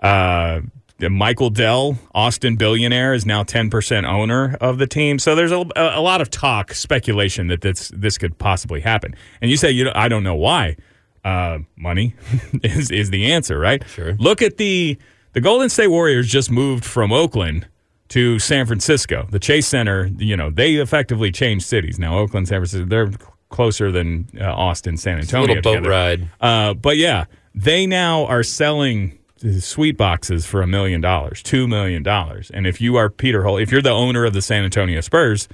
Uh, 0.00 0.60
Michael 1.00 1.50
Dell, 1.50 1.98
Austin 2.14 2.56
billionaire, 2.56 3.12
is 3.12 3.26
now 3.26 3.42
ten 3.42 3.68
percent 3.68 4.06
owner 4.06 4.56
of 4.60 4.78
the 4.78 4.86
team. 4.86 5.18
So 5.18 5.34
there's 5.34 5.52
a, 5.52 5.66
a 5.76 6.00
lot 6.00 6.22
of 6.22 6.30
talk, 6.30 6.72
speculation 6.72 7.48
that 7.48 7.60
this 7.60 7.90
this 7.94 8.16
could 8.16 8.38
possibly 8.38 8.80
happen. 8.80 9.14
And 9.42 9.50
you 9.50 9.58
say 9.58 9.70
you, 9.70 9.84
know, 9.84 9.92
I 9.94 10.08
don't 10.08 10.22
know 10.22 10.34
why. 10.34 10.76
Uh, 11.22 11.58
money 11.76 12.14
is 12.62 12.90
is 12.90 13.10
the 13.10 13.32
answer, 13.32 13.58
right? 13.58 13.86
Sure. 13.88 14.14
Look 14.14 14.40
at 14.40 14.56
the 14.56 14.96
the 15.36 15.42
Golden 15.42 15.68
State 15.68 15.88
Warriors 15.88 16.28
just 16.28 16.50
moved 16.50 16.82
from 16.82 17.12
Oakland 17.12 17.68
to 18.08 18.38
San 18.38 18.64
Francisco. 18.64 19.28
The 19.30 19.38
Chase 19.38 19.66
Center, 19.66 20.06
you 20.16 20.34
know, 20.34 20.48
they 20.48 20.76
effectively 20.76 21.30
changed 21.30 21.66
cities. 21.66 21.98
Now 21.98 22.16
Oakland, 22.16 22.48
San 22.48 22.60
Francisco, 22.60 22.86
they're 22.86 23.10
closer 23.50 23.92
than 23.92 24.30
uh, 24.40 24.44
Austin, 24.46 24.96
San 24.96 25.18
a 25.18 25.20
Antonio. 25.20 25.48
little 25.48 25.62
boat 25.62 25.74
together. 25.82 25.90
ride. 25.90 26.30
Uh, 26.40 26.72
but 26.72 26.96
yeah, 26.96 27.26
they 27.54 27.86
now 27.86 28.24
are 28.24 28.42
selling 28.42 29.18
suite 29.60 29.98
boxes 29.98 30.46
for 30.46 30.62
a 30.62 30.66
million 30.66 31.02
dollars, 31.02 31.42
two 31.42 31.68
million 31.68 32.02
dollars. 32.02 32.50
And 32.54 32.66
if 32.66 32.80
you 32.80 32.96
are 32.96 33.10
Peter 33.10 33.42
Holt, 33.42 33.60
if 33.60 33.70
you're 33.70 33.82
the 33.82 33.90
owner 33.90 34.24
of 34.24 34.32
the 34.32 34.40
San 34.40 34.64
Antonio 34.64 35.02
Spurs, 35.02 35.48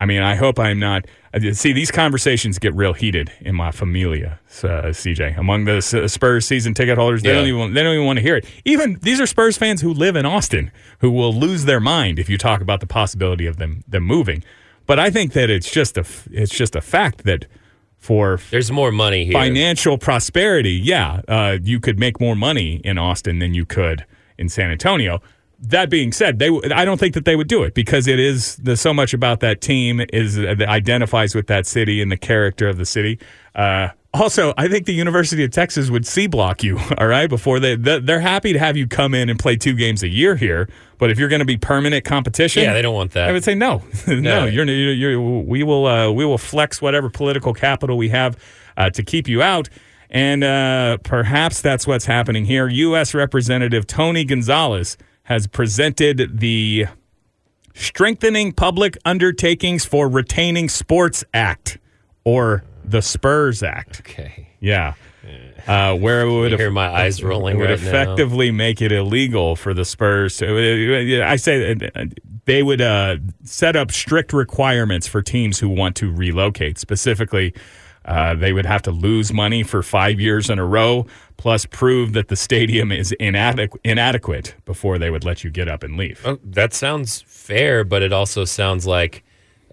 I 0.00 0.04
mean, 0.04 0.20
I 0.22 0.34
hope 0.34 0.58
I'm 0.58 0.78
not. 0.78 1.06
See, 1.52 1.72
these 1.72 1.90
conversations 1.90 2.58
get 2.58 2.74
real 2.74 2.92
heated 2.92 3.32
in 3.40 3.54
my 3.54 3.70
familia, 3.70 4.38
uh, 4.62 4.92
CJ. 4.92 5.38
Among 5.38 5.64
the 5.64 5.76
S- 5.76 6.12
Spurs 6.12 6.44
season 6.46 6.74
ticket 6.74 6.98
holders, 6.98 7.22
they 7.22 7.30
Yeah. 7.30 7.36
don't 7.36 7.46
even 7.48 7.74
they 7.74 7.82
don't 7.82 7.94
even 7.94 8.06
want 8.06 8.18
to 8.18 8.22
hear 8.22 8.36
it. 8.36 8.44
Even 8.64 8.98
these 9.02 9.20
are 9.20 9.26
Spurs 9.26 9.56
fans 9.56 9.80
who 9.80 9.92
live 9.92 10.14
in 10.16 10.26
Austin 10.26 10.70
who 10.98 11.10
will 11.10 11.32
lose 11.34 11.64
their 11.64 11.80
mind 11.80 12.18
if 12.18 12.28
you 12.28 12.36
talk 12.38 12.60
about 12.60 12.80
the 12.80 12.86
possibility 12.86 13.46
of 13.46 13.56
them 13.56 13.84
them 13.88 14.02
moving. 14.04 14.42
But 14.86 14.98
I 14.98 15.10
think 15.10 15.32
that 15.32 15.48
it's 15.50 15.70
just 15.70 15.96
a 15.96 16.04
it's 16.30 16.54
just 16.54 16.76
a 16.76 16.80
fact 16.82 17.24
that 17.24 17.46
for 17.98 18.38
There's 18.50 18.70
more 18.70 18.92
money 18.92 19.24
here. 19.24 19.32
financial 19.32 19.98
prosperity, 19.98 20.72
yeah, 20.72 21.22
uh, 21.26 21.58
you 21.62 21.80
could 21.80 21.98
make 21.98 22.20
more 22.20 22.36
money 22.36 22.80
in 22.84 22.98
Austin 22.98 23.38
than 23.40 23.54
you 23.54 23.64
could 23.64 24.04
in 24.38 24.48
San 24.48 24.70
Antonio. 24.70 25.20
That 25.58 25.88
being 25.88 26.12
said, 26.12 26.38
they 26.38 26.48
I 26.74 26.84
don't 26.84 26.98
think 27.00 27.14
that 27.14 27.24
they 27.24 27.34
would 27.34 27.48
do 27.48 27.62
it 27.62 27.72
because 27.74 28.06
it 28.06 28.18
is 28.20 28.56
the, 28.56 28.76
so 28.76 28.92
much 28.92 29.14
about 29.14 29.40
that 29.40 29.60
team 29.62 30.02
is 30.12 30.38
uh, 30.38 30.54
that 30.58 30.68
identifies 30.68 31.34
with 31.34 31.46
that 31.46 31.66
city 31.66 32.02
and 32.02 32.12
the 32.12 32.16
character 32.18 32.68
of 32.68 32.76
the 32.76 32.84
city. 32.84 33.18
Uh, 33.54 33.88
also, 34.12 34.52
I 34.58 34.68
think 34.68 34.84
the 34.86 34.92
University 34.94 35.44
of 35.44 35.50
Texas 35.50 35.88
would 35.90 36.06
C 36.06 36.26
block 36.26 36.62
you. 36.62 36.78
All 36.98 37.06
right, 37.06 37.26
before 37.28 37.58
they 37.58 37.74
they- 37.74 38.00
they're 38.00 38.20
happy 38.20 38.52
to 38.52 38.58
have 38.58 38.76
you 38.76 38.86
come 38.86 39.14
in 39.14 39.30
and 39.30 39.38
play 39.38 39.56
two 39.56 39.72
games 39.74 40.02
a 40.02 40.08
year 40.08 40.36
here, 40.36 40.68
but 40.98 41.10
if 41.10 41.18
you're 41.18 41.28
going 41.30 41.40
to 41.40 41.46
be 41.46 41.56
permanent 41.56 42.04
competition, 42.04 42.62
Yeah, 42.62 42.74
they 42.74 42.82
don't 42.82 42.94
want 42.94 43.12
that. 43.12 43.28
I 43.28 43.32
would 43.32 43.44
say 43.44 43.54
no, 43.54 43.82
no. 44.06 44.14
No. 44.20 44.44
You're, 44.44 44.66
you're, 44.66 44.92
you're 44.92 45.20
we 45.20 45.62
will 45.62 45.86
uh, 45.86 46.10
we 46.10 46.26
will 46.26 46.38
flex 46.38 46.82
whatever 46.82 47.08
political 47.08 47.54
capital 47.54 47.96
we 47.96 48.10
have 48.10 48.36
uh, 48.76 48.90
to 48.90 49.02
keep 49.02 49.26
you 49.26 49.40
out, 49.42 49.70
and 50.10 50.44
uh, 50.44 50.98
perhaps 51.02 51.62
that's 51.62 51.86
what's 51.86 52.04
happening 52.04 52.44
here. 52.44 52.68
U.S. 52.68 53.14
Representative 53.14 53.86
Tony 53.86 54.24
Gonzalez 54.24 54.98
has 55.26 55.46
presented 55.48 56.38
the 56.38 56.86
Strengthening 57.74 58.52
Public 58.52 58.96
Undertakings 59.04 59.84
for 59.84 60.08
Retaining 60.08 60.68
Sports 60.68 61.24
Act, 61.34 61.78
or 62.24 62.64
the 62.84 63.02
Spurs 63.02 63.62
Act. 63.62 64.00
Okay. 64.00 64.48
Yeah. 64.60 64.94
Uh, 65.66 65.96
where 65.96 66.20
it 66.20 66.30
would 66.32 66.54
I 66.54 66.56
hear 66.56 66.70
my 66.70 66.88
eyes 66.88 67.24
rolling 67.24 67.58
would 67.58 67.68
right 67.68 67.82
now. 67.82 67.88
effectively 67.88 68.52
make 68.52 68.80
it 68.80 68.92
illegal 68.92 69.56
for 69.56 69.74
the 69.74 69.84
Spurs 69.84 70.36
to. 70.36 71.22
I 71.24 71.34
say 71.34 71.72
uh, 71.72 72.04
they 72.44 72.62
would 72.62 72.80
uh, 72.80 73.16
set 73.42 73.74
up 73.74 73.90
strict 73.90 74.32
requirements 74.32 75.08
for 75.08 75.22
teams 75.22 75.58
who 75.58 75.68
want 75.68 75.96
to 75.96 76.12
relocate. 76.12 76.78
Specifically, 76.78 77.52
uh, 78.06 78.34
they 78.34 78.52
would 78.52 78.66
have 78.66 78.82
to 78.82 78.90
lose 78.90 79.32
money 79.32 79.62
for 79.62 79.82
five 79.82 80.20
years 80.20 80.48
in 80.48 80.58
a 80.58 80.64
row, 80.64 81.06
plus 81.36 81.66
prove 81.66 82.12
that 82.12 82.28
the 82.28 82.36
stadium 82.36 82.92
is 82.92 83.14
inadequ- 83.20 83.76
inadequate 83.84 84.54
before 84.64 84.98
they 84.98 85.10
would 85.10 85.24
let 85.24 85.42
you 85.44 85.50
get 85.50 85.68
up 85.68 85.82
and 85.82 85.96
leave. 85.96 86.22
Oh, 86.24 86.38
that 86.44 86.72
sounds 86.72 87.22
fair, 87.26 87.84
but 87.84 88.02
it 88.02 88.12
also 88.12 88.44
sounds 88.44 88.86
like, 88.86 89.24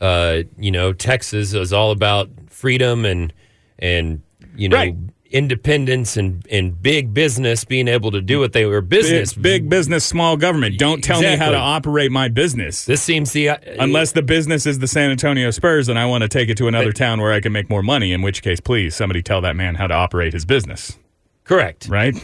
uh, 0.01 0.43
you 0.57 0.71
know, 0.71 0.93
Texas 0.93 1.53
is 1.53 1.71
all 1.71 1.91
about 1.91 2.29
freedom 2.49 3.05
and 3.05 3.31
and 3.79 4.21
you 4.55 4.69
know 4.69 4.77
Right. 4.77 4.95
Independence 5.33 6.15
and 6.15 6.45
and 6.49 6.81
big 6.81 7.13
business 7.13 7.65
being 7.65 7.87
able 7.87 8.11
to 8.11 8.21
do 8.21 8.39
what 8.39 8.53
they 8.53 8.65
were 8.65 8.81
business. 8.81 9.33
Big, 9.33 9.43
big 9.43 9.69
business, 9.69 10.05
small 10.05 10.37
government. 10.37 10.77
Don't 10.77 11.03
tell 11.03 11.21
me 11.21 11.35
how 11.35 11.49
to 11.49 11.57
operate 11.57 12.11
my 12.11 12.29
business. 12.29 12.85
This 12.85 13.01
seems 13.01 13.33
the 13.33 13.49
uh, 13.49 13.57
Unless 13.79 14.13
the 14.13 14.21
business 14.21 14.65
is 14.65 14.79
the 14.79 14.87
San 14.87 15.11
Antonio 15.11 15.51
Spurs 15.51 15.89
and 15.89 15.99
I 15.99 16.05
want 16.05 16.21
to 16.21 16.29
take 16.29 16.49
it 16.49 16.57
to 16.57 16.67
another 16.67 16.93
town 16.93 17.19
where 17.19 17.33
I 17.33 17.41
can 17.41 17.51
make 17.51 17.69
more 17.69 17.83
money, 17.83 18.13
in 18.13 18.21
which 18.21 18.41
case, 18.41 18.59
please, 18.59 18.95
somebody 18.95 19.21
tell 19.21 19.41
that 19.41 19.55
man 19.55 19.75
how 19.75 19.87
to 19.87 19.93
operate 19.93 20.33
his 20.33 20.45
business, 20.45 20.97
correct. 21.43 21.89
right? 21.89 22.15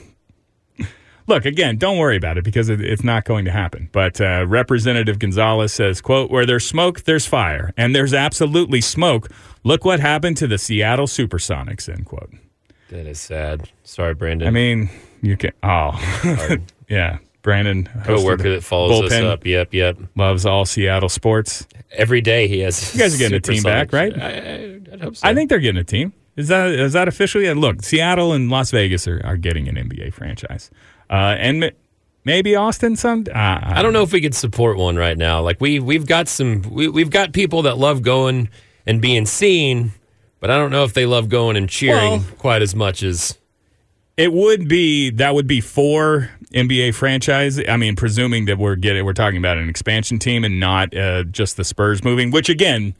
Look, 1.27 1.45
again, 1.45 1.77
don't 1.77 1.99
worry 1.99 2.17
about 2.17 2.39
it 2.39 2.43
because 2.43 2.69
it, 2.69 2.81
it's 2.81 3.03
not 3.03 3.23
going 3.23 3.45
to 3.45 3.51
happen. 3.51 3.89
But 3.91 4.19
uh, 4.19 4.45
Representative 4.47 5.19
Gonzalez 5.19 5.71
says, 5.71 6.01
quote, 6.01 6.31
where 6.31 6.43
there's 6.43 6.65
smoke, 6.65 7.03
there's 7.03 7.27
fire. 7.27 7.71
And 7.77 7.95
there's 7.95 8.15
absolutely 8.15 8.81
smoke. 8.81 9.29
Look 9.63 9.85
what 9.85 9.99
happened 9.99 10.37
to 10.37 10.47
the 10.47 10.57
Seattle 10.57 11.05
Supersonics, 11.05 11.87
end 11.87 12.07
quote. 12.07 12.31
That 12.89 13.05
is 13.05 13.19
sad. 13.19 13.69
Sorry, 13.83 14.13
Brandon. 14.13 14.47
I 14.47 14.51
mean, 14.51 14.89
you 15.21 15.37
can, 15.37 15.51
oh, 15.63 16.57
yeah. 16.89 17.19
Brandon, 17.41 17.87
co-worker 18.03 18.49
that 18.49 18.63
follows 18.63 19.11
us 19.11 19.19
up. 19.21 19.45
Yep, 19.45 19.73
yep. 19.73 19.97
loves 20.15 20.45
all 20.45 20.65
Seattle 20.65 21.07
sports. 21.07 21.65
Every 21.91 22.19
day 22.19 22.47
he 22.47 22.59
has. 22.59 22.93
You 22.93 22.99
guys 22.99 23.15
are 23.15 23.17
getting 23.17 23.37
a 23.37 23.39
team 23.39 23.63
back, 23.63 23.93
right? 23.93 24.13
I, 24.17 24.27
I, 24.27 24.81
I'd 24.93 25.01
hope 25.01 25.15
so. 25.15 25.27
I 25.27 25.33
think 25.33 25.49
they're 25.49 25.59
getting 25.59 25.79
a 25.79 25.85
team. 25.85 26.13
Is 26.35 26.47
that 26.49 26.69
is 26.69 26.93
that 26.93 27.07
officially? 27.07 27.47
And 27.47 27.61
look, 27.61 27.81
Seattle 27.83 28.33
and 28.33 28.49
Las 28.49 28.71
Vegas 28.71 29.07
are, 29.07 29.21
are 29.25 29.37
getting 29.37 29.67
an 29.67 29.75
NBA 29.75 30.13
franchise, 30.13 30.69
uh, 31.09 31.35
and 31.37 31.65
m- 31.65 31.75
maybe 32.23 32.55
Austin. 32.55 32.95
Some 32.95 33.25
uh, 33.29 33.59
I 33.61 33.81
don't 33.81 33.93
know 33.93 34.03
if 34.03 34.13
we 34.13 34.21
could 34.21 34.35
support 34.35 34.77
one 34.77 34.95
right 34.95 35.17
now. 35.17 35.41
Like 35.41 35.59
we 35.59 35.79
we've 35.79 36.05
got 36.05 36.27
some 36.27 36.61
we, 36.61 36.87
we've 36.87 37.09
got 37.09 37.33
people 37.33 37.63
that 37.63 37.77
love 37.77 38.03
going 38.03 38.49
and 38.85 39.01
being 39.01 39.25
seen, 39.25 39.91
but 40.39 40.49
I 40.51 40.57
don't 40.57 40.71
know 40.71 40.83
if 40.83 40.93
they 40.93 41.05
love 41.05 41.29
going 41.29 41.55
and 41.57 41.69
cheering 41.69 42.11
Well- 42.11 42.25
quite 42.37 42.61
as 42.61 42.75
much 42.75 43.03
as 43.03 43.37
It 44.17 44.33
would 44.33 44.67
be 44.67 45.09
that 45.11 45.33
would 45.33 45.47
be 45.47 45.61
four 45.61 46.29
NBA 46.53 46.93
franchise. 46.93 47.59
I 47.69 47.77
mean, 47.77 47.95
presuming 47.95 48.45
that 48.45 48.57
we're 48.57 48.75
getting 48.75 49.05
we're 49.05 49.13
talking 49.13 49.37
about 49.37 49.57
an 49.57 49.69
expansion 49.69 50.19
team 50.19 50.43
and 50.43 50.59
not 50.59 50.95
uh, 50.95 51.23
just 51.23 51.55
the 51.55 51.63
Spurs 51.63 52.03
moving. 52.03 52.29
Which 52.31 52.49
again, 52.49 52.95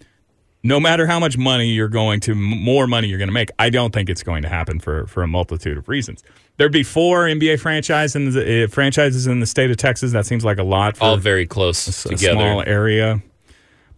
no 0.64 0.80
matter 0.80 1.08
how 1.08 1.20
much 1.20 1.38
money 1.38 1.68
you're 1.68 1.90
going 1.90 2.22
to, 2.22 2.36
more 2.36 2.88
money 2.88 3.08
you're 3.10 3.18
going 3.18 3.28
to 3.30 3.34
make. 3.34 3.50
I 3.60 3.70
don't 3.70 3.94
think 3.94 4.10
it's 4.10 4.24
going 4.24 4.44
to 4.44 4.50
happen 4.50 4.80
for 4.80 5.08
for 5.08 5.22
a 5.24 5.28
multitude 5.28 5.78
of 5.78 5.90
reasons. 5.90 6.24
There'd 6.56 6.72
be 6.72 6.84
four 6.84 7.26
NBA 7.26 7.60
franchise 7.60 8.16
in 8.16 8.32
the, 8.32 8.64
uh, 8.64 8.68
franchises 8.68 9.28
in 9.28 9.40
the 9.42 9.46
state 9.46 9.72
of 9.72 9.78
Texas. 9.78 10.12
That 10.14 10.26
seems 10.26 10.46
like 10.46 10.58
a 10.58 10.64
lot 10.64 10.96
for 10.98 11.04
All 11.04 11.18
very 11.18 11.46
close 11.46 12.06
a 12.06 12.10
together. 12.10 12.34
small 12.40 12.64
area. 12.66 13.22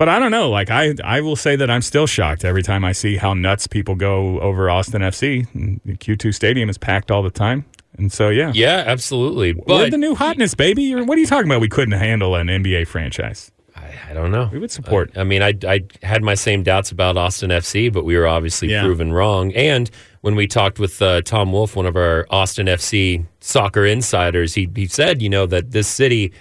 But 0.02 0.10
I 0.10 0.18
don't 0.18 0.32
know. 0.32 0.49
Like 0.49 0.72
I, 0.72 0.95
I 1.04 1.22
will 1.22 1.36
say 1.36 1.56
that 1.56 1.70
I'm 1.70 1.84
still 1.84 2.08
shocked 2.08 2.43
every 2.43 2.64
time 2.64 2.84
I 2.84 2.91
see 2.91 3.18
how 3.18 3.36
nuts 3.36 3.68
people 3.68 3.93
go 3.93 4.39
over 4.39 4.68
Austin 4.68 5.04
FC. 5.04 5.45
The 5.86 5.95
Q2 5.95 6.34
Stadium 6.34 6.72
is 6.72 6.80
packed 6.80 7.12
all 7.12 7.22
the 7.22 7.30
time, 7.30 7.66
and 7.99 8.12
so 8.12 8.30
yeah, 8.30 8.52
Yeah, 8.56 8.84
absolutely. 8.88 9.54
we're 9.54 9.64
But 9.68 9.91
the 9.91 9.99
new 9.99 10.16
hotness, 10.16 10.56
baby. 10.56 10.82
You're- 10.86 11.04
What 11.04 11.20
are 11.20 11.22
you 11.22 11.28
talking 11.28 11.45
about? 11.45 11.62
We 11.62 11.70
couldn't 11.70 11.99
handle 11.99 12.34
an 12.34 12.47
NBA 12.47 12.88
franchise. 12.88 13.52
I, 13.76 13.93
I 14.10 14.14
don't 14.14 14.32
know. 14.32 14.49
We 14.52 14.58
would 14.58 14.72
support. 14.72 15.16
I 15.16 15.24
mean, 15.24 15.43
I, 15.43 15.54
I 15.68 15.82
had 16.02 16.24
my 16.24 16.34
same 16.34 16.64
doubts 16.64 16.89
about 16.89 17.16
Austin 17.16 17.52
FC, 17.52 17.93
but 17.93 18.04
we 18.04 18.18
were 18.18 18.26
obviously 18.26 18.70
Yeah. 18.72 18.82
proven 18.82 19.14
wrong. 19.14 19.54
And 19.54 19.88
when 20.22 20.34
we 20.36 20.47
talked 20.47 20.80
with 20.80 20.99
uh, 21.04 21.22
Tom 21.22 21.52
Wolf, 21.52 21.76
one 21.76 21.86
of 21.86 21.95
our 21.95 22.26
Austin 22.32 22.66
FC 22.66 23.24
soccer 23.39 23.86
insiders, 23.86 24.56
he, 24.56 24.68
he 24.76 24.88
said, 24.88 25.22
you 25.22 25.30
know, 25.30 25.45
that 25.45 25.70
this 25.74 25.88
city, 25.88 26.34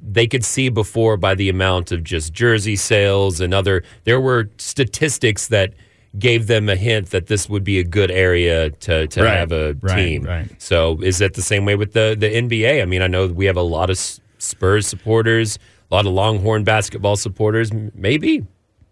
they 0.00 0.26
could 0.26 0.44
see 0.44 0.68
before 0.68 1.16
by 1.16 1.34
the 1.34 1.48
amount 1.48 1.92
of 1.92 2.04
just 2.04 2.32
jersey 2.32 2.76
sales 2.76 3.40
and 3.40 3.52
other, 3.52 3.82
there 4.04 4.20
were 4.20 4.48
statistics 4.58 5.48
that 5.48 5.74
gave 6.18 6.46
them 6.46 6.68
a 6.68 6.76
hint 6.76 7.10
that 7.10 7.26
this 7.26 7.48
would 7.48 7.62
be 7.64 7.78
a 7.78 7.84
good 7.84 8.10
area 8.10 8.70
to, 8.70 9.06
to 9.08 9.22
Right, 9.22 9.36
have 9.36 9.52
a 9.52 9.74
right, 9.82 9.96
team. 9.96 10.22
right. 10.24 10.48
So 10.60 10.98
is 11.02 11.18
that 11.18 11.34
the 11.34 11.42
same 11.42 11.64
way 11.64 11.74
with 11.76 11.92
the, 11.92 12.16
the 12.18 12.28
NBA? 12.28 12.80
I 12.80 12.84
mean, 12.86 13.02
I 13.02 13.06
know 13.08 13.26
we 13.26 13.44
have 13.46 13.56
a 13.56 13.62
lot 13.62 13.90
of 13.90 13.98
Spurs 14.38 14.86
supporters, 14.86 15.58
a 15.90 15.94
lot 15.94 16.06
of 16.06 16.12
Longhorn 16.12 16.64
basketball 16.64 17.16
supporters. 17.16 17.72
Maybe, 17.94 18.46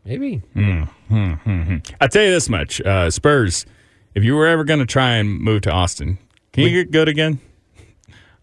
maybe. 0.04 0.36
Hmm, 0.54 0.82
hmm, 1.08 1.32
hmm, 1.34 1.76
I 2.00 2.08
tell 2.08 2.24
you 2.24 2.30
this 2.32 2.48
much: 2.48 2.80
uh, 2.82 3.10
Spurs. 3.10 3.64
If 4.14 4.24
you 4.24 4.34
were 4.34 4.46
ever 4.46 4.64
going 4.64 4.80
to 4.80 4.86
try 4.86 5.12
and 5.16 5.38
move 5.40 5.62
to 5.62 5.70
Austin, 5.70 6.18
can 6.52 6.64
you 6.64 6.70
get 6.70 6.90
good 6.90 7.08
again? 7.08 7.38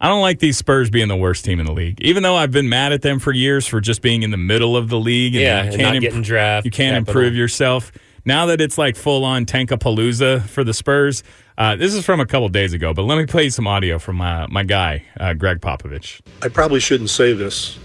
I 0.04 0.08
don't 0.08 0.20
like 0.20 0.38
these 0.38 0.58
Spurs 0.58 0.90
being 0.90 1.08
the 1.08 1.16
worst 1.16 1.46
team 1.46 1.58
in 1.58 1.64
the 1.64 1.72
league. 1.72 1.98
Even 2.02 2.22
though 2.22 2.36
I've 2.36 2.50
been 2.50 2.68
mad 2.68 2.92
at 2.92 3.00
them 3.00 3.18
for 3.18 3.32
years 3.32 3.66
for 3.66 3.80
just 3.80 4.02
being 4.02 4.22
in 4.22 4.30
the 4.30 4.36
middle 4.36 4.76
of 4.76 4.90
the 4.90 4.98
league. 4.98 5.32
Yeah, 5.32 5.62
you 5.62 5.68
and 5.68 5.76
can't 5.76 5.94
not 5.94 6.00
getting 6.02 6.20
draft 6.20 6.66
You 6.66 6.70
can't 6.70 7.06
capital. 7.06 7.22
improve 7.22 7.34
yourself. 7.34 7.90
Now 8.26 8.44
that 8.46 8.60
it's 8.60 8.76
like 8.76 8.96
full 8.96 9.24
on 9.24 9.46
Tankapalooza 9.46 10.42
for 10.42 10.62
the 10.62 10.74
Spurs, 10.74 11.22
uh, 11.56 11.76
this 11.76 11.94
is 11.94 12.04
from 12.04 12.20
a 12.20 12.26
couple 12.26 12.46
days 12.50 12.74
ago. 12.74 12.92
But 12.92 13.04
let 13.04 13.16
me 13.16 13.24
play 13.24 13.44
you 13.44 13.50
some 13.50 13.66
audio 13.66 13.98
from 13.98 14.16
my 14.16 14.46
my 14.48 14.62
guy, 14.62 15.04
uh, 15.18 15.32
Gregg 15.32 15.62
Popovich. 15.62 16.20
I 16.42 16.48
probably 16.48 16.80
shouldn't 16.80 17.08
say 17.08 17.32
this, 17.32 17.78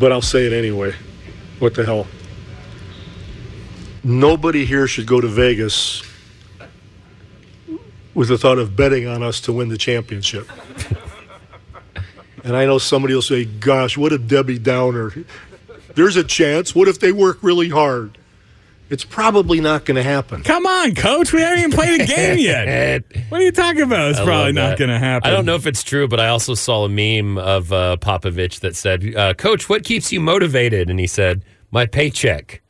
but 0.00 0.10
I'll 0.10 0.20
say 0.20 0.46
it 0.46 0.52
anyway. 0.52 0.96
What 1.60 1.76
the 1.76 1.84
hell? 1.84 2.08
Nobody 4.02 4.64
here 4.64 4.88
should 4.88 5.06
go 5.06 5.20
to 5.20 5.28
Vegas 5.28 6.02
with 8.18 8.28
the 8.28 8.36
thought 8.36 8.58
of 8.58 8.74
betting 8.74 9.06
on 9.06 9.22
us 9.22 9.40
to 9.40 9.52
win 9.52 9.68
the 9.68 9.78
championship. 9.78 10.50
and 12.42 12.56
I 12.56 12.66
know 12.66 12.78
somebody 12.78 13.14
will 13.14 13.22
say, 13.22 13.44
gosh, 13.44 13.96
what 13.96 14.12
a 14.12 14.18
Debbie 14.18 14.58
Downer. 14.58 15.12
There's 15.94 16.16
a 16.16 16.24
chance. 16.24 16.74
What 16.74 16.88
if 16.88 16.98
they 16.98 17.12
work 17.12 17.38
really 17.42 17.68
hard? 17.68 18.18
It's 18.90 19.04
probably 19.04 19.60
not 19.60 19.84
going 19.84 19.94
to 19.94 20.02
happen. 20.02 20.42
Come 20.42 20.66
on, 20.66 20.96
coach. 20.96 21.32
We 21.32 21.42
haven't 21.42 21.58
even 21.60 21.70
played 21.70 22.00
a 22.00 22.06
game 22.06 22.38
yet. 22.38 23.04
What 23.28 23.40
are 23.40 23.44
you 23.44 23.52
talking 23.52 23.82
about? 23.82 24.10
It's 24.10 24.18
I 24.18 24.24
probably 24.24 24.52
not 24.52 24.78
going 24.78 24.90
to 24.90 24.98
happen. 24.98 25.30
I 25.30 25.32
don't 25.32 25.44
know 25.44 25.54
if 25.54 25.66
it's 25.66 25.84
true, 25.84 26.08
but 26.08 26.18
I 26.18 26.28
also 26.28 26.54
saw 26.54 26.86
a 26.86 26.88
meme 26.88 27.38
of 27.38 27.72
uh, 27.72 27.98
Popovich 28.00 28.60
that 28.60 28.74
said, 28.74 29.14
uh, 29.14 29.34
"Coach, 29.34 29.68
what 29.68 29.84
keeps 29.84 30.10
you 30.10 30.18
motivated?" 30.18 30.88
And 30.88 30.98
he 30.98 31.06
said, 31.06 31.44
"My 31.70 31.84
paycheck." 31.84 32.62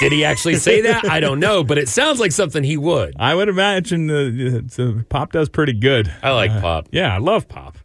Did 0.00 0.12
he 0.12 0.24
actually 0.24 0.54
say 0.56 0.80
that? 0.82 1.04
I 1.04 1.20
don't 1.20 1.38
know, 1.40 1.62
but 1.62 1.76
it 1.78 1.88
sounds 1.88 2.18
like 2.18 2.32
something 2.32 2.64
he 2.64 2.76
would. 2.78 3.14
I 3.18 3.34
would 3.34 3.48
imagine 3.48 4.06
the, 4.06 4.64
the 4.76 5.04
Pop 5.08 5.32
does 5.32 5.48
pretty 5.50 5.74
good. 5.74 6.10
I 6.22 6.30
like 6.30 6.50
Pop. 6.60 6.88
Yeah, 6.90 7.14
I 7.14 7.18
love 7.18 7.46
Pop. 7.48 7.76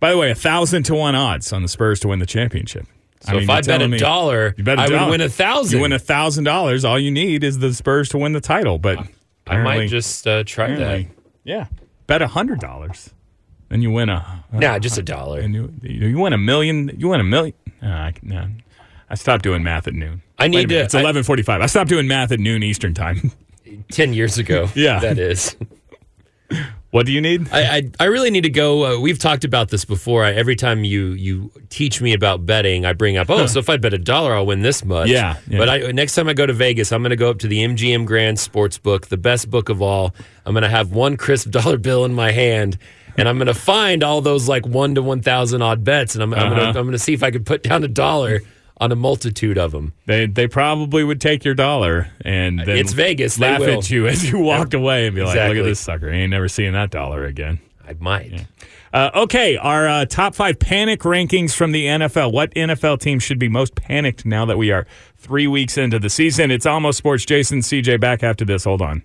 By 0.00 0.10
the 0.10 0.18
way, 0.18 0.30
a 0.30 0.34
thousand 0.34 0.82
to 0.84 0.94
one 0.94 1.14
odds 1.14 1.52
on 1.52 1.62
the 1.62 1.68
Spurs 1.68 2.00
to 2.00 2.08
win 2.08 2.18
the 2.18 2.26
championship. 2.26 2.86
So 3.20 3.36
if 3.36 3.46
you're 3.46 3.50
I 3.52 3.60
bet 3.62 3.80
a 3.80 3.88
me- 3.88 3.98
dollar, 3.98 4.52
bet 4.58 4.78
a 4.78 4.82
I 4.82 4.88
would 5.04 5.10
win 5.12 5.20
a 5.20 5.28
thousand. 5.30 5.76
You 5.78 5.82
win 5.82 5.92
a 5.92 5.98
thousand 5.98 6.44
dollars. 6.44 6.84
All 6.84 6.98
you 6.98 7.10
need 7.10 7.42
is 7.44 7.58
the 7.58 7.72
Spurs 7.72 8.08
to 8.10 8.18
win 8.18 8.32
the 8.32 8.40
title. 8.40 8.78
But 8.78 8.98
I 9.46 9.62
might 9.62 9.88
just 9.88 10.26
uh, 10.26 10.42
try 10.44 10.74
that. 10.74 11.06
yeah, 11.44 11.68
bet 12.06 12.20
a 12.20 12.26
hundred 12.26 12.60
dollars, 12.60 13.14
then 13.70 13.80
you 13.80 13.90
win 13.92 14.10
a. 14.10 14.44
Nah, 14.52 14.78
just 14.78 14.98
a 14.98 15.02
dollar. 15.02 15.40
And 15.40 15.54
you, 15.54 15.72
you 15.82 16.18
win 16.18 16.32
a 16.34 16.38
million. 16.38 16.90
You 16.98 17.08
win 17.08 17.20
a 17.20 17.24
million. 17.24 17.54
Uh, 17.82 17.86
I, 17.86 18.12
no, 18.20 18.48
I 19.08 19.14
stopped 19.14 19.42
doing 19.44 19.62
math 19.62 19.86
at 19.86 19.94
noon. 19.94 20.20
I 20.38 20.48
need 20.48 20.56
Wait 20.56 20.64
a 20.64 20.68
minute, 20.68 20.78
to- 20.80 20.84
It's 20.84 20.94
eleven 20.94 21.22
forty-five. 21.22 21.60
I 21.60 21.66
stopped 21.66 21.88
doing 21.90 22.06
math 22.08 22.32
at 22.32 22.40
noon 22.40 22.62
Eastern 22.62 22.94
time. 22.94 23.32
Ten 23.90 24.12
years 24.14 24.38
ago. 24.38 24.68
Yeah. 24.74 24.98
that 25.00 25.18
is. 25.18 25.56
what 26.90 27.06
do 27.06 27.12
you 27.12 27.20
need? 27.20 27.48
I, 27.52 27.76
I 27.78 27.90
I 28.00 28.04
really 28.04 28.30
need 28.30 28.42
to 28.42 28.50
go. 28.50 28.96
Uh, 28.96 29.00
we've 29.00 29.18
talked 29.18 29.44
about 29.44 29.68
this 29.70 29.84
before. 29.84 30.24
I, 30.24 30.32
every 30.32 30.54
time 30.56 30.84
you 30.84 31.08
you 31.08 31.50
teach 31.70 32.00
me 32.00 32.12
about 32.12 32.46
betting, 32.46 32.84
I 32.84 32.92
bring 32.92 33.16
up, 33.16 33.30
oh, 33.30 33.46
so 33.46 33.58
if 33.58 33.68
I 33.68 33.76
bet 33.76 33.94
a 33.94 33.98
dollar, 33.98 34.34
I'll 34.34 34.46
win 34.46 34.62
this 34.62 34.84
much. 34.84 35.08
Yeah, 35.08 35.36
yeah. 35.48 35.58
But 35.58 35.68
I, 35.68 35.78
next 35.92 36.14
time 36.14 36.28
I 36.28 36.34
go 36.34 36.46
to 36.46 36.52
Vegas, 36.52 36.92
I'm 36.92 37.02
going 37.02 37.10
to 37.10 37.16
go 37.16 37.30
up 37.30 37.38
to 37.40 37.48
the 37.48 37.58
MGM 37.64 38.04
Grand 38.06 38.38
Sports 38.38 38.78
Book, 38.78 39.08
the 39.08 39.16
best 39.16 39.50
book 39.50 39.68
of 39.68 39.82
all. 39.82 40.14
I'm 40.46 40.52
going 40.54 40.62
to 40.62 40.68
have 40.68 40.92
one 40.92 41.16
crisp 41.16 41.50
dollar 41.50 41.78
bill 41.78 42.04
in 42.04 42.14
my 42.14 42.30
hand. 42.30 42.78
And 43.16 43.28
I'm 43.28 43.36
going 43.38 43.46
to 43.46 43.54
find 43.54 44.02
all 44.02 44.20
those 44.20 44.48
like 44.48 44.66
one 44.66 44.96
to 44.96 45.02
one 45.02 45.22
thousand 45.22 45.62
odd 45.62 45.84
bets, 45.84 46.14
and 46.16 46.22
I'm, 46.22 46.32
Uh-huh. 46.32 46.50
to 46.54 46.62
I'm 46.66 46.72
going 46.72 46.90
to 46.92 46.98
see 46.98 47.12
if 47.14 47.22
I 47.22 47.30
can 47.30 47.44
put 47.44 47.62
down 47.62 47.84
a 47.84 47.88
dollar 47.88 48.40
on 48.78 48.90
a 48.92 48.96
multitude 48.96 49.56
of 49.58 49.72
them. 49.72 49.92
They 50.06 50.26
they 50.26 50.48
probably 50.48 51.04
would 51.04 51.20
take 51.20 51.44
your 51.44 51.54
dollar 51.54 52.08
and 52.24 52.58
then 52.58 52.76
It's 52.76 52.92
Vegas, 52.92 53.38
Laugh 53.38 53.62
at 53.62 53.90
you 53.90 54.06
as 54.06 54.28
you 54.28 54.38
walked 54.38 54.74
away 54.74 55.06
and 55.06 55.14
be 55.14 55.22
like, 55.22 55.36
"Look 55.36 55.56
at 55.56 55.64
this 55.64 55.80
sucker! 55.80 56.10
He 56.12 56.18
ain't 56.20 56.30
never 56.30 56.48
seeing 56.48 56.72
that 56.72 56.90
dollar 56.90 57.24
again." 57.24 57.60
I 57.86 57.94
might. 57.98 58.46
Uh, 58.94 59.10
okay, 59.14 59.56
our 59.56 59.88
uh, 59.88 60.04
top 60.06 60.34
five 60.34 60.58
panic 60.58 61.00
rankings 61.00 61.54
from 61.54 61.72
the 61.72 61.86
NFL. 61.86 62.32
What 62.32 62.54
NFL 62.54 63.00
team 63.00 63.18
should 63.18 63.38
be 63.38 63.48
most 63.48 63.74
panicked 63.74 64.24
now 64.24 64.46
that 64.46 64.56
we 64.56 64.70
are 64.70 64.86
three 65.24 65.46
weeks 65.46 65.78
into 65.78 65.98
the 65.98 66.10
season? 66.10 66.50
It's 66.50 66.66
almost 66.66 66.98
sports. 66.98 67.24
Jason, 67.24 67.60
CJ, 67.60 67.98
back 67.98 68.22
after 68.22 68.44
this. 68.44 68.64
Hold 68.64 68.82
on. 68.82 69.00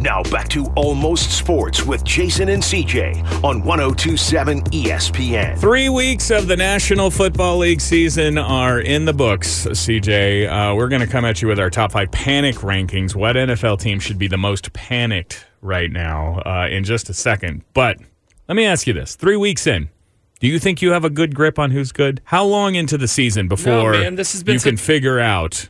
Now 0.00 0.22
back 0.24 0.48
to 0.48 0.66
Almost 0.76 1.36
Sports 1.36 1.84
with 1.84 2.02
Jason 2.04 2.48
and 2.48 2.62
CJ 2.62 3.44
on 3.44 3.62
1027 3.62 4.62
ESPN. 4.62 5.58
Three 5.58 5.88
weeks 5.88 6.30
of 6.30 6.46
the 6.46 6.56
National 6.56 7.10
Football 7.10 7.58
League 7.58 7.80
season 7.82 8.38
are 8.38 8.80
in 8.80 9.04
the 9.04 9.12
books, 9.12 9.66
CJ. 9.66 10.48
Uh, 10.48 10.74
we're 10.74 10.88
going 10.88 11.02
to 11.02 11.06
come 11.06 11.24
at 11.24 11.42
you 11.42 11.48
with 11.48 11.60
our 11.60 11.70
top 11.70 11.92
five 11.92 12.10
panic 12.10 12.56
rankings. 12.56 13.14
What 13.14 13.36
NFL 13.36 13.80
team 13.80 14.00
should 14.00 14.18
be 14.18 14.28
the 14.28 14.38
most 14.38 14.72
panicked 14.72 15.44
right 15.60 15.90
now 15.90 16.40
uh, 16.46 16.68
in 16.70 16.84
just 16.84 17.10
a 17.10 17.14
second. 17.14 17.62
But 17.74 17.98
let 18.48 18.56
me 18.56 18.64
ask 18.64 18.86
you 18.86 18.94
this 18.94 19.14
three 19.16 19.36
weeks 19.36 19.66
in, 19.66 19.90
do 20.40 20.46
you 20.46 20.58
think 20.58 20.80
you 20.82 20.92
have 20.92 21.04
a 21.04 21.10
good 21.10 21.34
grip 21.34 21.58
on 21.58 21.70
who's 21.70 21.92
good? 21.92 22.20
How 22.24 22.44
long 22.44 22.74
into 22.74 22.96
the 22.98 23.08
season 23.08 23.48
before 23.48 23.92
man, 23.92 24.14
this 24.14 24.32
has 24.32 24.42
been 24.44 24.54
you 24.54 24.58
some- 24.60 24.70
can 24.70 24.76
figure 24.76 25.18
out 25.18 25.68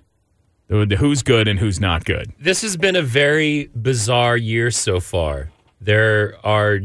who's 0.69 1.23
good 1.23 1.49
and 1.49 1.59
who's 1.59 1.81
not 1.81 2.05
good? 2.05 2.33
This 2.39 2.63
has 2.63 2.77
been 2.77 2.97
a 2.97 3.03
very 3.03 3.71
bizarre 3.81 4.37
year 4.37 4.71
so 4.71 5.01
far. 5.01 5.51
There 5.81 6.35
are 6.45 6.81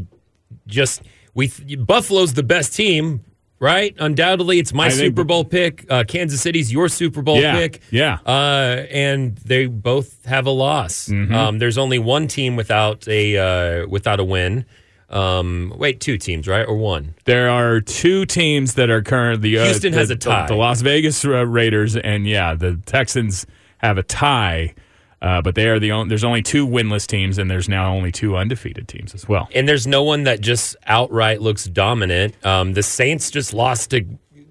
just 0.66 1.02
we 1.34 1.48
Buffalo's 1.76 2.34
the 2.34 2.42
best 2.44 2.74
team, 2.74 3.20
right? 3.58 3.94
Undoubtedly, 3.98 4.58
it's 4.60 4.72
my 4.72 4.86
I 4.86 4.90
think- 4.90 5.00
Super 5.00 5.24
Bowl 5.24 5.44
pick. 5.44 5.84
Uh, 5.90 6.04
Kansas 6.06 6.40
City's 6.40 6.72
your 6.72 6.88
Super 6.88 7.20
Bowl 7.22 7.40
Yeah, 7.40 7.54
pick. 7.58 7.80
yeah. 7.90 8.18
uh, 8.24 8.86
and 8.90 9.36
they 9.38 9.66
both 9.66 10.24
have 10.26 10.46
a 10.46 10.50
loss. 10.50 11.08
Mm-hmm. 11.08 11.34
Um, 11.34 11.58
there's 11.58 11.76
only 11.76 11.98
one 11.98 12.28
team 12.28 12.56
without 12.56 13.06
a 13.08 13.36
uh, 13.36 13.86
without 13.88 14.20
a 14.20 14.24
win. 14.24 14.64
Um, 15.10 15.72
wait, 15.76 16.00
two 16.00 16.18
teams, 16.18 16.48
right, 16.48 16.66
or 16.66 16.76
one? 16.76 17.14
There 17.24 17.48
are 17.50 17.80
two 17.80 18.26
teams 18.26 18.74
that 18.74 18.90
are 18.90 19.02
currently. 19.02 19.56
Uh, 19.58 19.64
Houston 19.64 19.92
the- 19.92 19.98
has 19.98 20.10
a 20.10 20.14
the- 20.14 20.20
tie. 20.20 20.46
The, 20.46 20.54
Las 20.54 20.80
Vegas 20.80 21.24
uh, 21.24 21.46
Raiders 21.46 21.96
and 21.96 22.26
yeah, 22.26 22.54
the 22.54 22.80
Texans 22.86 23.46
have 23.78 23.98
a 23.98 24.02
tie, 24.02 24.74
uh, 25.22 25.42
but 25.42 25.54
they 25.54 25.68
are 25.68 25.78
the 25.78 25.92
only. 25.92 26.08
There's 26.08 26.24
only 26.24 26.42
two 26.42 26.66
winless 26.66 27.06
teams, 27.06 27.38
and 27.38 27.50
there's 27.50 27.68
now 27.68 27.92
only 27.94 28.10
two 28.12 28.36
undefeated 28.36 28.88
teams 28.88 29.14
as 29.14 29.28
well. 29.28 29.48
And 29.54 29.68
there's 29.68 29.86
no 29.86 30.02
one 30.02 30.24
that 30.24 30.40
just 30.40 30.74
outright 30.86 31.40
looks 31.42 31.64
dominant. 31.66 32.34
Um, 32.44 32.72
the 32.72 32.82
Saints 32.82 33.30
just 33.30 33.52
lost 33.54 33.90
to 33.90 34.04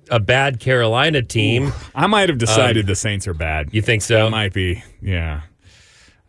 a 0.10 0.20
bad 0.20 0.60
Carolina 0.60 1.22
team. 1.24 1.74
I 1.96 2.08
might 2.08 2.30
have 2.30 2.38
decided 2.38 2.86
the 2.88 2.96
Saints 2.96 3.28
are 3.28 3.34
bad. 3.34 3.68
Um, 3.68 3.72
You 3.74 3.82
think 3.82 4.02
so? 4.04 4.26
That 4.26 4.32
might 4.32 4.54
be, 4.54 4.84
yeah. 5.02 5.42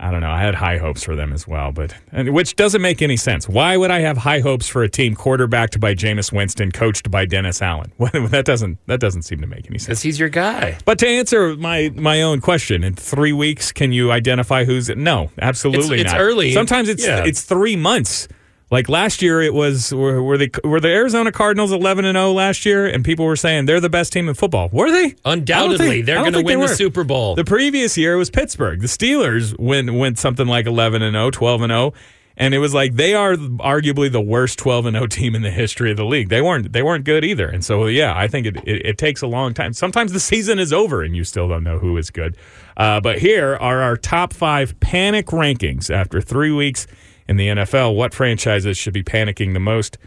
I 0.00 0.10
don't 0.10 0.20
know. 0.20 0.30
I 0.30 0.40
had 0.40 0.56
high 0.56 0.78
hopes 0.78 1.04
for 1.04 1.14
them 1.14 1.32
as 1.32 1.46
well, 1.46 1.70
but 1.70 1.94
and, 2.10 2.34
which 2.34 2.56
doesn't 2.56 2.82
make 2.82 3.00
any 3.00 3.16
sense. 3.16 3.48
Why 3.48 3.76
would 3.76 3.90
I 3.92 4.00
have 4.00 4.16
high 4.18 4.40
hopes 4.40 4.68
for 4.68 4.82
a 4.82 4.88
team 4.88 5.14
quarterbacked 5.14 5.78
by 5.78 5.94
Jameis 5.94 6.32
Winston, 6.32 6.72
coached 6.72 7.10
by 7.12 7.24
Dennis 7.26 7.62
Allen? 7.62 7.92
that 7.98 8.44
doesn't 8.44 8.78
that 8.86 8.98
doesn't 8.98 9.22
seem 9.22 9.40
to 9.40 9.46
make 9.46 9.66
any 9.70 9.78
sense. 9.78 9.86
Because 9.86 10.02
he's 10.02 10.18
your 10.18 10.28
guy. 10.28 10.78
But 10.84 10.98
to 10.98 11.06
answer 11.08 11.54
my 11.56 11.90
my 11.94 12.22
own 12.22 12.40
question, 12.40 12.82
in 12.82 12.94
three 12.94 13.32
weeks, 13.32 13.70
can 13.70 13.92
you 13.92 14.10
identify 14.10 14.64
who's 14.64 14.88
no? 14.90 15.30
Absolutely 15.40 16.00
It's- 16.00 16.12
it's 16.12 16.20
early. 16.20 16.52
Sometimes 16.52 16.88
it's 16.88 17.06
Yeah. 17.06 17.24
it's 17.24 17.42
three 17.42 17.76
months 17.76 18.26
Like 18.74 18.88
last 18.88 19.22
year, 19.22 19.40
it 19.40 19.54
was 19.54 19.94
were, 19.94 20.20
were 20.20 20.36
the 20.36 20.50
were 20.64 20.80
the 20.80 20.88
Arizona 20.88 21.30
Cardinals 21.30 21.70
eleven 21.70 22.04
and 22.04 22.16
zero 22.16 22.32
last 22.32 22.66
year, 22.66 22.88
and 22.88 23.04
people 23.04 23.24
were 23.24 23.36
saying 23.36 23.66
they're 23.66 23.78
the 23.78 23.88
best 23.88 24.12
team 24.12 24.28
in 24.28 24.34
football. 24.34 24.68
Were 24.72 24.90
they? 24.90 25.14
Undoubtedly, 25.24 25.86
think- 25.86 26.06
they're 26.06 26.18
going 26.18 26.32
to 26.32 26.38
they 26.38 26.56
win 26.56 26.58
the. 26.58 26.66
Super 26.66 27.04
Bowl. 27.04 27.36
The 27.36 27.44
previous 27.44 27.96
year 27.96 28.16
was 28.16 28.30
Pittsburgh. 28.30 28.80
The 28.80 28.88
Steelers 28.88 29.56
went 29.60 29.94
went 29.94 30.18
something 30.18 30.48
like 30.48 30.66
11 30.66 31.02
and 31.02 31.14
0, 31.14 31.30
12 31.30 31.62
and 31.62 31.70
0, 31.70 31.94
and 32.36 32.52
it 32.52 32.58
was 32.58 32.74
like 32.74 32.94
they 32.94 33.14
are 33.14 33.34
arguably 33.36 34.10
the 34.10 34.20
worst 34.20 34.58
12 34.58 34.86
and 34.86 34.96
0 34.96 35.06
team 35.06 35.36
in 35.36 35.42
the 35.42 35.52
history 35.52 35.92
of 35.92 35.96
the 35.96 36.04
league. 36.04 36.28
They 36.28 36.42
weren't 36.42 36.72
they 36.72 36.82
weren't 36.82 37.04
good 37.04 37.24
either. 37.24 37.48
And 37.48 37.64
so 37.64 37.86
yeah, 37.86 38.12
I 38.16 38.26
think 38.26 38.44
it, 38.44 38.56
it, 38.64 38.86
it 38.86 38.98
takes 38.98 39.22
a 39.22 39.28
long 39.28 39.54
time. 39.54 39.72
Sometimes 39.72 40.10
the 40.10 40.18
season 40.18 40.58
is 40.58 40.72
over 40.72 41.04
and 41.04 41.14
you 41.14 41.22
still 41.22 41.46
don't 41.46 41.62
know 41.62 41.78
who 41.78 41.96
is 41.96 42.10
good. 42.10 42.36
Uh, 42.76 43.00
but 43.00 43.20
here 43.20 43.54
are 43.54 43.82
our 43.82 43.96
top 43.96 44.32
5 44.32 44.80
panic 44.80 45.26
rankings 45.26 45.94
after 45.94 46.20
3 46.20 46.50
weeks 46.50 46.88
in 47.28 47.36
the 47.36 47.48
NFL. 47.48 47.94
What 47.96 48.14
franchises 48.14 48.76
should 48.76 48.94
be 48.94 49.02
panicking 49.04 49.52
the 49.54 49.60
most? 49.60 49.98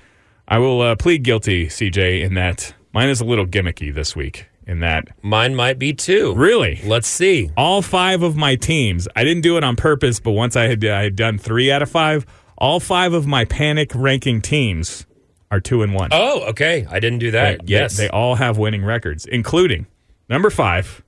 I 0.48 0.60
will 0.60 0.82
uh, 0.82 0.96
plead 0.96 1.24
guilty, 1.24 1.68
CJ, 1.68 2.22
in 2.22 2.34
that 2.36 2.74
mine 2.94 3.10
is 3.10 3.20
a 3.22 3.26
little 3.26 3.46
gimmicky 3.46 3.94
this 3.94 4.16
week 4.16 4.48
in 4.66 4.82
that 4.82 5.08
Mine 5.22 5.56
might 5.56 5.80
be 5.80 5.94
too. 5.94 6.36
Really? 6.36 6.82
Let's 6.84 7.08
see. 7.08 7.50
all 7.56 7.82
five 7.82 8.22
of 8.22 8.36
my 8.36 8.56
teams. 8.56 9.08
I 9.16 9.24
didn't 9.24 9.42
do 9.44 9.56
it 9.58 9.64
on 9.64 9.78
purpose, 9.78 10.20
but 10.20 10.32
once 10.32 10.56
I 10.58 10.68
had, 10.68 10.84
I 10.84 11.04
had 11.04 11.16
done 11.16 11.38
three 11.38 11.72
out 11.72 11.82
of 11.82 11.90
five, 11.90 12.26
all 12.58 12.80
five 12.82 13.14
of 13.14 13.26
my 13.26 13.46
panic 13.46 13.92
ranking 13.96 14.42
teams 14.42 15.06
are 15.50 15.62
two 15.62 15.84
and 15.84 15.94
one. 15.94 16.10
Oh, 16.12 16.42
okay. 16.50 16.86
I 16.90 17.00
didn't 17.00 17.20
do 17.20 17.32
that. 17.32 17.60
they- 17.60 17.66
yes. 17.74 17.96
they, 17.96 18.10
all 18.10 18.36
have 18.36 18.58
winning 18.58 18.84
records, 18.84 19.26
including 19.26 19.88
number 20.28 20.50
five. 20.50 21.02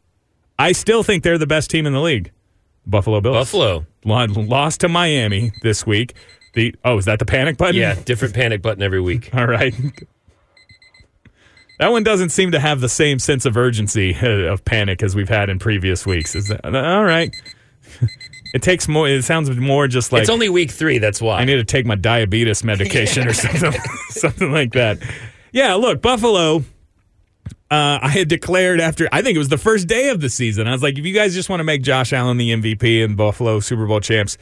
I 0.58 0.72
still 0.72 1.04
think 1.04 1.24
they're 1.24 1.38
the 1.38 1.48
best 1.48 1.70
team 1.70 1.86
in 1.86 1.92
the 1.94 2.02
league. 2.02 2.32
Buffalo 2.86 3.20
Bills. 3.22 3.36
Buffalo. 3.36 3.86
Lo- 4.06 4.26
lost 4.26 4.82
to 4.82 4.90
Miami 4.90 5.52
this 5.62 5.86
week. 5.86 6.14
The 6.54 6.76
oh, 6.84 6.98
is 6.98 7.06
that 7.06 7.20
the 7.20 7.26
panic 7.26 7.58
button? 7.58 7.76
Yeah, 7.76 7.96
different 8.06 8.34
panic 8.34 8.62
button 8.62 8.82
every 8.82 9.02
week. 9.02 9.30
All 9.34 9.46
right. 9.46 9.74
That 11.80 11.92
one 11.92 12.04
doesn't 12.04 12.30
seem 12.30 12.52
to 12.52 12.60
have 12.60 12.82
the 12.82 12.90
same 12.90 13.20
sense 13.20 13.46
of 13.46 13.56
urgency 13.56 14.14
uh, 14.14 14.52
of 14.52 14.66
panic 14.66 15.02
as 15.02 15.16
we've 15.16 15.30
had 15.30 15.50
in 15.50 15.60
previous 15.60 16.06
weeks. 16.06 16.36
Is 16.36 16.50
that 16.50 16.66
all 16.66 17.04
right? 17.06 17.34
It 18.52 18.64
takes 18.64 18.88
more. 18.88 19.08
It 19.08 19.24
sounds 19.24 19.50
more 19.52 19.88
just 19.88 20.12
like 20.12 20.22
it's 20.22 20.30
only 20.30 20.50
week 20.50 20.72
three. 20.72 20.98
That's 20.98 21.22
why. 21.22 21.40
I 21.40 21.46
need 21.46 21.58
to 21.58 21.64
take 21.64 21.86
my 21.86 21.94
diabetes 21.94 22.64
medication 22.64 23.28
or 23.28 23.34
something, 23.36 23.80
something 24.10 24.52
like 24.52 24.74
that. 24.74 24.98
Yeah, 25.52 25.76
look, 25.76 26.02
Buffalo. 26.02 26.64
Uh, 27.72 28.00
I 28.02 28.10
had 28.10 28.28
declared 28.28 28.80
after 28.80 29.08
I 29.12 29.22
think 29.22 29.36
it 29.36 29.40
was 29.40 29.50
the 29.50 29.58
first 29.58 29.88
day 29.88 30.10
of 30.10 30.22
the 30.22 30.30
season. 30.30 30.68
I 30.68 30.72
was 30.72 30.82
like, 30.82 30.98
if 30.98 31.06
you 31.06 31.14
guys 31.14 31.34
just 31.36 31.50
want 31.50 31.60
to 31.60 31.64
make 31.64 31.84
Josh 31.84 32.12
Allen 32.14 32.38
the 32.38 32.52
MVP 32.52 33.04
and 33.04 33.16
Buffalo 33.16 33.60
Super 33.60 33.86
Bowl 33.86 34.00
champs, 34.00 34.38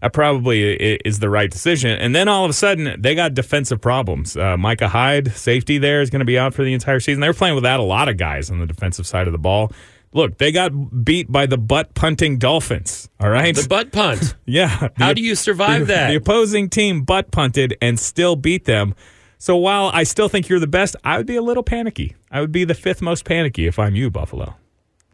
that 0.00 0.14
probably 0.14 0.74
is 1.04 1.18
the 1.18 1.28
right 1.28 1.50
decision. 1.50 1.90
And 1.90 2.14
then 2.14 2.26
all 2.26 2.44
of 2.44 2.50
a 2.50 2.54
sudden, 2.54 2.98
they 2.98 3.14
got 3.14 3.34
defensive 3.34 3.82
problems. 3.82 4.34
Uh, 4.34 4.56
Micah 4.56 4.88
Hyde, 4.88 5.32
safety 5.32 5.76
there, 5.76 6.00
is 6.00 6.08
going 6.08 6.20
to 6.20 6.24
be 6.26 6.38
out 6.38 6.54
for 6.54 6.64
the 6.64 6.72
entire 6.72 7.00
season. 7.00 7.20
They 7.20 7.28
were 7.28 7.34
playing 7.34 7.54
without 7.54 7.80
a 7.80 7.84
lot 7.84 8.08
of 8.08 8.16
guys 8.16 8.50
on 8.50 8.60
the 8.60 8.66
defensive 8.66 9.06
side 9.06 9.26
of 9.26 9.32
the 9.32 9.38
ball. 9.38 9.72
Look, 10.12 10.38
they 10.38 10.50
got 10.50 11.04
beat 11.04 11.30
by 11.30 11.44
the 11.46 11.58
butt 11.58 11.94
punting 11.94 12.38
Dolphins. 12.38 13.08
All 13.20 13.28
right, 13.30 13.54
the 13.54 13.68
butt 13.68 13.92
punt. 13.92 14.34
yeah. 14.46 14.88
How 14.96 15.08
The- 15.08 15.14
do 15.16 15.22
you 15.22 15.34
survive 15.34 15.80
the, 15.80 15.86
that? 15.92 16.08
The 16.08 16.16
opposing 16.16 16.70
team 16.70 17.02
butt 17.02 17.30
punted 17.30 17.76
and 17.82 18.00
still 18.00 18.36
beat 18.36 18.64
them. 18.64 18.94
So 19.40 19.56
while 19.56 19.90
I 19.94 20.02
still 20.02 20.28
think 20.28 20.50
you're 20.50 20.60
the 20.60 20.66
best, 20.66 20.96
I 21.02 21.16
would 21.16 21.24
be 21.24 21.36
a 21.36 21.42
little 21.42 21.62
panicky. 21.62 22.14
I 22.30 22.42
would 22.42 22.52
be 22.52 22.64
the 22.64 22.74
fifth 22.74 23.00
most 23.00 23.24
panicky 23.24 23.66
if 23.66 23.78
I'm 23.78 23.96
you, 23.96 24.10
Buffalo. 24.10 24.54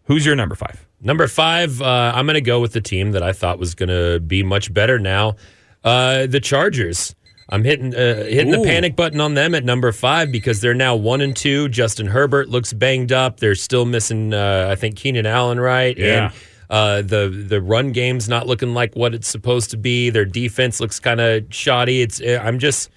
Who's 0.07 0.27
your 0.27 0.35
number 0.35 0.57
five? 0.57 0.85
Number 1.01 1.29
five, 1.29 1.81
uh, 1.81 2.13
I'm 2.13 2.27
going 2.27 2.35
to 2.35 2.41
go 2.41 2.61
with 2.61 2.73
the 2.73 2.81
team 2.81 3.13
that 3.13 3.23
I 3.23 3.33
thought 3.33 3.61
was 3.61 3.77
going 3.77 3.89
to 3.89 4.19
be 4.19 4.43
much 4.43 4.75
better 4.75 4.99
now. 4.99 5.37
Uh, 5.85 6.27
the 6.27 6.41
Chargers. 6.41 7.15
I'm 7.49 7.63
hitting 7.63 7.95
uh, 7.95 8.25
hitting 8.25 8.51
the 8.51 8.65
panic 8.65 8.97
button 8.97 9.21
on 9.21 9.35
them 9.35 9.55
at 9.55 9.63
number 9.65 9.93
five 9.93 10.33
because 10.33 10.61
they're 10.61 10.75
now 10.75 10.97
one 10.97 11.21
and 11.21 11.37
two. 11.37 11.69
Justin 11.69 12.09
Herbert 12.09 12.49
looks 12.49 12.73
banged 12.73 13.13
up. 13.13 13.39
They're 13.39 13.55
still 13.55 13.85
missing, 13.85 14.35
uh, 14.35 14.67
I 14.69 14.75
think, 14.75 14.97
Keenan 14.97 15.27
Allen, 15.27 15.61
right? 15.61 15.97
Yeah. 15.97 16.33
And 16.33 16.35
uh, 16.69 17.03
the 17.03 17.29
the 17.29 17.63
run 17.63 17.93
game's 17.93 18.29
not 18.29 18.49
looking 18.49 18.75
like 18.75 18.97
what 18.97 19.15
it's 19.15 19.29
supposed 19.29 19.71
to 19.71 19.77
be. 19.77 20.11
Their 20.11 20.25
defense 20.25 20.81
looks 20.81 20.99
kind 20.99 21.21
of 21.21 21.45
shoddy. 21.51 22.03
It's 22.03 22.21
uh, 22.21 22.43
I'm 22.43 22.59
just 22.59 22.91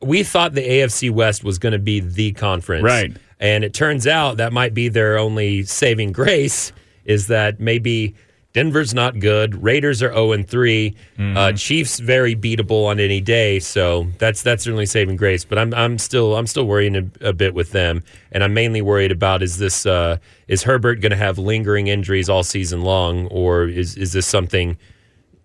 we 0.00 0.22
thought 0.22 0.54
the 0.54 0.66
AFC 0.66 1.10
West 1.10 1.44
was 1.44 1.58
going 1.58 1.72
to 1.72 1.78
be 1.78 2.00
the 2.00 2.32
conference, 2.32 2.84
Right. 2.84 3.16
And 3.40 3.62
it 3.62 3.72
turns 3.72 4.06
out 4.06 4.38
that 4.38 4.52
might 4.52 4.74
be 4.74 4.88
their 4.88 5.16
only 5.18 5.62
saving 5.62 6.12
grace 6.12 6.72
is 7.04 7.28
that 7.28 7.60
maybe 7.60 8.16
Denver's 8.52 8.94
not 8.94 9.20
good, 9.20 9.62
Raiders 9.62 10.02
are 10.02 10.10
zero 10.10 10.32
and 10.32 10.48
3 10.48 10.96
uh, 11.20 11.52
Chiefs 11.52 12.00
very 12.00 12.34
beatable 12.34 12.86
on 12.86 12.98
any 12.98 13.20
day. 13.20 13.60
So 13.60 14.08
that's 14.18 14.42
that's 14.42 14.64
certainly 14.64 14.86
saving 14.86 15.16
grace. 15.16 15.44
But 15.44 15.58
I'm 15.58 15.72
I'm 15.74 15.98
still 15.98 16.34
I'm 16.34 16.46
still 16.46 16.64
worrying 16.64 16.96
a, 16.96 17.28
a 17.28 17.32
bit 17.32 17.54
with 17.54 17.72
them, 17.72 18.02
and 18.32 18.42
I'm 18.42 18.54
mainly 18.54 18.82
worried 18.82 19.12
about 19.12 19.42
is 19.42 19.58
this 19.58 19.86
uh, 19.86 20.16
is 20.48 20.62
Herbert 20.64 21.00
going 21.00 21.10
to 21.10 21.16
have 21.16 21.38
lingering 21.38 21.88
injuries 21.88 22.28
all 22.28 22.42
season 22.42 22.82
long, 22.82 23.26
or 23.28 23.68
is 23.68 23.96
is 23.96 24.12
this 24.12 24.26
something 24.26 24.78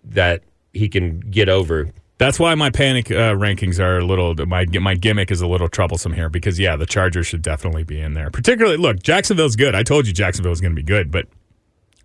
that 0.02 0.42
he 0.72 0.88
can 0.88 1.20
get 1.20 1.48
over? 1.48 1.92
That's 2.24 2.38
why 2.38 2.54
my 2.54 2.70
panic 2.70 3.10
uh, 3.10 3.34
rankings 3.34 3.78
are 3.78 3.98
a 3.98 4.04
little. 4.04 4.34
My 4.46 4.64
my 4.80 4.94
gimmick 4.94 5.30
is 5.30 5.42
a 5.42 5.46
little 5.46 5.68
troublesome 5.68 6.14
here 6.14 6.30
because 6.30 6.58
yeah, 6.58 6.74
the 6.74 6.86
Chargers 6.86 7.26
should 7.26 7.42
definitely 7.42 7.84
be 7.84 8.00
in 8.00 8.14
there. 8.14 8.30
Particularly, 8.30 8.78
look, 8.78 9.02
Jacksonville's 9.02 9.56
good. 9.56 9.74
I 9.74 9.82
told 9.82 10.06
you 10.06 10.14
Jacksonville 10.14 10.48
was 10.48 10.62
going 10.62 10.72
to 10.72 10.76
be 10.76 10.82
good, 10.82 11.10
but 11.10 11.26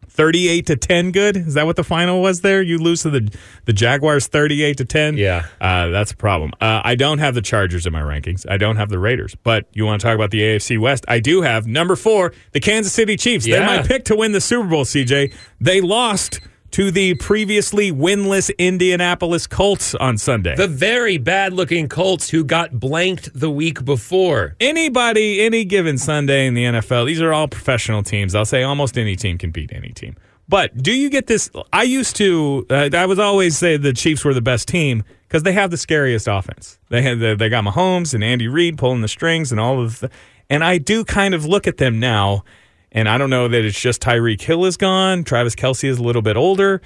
thirty-eight 0.09 0.65
to 0.65 0.75
ten, 0.75 1.13
good. 1.13 1.37
Is 1.37 1.53
that 1.53 1.65
what 1.65 1.77
the 1.77 1.85
final 1.85 2.21
was? 2.21 2.41
There, 2.41 2.61
you 2.61 2.79
lose 2.79 3.03
to 3.03 3.09
the 3.09 3.33
the 3.63 3.71
Jaguars, 3.71 4.27
thirty-eight 4.27 4.75
to 4.79 4.83
ten. 4.83 5.15
Yeah. 5.15 5.45
uh, 5.61 5.87
that's 5.87 6.11
a 6.11 6.17
problem. 6.17 6.51
Uh, 6.59 6.81
I 6.83 6.95
don't 6.95 7.19
have 7.19 7.33
the 7.33 7.41
Chargers 7.41 7.85
in 7.85 7.93
my 7.93 8.01
rankings. 8.01 8.45
I 8.49 8.57
don't 8.57 8.75
have 8.75 8.89
the 8.89 8.99
Raiders. 8.99 9.35
But 9.35 9.67
you 9.71 9.85
want 9.85 10.01
to 10.01 10.05
talk 10.05 10.15
about 10.15 10.31
the 10.31 10.41
AFC 10.41 10.77
West? 10.77 11.05
I 11.07 11.21
do 11.21 11.43
have 11.43 11.65
number 11.65 11.95
four, 11.95 12.33
the 12.51 12.59
Kansas 12.59 12.91
City 12.91 13.15
Chiefs. 13.15 13.45
They're 13.45 13.65
my 13.65 13.83
pick 13.83 14.03
to 14.05 14.17
win 14.17 14.33
the 14.33 14.41
Super 14.41 14.67
Bowl. 14.67 14.83
CJ, 14.83 15.33
they 15.61 15.79
lost. 15.79 16.41
To 16.71 16.91
the 16.91 17.15
previously 17.15 17.91
winless 17.91 18.55
Indianapolis 18.57 19.47
Colts 19.47 19.95
on 19.95 20.17
Sunday. 20.17 20.55
The 20.55 20.67
very 20.67 21.17
bad 21.17 21.51
looking 21.53 21.89
Colts 21.89 22.29
who 22.29 22.43
got 22.43 22.79
blanked 22.79 23.29
the 23.33 23.49
week 23.49 23.83
before. 23.83 24.55
anybody, 24.59 25.41
any 25.41 25.65
given 25.65 25.97
Sunday 25.97 26.45
in 26.45 26.53
the 26.53 26.65
NFL, 26.65 27.07
these 27.07 27.21
are 27.21 27.33
all 27.33 27.47
professional 27.47 28.03
teams. 28.03 28.35
I'll 28.35 28.45
say 28.45 28.63
almost 28.63 28.97
any 28.97 29.15
team 29.15 29.37
can 29.37 29.51
beat 29.51 29.73
any 29.73 29.89
team. 29.89 30.15
But 30.47 30.75
do 30.81 30.91
you 30.91 31.09
get 31.09 31.27
this? 31.27 31.49
I 31.71 31.83
used 31.83 32.15
to, 32.17 32.65
uh, 32.69 32.89
I 32.93 33.05
was 33.05 33.19
always 33.19 33.57
say 33.57 33.77
the 33.77 33.93
Chiefs 33.93 34.25
were 34.25 34.33
the 34.33 34.41
best 34.41 34.67
team 34.67 35.03
because 35.27 35.43
they 35.43 35.53
have 35.53 35.69
the 35.69 35.77
scariest 35.77 36.27
offense. 36.27 36.79
They 36.89 37.03
had 37.03 37.19
the, 37.19 37.35
they 37.35 37.49
got 37.49 37.63
Mahomes 37.63 38.13
and 38.13 38.23
Andy 38.23 38.47
Reid 38.47 38.77
pulling 38.77 39.01
the 39.01 39.07
strings 39.07 39.51
and 39.51 39.59
all 39.59 39.81
of 39.81 39.99
the, 39.99 40.09
and 40.49 40.63
I 40.63 40.79
do 40.79 41.05
kind 41.05 41.35
of 41.35 41.45
look 41.45 41.67
at 41.67 41.77
them 41.77 41.99
now, 41.99 42.43
and 42.91 43.07
I 43.07 43.17
don't 43.17 43.29
know 43.29 43.47
that 43.47 43.65
it's 43.65 43.79
just 43.79 44.01
Tyreek 44.01 44.41
Hill 44.41 44.65
is 44.65 44.77
gone. 44.77 45.23
Travis 45.23 45.55
Kelce 45.55 45.87
is 45.87 45.99
a 45.99 46.03
little 46.03 46.21
bit 46.21 46.37
older. 46.37 46.81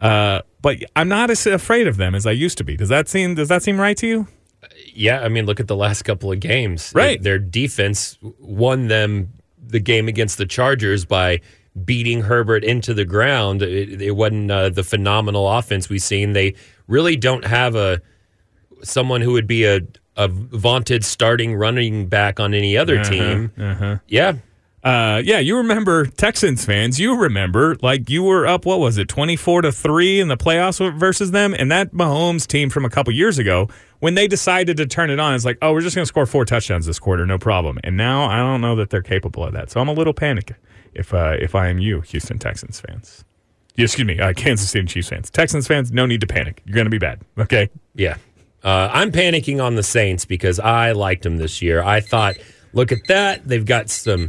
Uh, 0.00 0.42
but 0.60 0.78
I'm 0.96 1.08
not 1.08 1.30
as 1.30 1.46
afraid 1.46 1.86
of 1.86 1.96
them 1.96 2.14
as 2.14 2.26
I 2.26 2.32
used 2.32 2.58
to 2.58 2.64
be. 2.64 2.76
Does 2.76 2.88
that 2.88 3.08
seem 3.08 3.34
does 3.34 3.48
that 3.48 3.62
seem 3.62 3.80
right 3.80 3.96
to 3.98 4.06
you? 4.06 4.28
Yeah, 4.94 5.20
I 5.20 5.28
mean, 5.28 5.46
look 5.46 5.60
at 5.60 5.68
the 5.68 5.76
last 5.76 6.02
couple 6.02 6.32
of 6.32 6.40
games. 6.40 6.92
Right. 6.94 7.22
Their 7.22 7.38
defense 7.38 8.18
won 8.38 8.88
them 8.88 9.32
the 9.66 9.80
game 9.80 10.08
against 10.08 10.38
the 10.38 10.46
Chargers 10.46 11.04
by 11.04 11.40
beating 11.84 12.22
Herbert 12.22 12.64
into 12.64 12.94
the 12.94 13.04
ground. 13.04 13.62
It, 13.62 14.00
it 14.00 14.12
wasn't 14.12 14.50
uh, 14.50 14.68
the 14.70 14.84
phenomenal 14.84 15.48
offense 15.48 15.88
we've 15.88 16.02
seen. 16.02 16.32
They 16.32 16.54
really 16.86 17.16
don't 17.16 17.44
have 17.44 17.74
a 17.74 18.00
someone 18.82 19.20
who 19.20 19.32
would 19.32 19.46
be 19.46 19.64
a, 19.64 19.80
a 20.16 20.28
vaunted 20.28 21.04
starting 21.04 21.54
running 21.54 22.06
back 22.06 22.38
on 22.40 22.54
any 22.54 22.76
other 22.76 23.02
team. 23.04 23.52
Yeah. 24.06 24.34
Uh, 24.84 25.22
yeah, 25.24 25.38
you 25.38 25.56
remember 25.56 26.04
Texans 26.04 26.66
fans. 26.66 27.00
You 27.00 27.16
remember, 27.16 27.76
like 27.80 28.10
you 28.10 28.22
were 28.22 28.46
up. 28.46 28.66
What 28.66 28.80
was 28.80 28.98
it, 28.98 29.08
twenty 29.08 29.34
four 29.34 29.62
to 29.62 29.72
three 29.72 30.20
in 30.20 30.28
the 30.28 30.36
playoffs 30.36 30.98
versus 30.98 31.30
them, 31.30 31.54
and 31.58 31.72
that 31.72 31.92
Mahomes 31.92 32.46
team 32.46 32.68
from 32.68 32.84
a 32.84 32.90
couple 32.90 33.12
years 33.14 33.38
ago. 33.38 33.68
When 34.00 34.14
they 34.14 34.28
decided 34.28 34.76
to 34.76 34.86
turn 34.86 35.08
it 35.08 35.18
on, 35.18 35.34
it's 35.34 35.46
like, 35.46 35.56
oh, 35.62 35.72
we're 35.72 35.80
just 35.80 35.96
going 35.96 36.02
to 36.02 36.06
score 36.06 36.26
four 36.26 36.44
touchdowns 36.44 36.84
this 36.84 36.98
quarter, 36.98 37.24
no 37.24 37.38
problem. 37.38 37.78
And 37.82 37.96
now 37.96 38.26
I 38.26 38.36
don't 38.36 38.60
know 38.60 38.76
that 38.76 38.90
they're 38.90 39.00
capable 39.00 39.42
of 39.42 39.54
that. 39.54 39.70
So 39.70 39.80
I'm 39.80 39.88
a 39.88 39.94
little 39.94 40.12
panicked 40.12 40.52
if 40.92 41.14
uh, 41.14 41.36
if 41.40 41.54
I 41.54 41.68
am 41.68 41.78
you, 41.78 42.02
Houston 42.02 42.38
Texans 42.38 42.78
fans. 42.80 43.24
Excuse 43.78 44.06
me, 44.06 44.20
uh, 44.20 44.34
Kansas 44.34 44.68
City 44.68 44.86
Chiefs 44.86 45.08
fans. 45.08 45.30
Texans 45.30 45.66
fans, 45.66 45.90
no 45.90 46.04
need 46.04 46.20
to 46.20 46.26
panic. 46.26 46.60
You're 46.66 46.74
going 46.74 46.84
to 46.84 46.90
be 46.90 46.98
bad. 46.98 47.22
Okay. 47.38 47.70
Yeah. 47.94 48.18
Uh, 48.62 48.90
I'm 48.92 49.10
panicking 49.10 49.64
on 49.64 49.74
the 49.74 49.82
Saints 49.82 50.26
because 50.26 50.60
I 50.60 50.92
liked 50.92 51.22
them 51.22 51.38
this 51.38 51.62
year. 51.62 51.82
I 51.82 52.00
thought, 52.00 52.36
look 52.74 52.92
at 52.92 52.98
that. 53.08 53.48
They've 53.48 53.64
got 53.64 53.88
some 53.90 54.28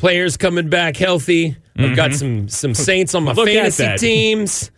players 0.00 0.36
coming 0.36 0.68
back 0.68 0.96
healthy. 0.96 1.56
I've 1.76 1.94
got 1.96 2.12
some 2.14 2.48
some 2.48 2.74
Saints 2.74 3.14
on 3.14 3.24
my 3.24 3.30
Mm-hmm. 3.32 3.38
Look 3.40 3.48
fantasy 3.48 3.96
teams. 4.06 4.70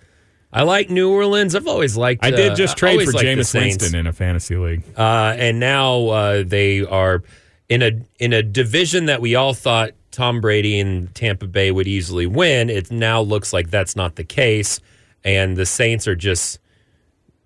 I 0.52 0.64
like 0.64 0.90
New 0.90 1.10
Orleans. 1.10 1.54
I've 1.54 1.66
always 1.66 1.96
liked. 1.96 2.22
I 2.24 2.30
did 2.30 2.52
uh, 2.52 2.54
just 2.54 2.76
trade 2.76 3.02
for 3.02 3.12
Jameis 3.12 3.54
Winston 3.58 3.94
in 3.98 4.06
a 4.06 4.12
fantasy 4.12 4.56
league. 4.56 4.84
Uh, 4.96 5.34
and 5.38 5.58
now 5.58 6.08
uh, 6.08 6.42
they 6.46 6.80
are 6.84 7.22
in 7.70 7.82
a 7.82 7.92
in 8.18 8.32
a 8.34 8.42
division 8.42 9.06
that 9.06 9.20
we 9.22 9.34
all 9.34 9.54
thought 9.54 9.92
Tom 10.10 10.40
Brady 10.42 10.78
and 10.78 11.12
Tampa 11.14 11.46
Bay 11.46 11.70
would 11.70 11.86
easily 11.88 12.26
win. 12.26 12.68
It 12.68 12.90
now 12.90 13.22
looks 13.22 13.52
like 13.54 13.70
that's 13.70 13.96
not 13.96 14.16
the 14.16 14.24
case, 14.24 14.78
and 15.24 15.56
the 15.56 15.64
Saints 15.66 16.06
are 16.06 16.14
just 16.16 16.58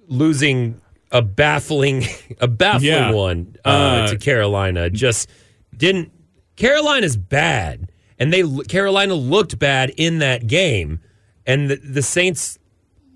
losing 0.08 0.80
a 1.12 1.22
baffling, 1.22 2.04
a 2.40 2.48
baffling 2.48 2.84
Yeah. 2.90 3.12
one 3.12 3.56
uh, 3.64 3.68
Uh, 3.68 4.06
to 4.08 4.18
Carolina. 4.18 4.90
Just 4.90 5.30
didn't. 5.76 6.10
Carolina's 6.56 7.16
bad, 7.16 7.90
and 8.18 8.32
they 8.32 8.42
Carolina 8.64 9.14
looked 9.14 9.58
bad 9.58 9.90
in 9.96 10.18
that 10.18 10.46
game, 10.46 11.00
and 11.46 11.70
the, 11.70 11.76
the 11.76 12.02
Saints 12.02 12.58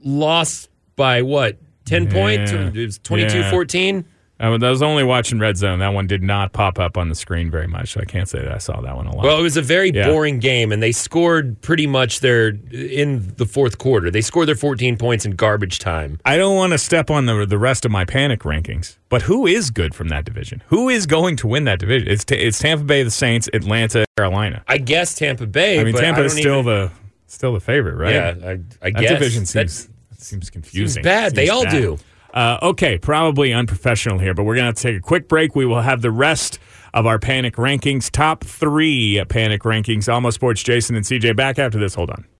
lost 0.05 0.69
by 0.97 1.23
what 1.23 1.59
ten 1.85 2.11
points? 2.11 2.53
It 2.53 2.75
was 2.77 2.99
22-14? 3.01 4.05
I 4.41 4.49
was 4.49 4.81
only 4.83 5.05
watching 5.05 5.39
Red 5.39 5.57
Zone. 5.59 5.81
That 5.81 5.91
one 5.93 6.07
did 6.07 6.23
not 6.23 6.53
pop 6.53 6.79
up 6.79 6.97
on 6.97 7.09
the 7.11 7.15
screen 7.15 7.51
very 7.51 7.67
much, 7.67 7.93
so 7.93 8.01
I 8.01 8.05
can't 8.07 8.29
say 8.29 8.39
that 8.41 8.51
I 8.53 8.59
saw 8.59 8.81
that 8.81 8.97
one 8.97 9.07
a 9.07 9.15
lot. 9.15 9.25
Well, 9.25 9.39
it 9.39 9.43
was 9.43 9.57
a 9.59 9.63
very 9.63 9.91
Yeah. 9.95 10.07
boring 10.09 10.39
game, 10.39 10.73
and 10.73 10.83
they 10.83 10.93
scored 10.93 11.61
pretty 11.61 11.87
much 11.87 12.21
their 12.21 12.55
in 12.73 13.33
the 13.37 13.45
fourth 13.45 13.77
quarter. 13.79 14.11
They 14.11 14.23
scored 14.23 14.49
their 14.49 14.55
14 14.55 14.97
points 14.97 15.27
in 15.27 15.33
garbage 15.33 15.79
time. 15.79 16.19
I 16.25 16.37
don't 16.39 16.57
want 16.57 16.73
to 16.73 16.79
step 16.79 17.11
on 17.11 17.27
the 17.27 17.45
the 17.45 17.59
rest 17.59 17.85
of 17.85 17.91
my 17.91 18.05
panic 18.07 18.41
rankings, 18.41 18.97
but 19.11 19.23
who 19.23 19.47
is 19.47 19.71
good 19.71 19.95
from 19.95 20.09
that 20.09 20.25
division? 20.25 20.63
Who 20.69 20.89
is 20.89 21.05
going 21.07 21.37
to 21.37 21.47
win 21.47 21.65
that 21.65 21.79
division? 21.79 22.09
It's 22.09 22.25
t- 22.25 22.37
it's 22.37 22.59
Tampa 22.59 22.85
Bay, 22.85 23.03
the 23.03 23.11
Saints, 23.11 23.49
Atlanta, 23.53 24.07
Carolina. 24.17 24.63
I 24.67 24.79
guess 24.79 25.15
Tampa 25.15 25.47
Bay. 25.47 25.81
I 25.81 25.85
mean, 25.85 25.93
but 25.93 26.01
Tampa 26.01 26.23
I 26.23 26.25
is 26.25 26.33
still 26.33 26.61
even- 26.61 26.65
the 26.65 26.91
still 27.27 27.53
the 27.53 27.61
favorite, 27.61 27.97
right? 27.97 28.15
Yeah, 28.15 28.35
I, 28.43 28.51
I 28.53 28.91
that 28.91 29.01
guess 29.01 29.11
division 29.11 29.43
That- 29.45 29.53
division 29.53 29.69
seems 29.69 29.89
seems 30.19 30.51
confusing. 30.51 31.03
bad. 31.03 31.35
They 31.35 31.49
all 31.49 31.65
do. 31.65 31.99
Uh, 32.33 32.59
okay, 32.63 32.99
probably 32.99 33.53
unprofessional 33.53 34.19
here, 34.19 34.35
but 34.35 34.45
we're 34.45 34.57
going 34.57 34.73
to 34.73 34.83
take 34.83 34.97
a 34.97 35.01
quick 35.01 35.29
break. 35.29 35.55
We 35.57 35.67
will 35.67 35.83
have 35.83 36.01
the 36.03 36.11
rest 36.11 36.59
of 36.95 37.07
our 37.07 37.19
panic 37.19 37.57
rankings, 37.57 38.11
top 38.11 38.45
three 38.45 39.23
panic 39.29 39.63
rankings. 39.63 40.13
Almost 40.13 40.37
Sports, 40.37 40.63
Jason 40.63 40.97
and 40.97 41.05
CJ 41.05 41.37
back 41.37 41.59
after 41.59 41.79
this. 41.79 41.95
Hold 41.95 42.11
on. 42.11 42.31